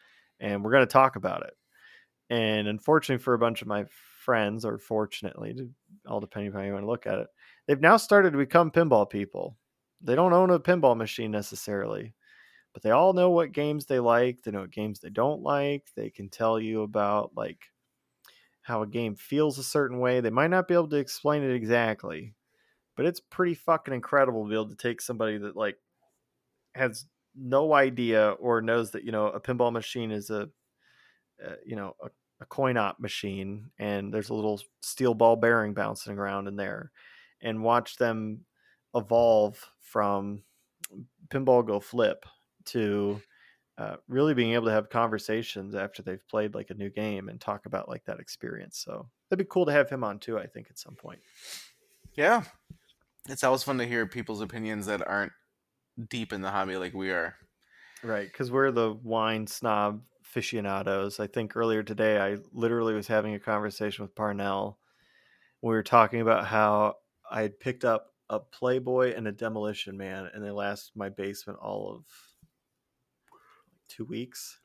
[0.41, 1.55] and we're going to talk about it.
[2.31, 3.85] And unfortunately, for a bunch of my
[4.25, 5.55] friends, or fortunately,
[6.07, 7.29] all depending on how you want to look at it,
[7.67, 9.57] they've now started to become pinball people.
[10.01, 12.15] They don't own a pinball machine necessarily,
[12.73, 14.43] but they all know what games they like.
[14.43, 15.91] They know what games they don't like.
[15.97, 17.67] They can tell you about like
[18.63, 20.21] how a game feels a certain way.
[20.21, 22.35] They might not be able to explain it exactly,
[22.97, 25.79] but it's pretty fucking incredible to be able to take somebody that like
[26.75, 30.49] has no idea or knows that you know a pinball machine is a
[31.45, 32.11] uh, you know a,
[32.41, 36.91] a coin op machine and there's a little steel ball bearing bouncing around in there
[37.41, 38.45] and watch them
[38.95, 40.43] evolve from
[41.29, 42.27] pinball go flip
[42.67, 43.21] to
[43.79, 47.41] uh, really being able to have conversations after they've played like a new game and
[47.41, 50.47] talk about like that experience so that'd be cool to have him on too i
[50.47, 51.21] think at some point
[52.17, 52.43] Yeah.
[53.29, 55.33] It's always fun to hear people's opinions that aren't
[56.09, 57.35] deep in the hobby like we are.
[58.03, 61.21] Right, because we're the wine snob aficionados.
[61.21, 64.79] I think earlier today I literally was having a conversation with Parnell.
[65.63, 66.97] We were talking about how
[67.31, 71.59] I had picked up a Playboy and a Demolition Man, and they last my basement
[71.61, 72.05] all of
[73.91, 74.61] two weeks.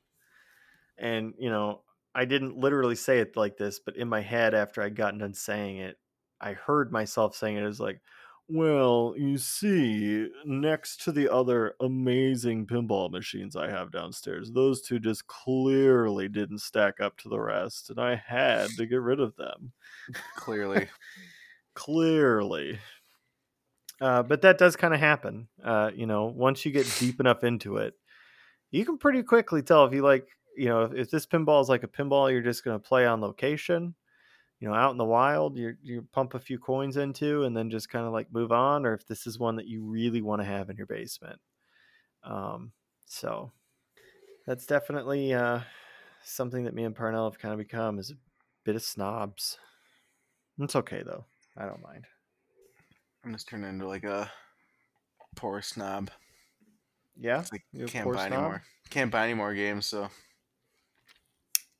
[0.97, 1.81] And you know,
[2.13, 5.33] I didn't literally say it like this, but in my head, after I'd gotten done
[5.33, 5.97] saying it,
[6.39, 8.01] I heard myself saying it as like,
[8.47, 14.99] well, you see, next to the other amazing pinball machines I have downstairs, those two
[14.99, 19.35] just clearly didn't stack up to the rest, and I had to get rid of
[19.35, 19.73] them.
[20.35, 20.87] Clearly.
[21.73, 22.79] Clearly.
[23.99, 25.47] Uh, but that does kind of happen.
[25.63, 27.95] Uh, you know, once you get deep enough into it,
[28.71, 30.27] you can pretty quickly tell if you like,
[30.57, 33.05] you know, if, if this pinball is like a pinball you're just going to play
[33.05, 33.95] on location,
[34.59, 37.69] you know, out in the wild, you you pump a few coins into and then
[37.69, 40.41] just kind of like move on, or if this is one that you really want
[40.41, 41.39] to have in your basement.
[42.23, 42.71] Um,
[43.05, 43.51] so
[44.47, 45.59] that's definitely uh,
[46.23, 48.15] something that me and Parnell have kind of become is a
[48.63, 49.57] bit of snobs.
[50.59, 51.25] It's okay though.
[51.57, 52.05] I don't mind.
[53.23, 54.31] I'm just turning into like a
[55.35, 56.11] poor snob.
[57.17, 57.43] Yeah.
[57.51, 58.33] Like You can't buy snob?
[58.33, 58.63] anymore.
[58.89, 60.09] Can't buy any more games, so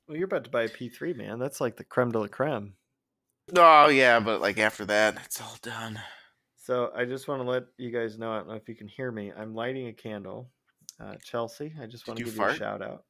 [0.07, 1.39] Well, you're about to buy a P3, man.
[1.39, 2.73] That's like the creme de la creme.
[3.55, 5.99] Oh yeah, but like after that, it's all done.
[6.57, 8.31] So I just want to let you guys know.
[8.31, 9.31] I don't know if you can hear me.
[9.37, 10.49] I'm lighting a candle.
[10.99, 13.03] Uh, Chelsea, I just Did want to you give you a shout out.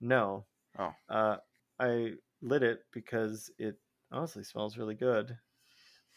[0.00, 0.44] No.
[0.78, 0.92] Oh.
[1.08, 1.36] Uh,
[1.78, 3.76] I lit it because it
[4.12, 5.34] honestly smells really good.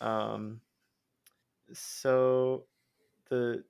[0.02, 0.60] Um,
[1.72, 2.66] so
[3.30, 3.64] the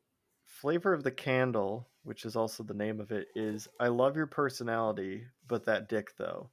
[0.64, 4.28] flavor of the candle, which is also the name of it, is I love your
[4.28, 6.52] personality, but that dick though.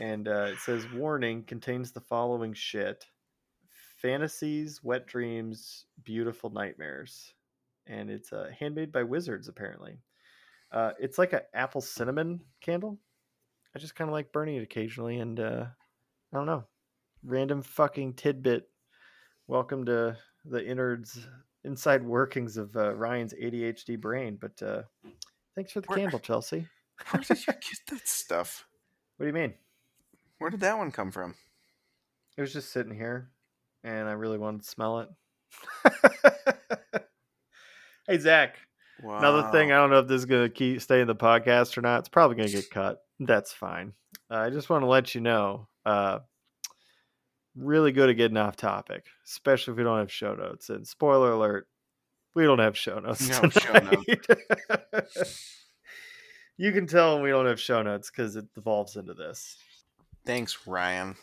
[0.00, 3.04] and uh, it says warning contains the following shit
[4.00, 7.34] fantasies, wet dreams, beautiful nightmares.
[7.88, 9.98] And it's uh, handmade by wizards, apparently.
[10.70, 13.00] Uh, it's like an apple cinnamon candle.
[13.74, 15.64] I just kind of like burning it occasionally, and uh,
[16.32, 16.62] I don't know.
[17.24, 18.68] Random fucking tidbit.
[19.48, 21.26] Welcome to the innards,
[21.64, 24.38] inside workings of uh, Ryan's ADHD brain.
[24.40, 24.82] But uh,
[25.54, 26.66] thanks for the Where- candle, Chelsea.
[27.10, 28.66] Where did you get that stuff?
[29.16, 29.54] What do you mean?
[30.38, 31.34] Where did that one come from?
[32.36, 33.30] It was just sitting here,
[33.82, 35.08] and I really wanted to smell it.
[38.06, 38.56] hey, Zach.
[39.02, 39.18] Wow.
[39.18, 41.78] Another thing, I don't know if this is going to keep stay in the podcast
[41.78, 42.00] or not.
[42.00, 42.98] It's probably going to get cut.
[43.20, 43.92] That's fine.
[44.30, 45.68] Uh, I just want to let you know.
[45.86, 46.20] Uh,
[47.58, 50.70] really good at getting off topic, especially if we don't have show notes.
[50.70, 51.68] And spoiler alert,
[52.34, 53.28] we don't have show notes.
[53.42, 55.54] No show notes.
[56.56, 59.56] you can tell when we don't have show notes because it devolves into this.
[60.24, 61.16] Thanks, Ryan.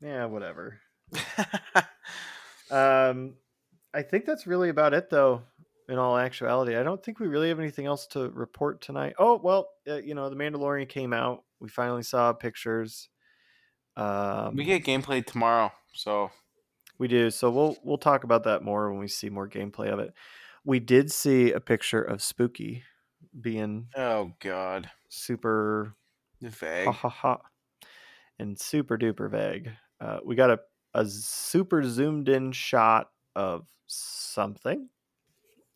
[0.00, 0.80] Yeah, whatever.
[2.70, 3.34] Um,
[3.92, 5.42] I think that's really about it, though.
[5.86, 9.14] In all actuality, I don't think we really have anything else to report tonight.
[9.18, 11.44] Oh well, uh, you know, the Mandalorian came out.
[11.60, 13.10] We finally saw pictures.
[13.96, 16.30] Um, we get gameplay tomorrow, so
[16.98, 17.30] we do.
[17.30, 20.12] So we'll we'll talk about that more when we see more gameplay of it.
[20.64, 22.84] We did see a picture of Spooky
[23.40, 25.94] being oh god, super
[26.40, 26.86] vague.
[26.86, 27.40] ha ha ha
[28.38, 29.70] and super duper vague.
[30.00, 30.60] Uh, we got a
[30.94, 34.88] a super zoomed in shot of something.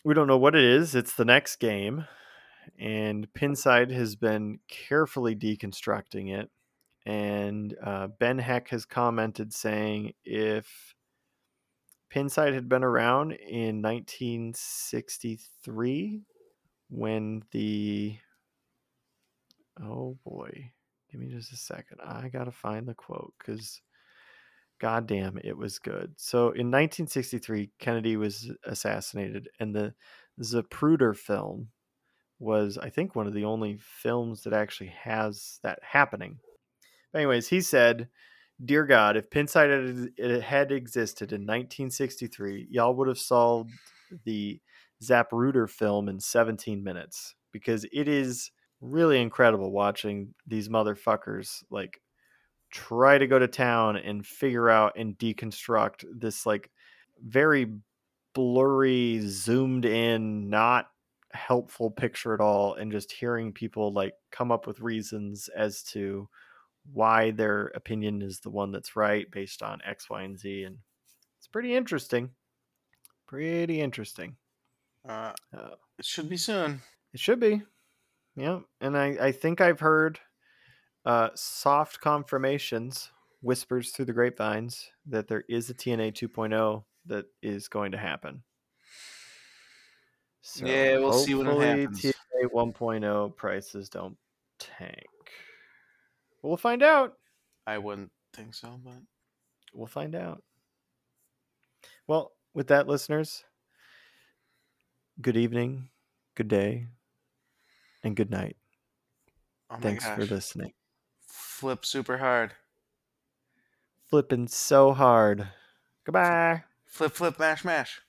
[0.04, 0.94] We don't know what it is.
[0.94, 2.06] It's the next game,
[2.78, 6.50] and Pinside has been carefully deconstructing it.
[7.08, 10.94] And uh, Ben Heck has commented saying if
[12.12, 16.20] Pinside had been around in 1963,
[16.90, 18.18] when the
[19.82, 20.70] oh boy,
[21.10, 22.00] give me just a second.
[22.04, 23.80] I gotta find the quote because
[24.78, 26.12] goddamn, it was good.
[26.18, 29.94] So in 1963, Kennedy was assassinated, and the
[30.42, 31.68] Zapruder film
[32.38, 36.40] was, I think, one of the only films that actually has that happening.
[37.18, 38.08] Anyways, he said,
[38.64, 43.72] "Dear God, if Pinside had, eh, had existed in 1963, y'all would have solved
[44.24, 44.60] the
[45.02, 48.50] Zapruder film in 17 minutes because it is."
[48.80, 52.00] Really incredible watching these motherfuckers like
[52.70, 56.70] try to go to town and figure out and deconstruct this like
[57.20, 57.74] very
[58.34, 60.90] blurry zoomed in not
[61.32, 66.28] helpful picture at all and just hearing people like come up with reasons as to
[66.92, 70.78] why their opinion is the one that's right based on x y and z and
[71.38, 72.30] it's pretty interesting
[73.26, 74.36] pretty interesting
[75.08, 76.80] Uh, Uh, it should be soon.
[77.12, 77.62] it should be
[78.36, 80.18] yeah and i i think i've heard
[81.06, 83.10] uh, soft confirmations,
[83.40, 88.42] whispers through the grapevines that there is a TNA 2.0 that is going to happen.
[90.42, 92.02] So Yeah, we'll see hopefully happens.
[92.02, 94.18] TNA 1.0 prices don't
[94.58, 95.06] tank.
[96.48, 97.12] We'll find out.
[97.66, 98.94] I wouldn't think so, but
[99.74, 100.42] We'll find out.
[102.06, 103.44] Well, with that, listeners,
[105.20, 105.90] good evening,
[106.36, 106.86] good day,
[108.02, 108.56] and good night.
[109.68, 110.72] oh Thanks for listening.
[111.20, 112.54] Flip super hard.
[114.08, 115.48] Flipping so hard.
[116.04, 116.64] Goodbye.
[116.86, 118.00] Flip, flip, mash, mash.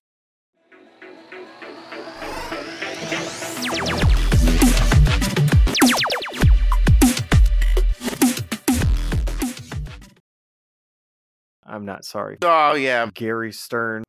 [11.69, 12.37] I'm not sorry.
[12.41, 14.03] Oh yeah, Gary Stern,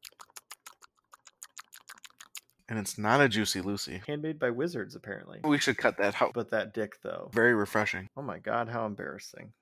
[2.68, 4.00] and it's not a juicy Lucy.
[4.06, 5.40] handmade by wizards, apparently.
[5.44, 6.32] We should cut that out.
[6.34, 7.30] But that dick, though.
[7.34, 8.08] Very refreshing.
[8.16, 9.52] Oh my god, how embarrassing.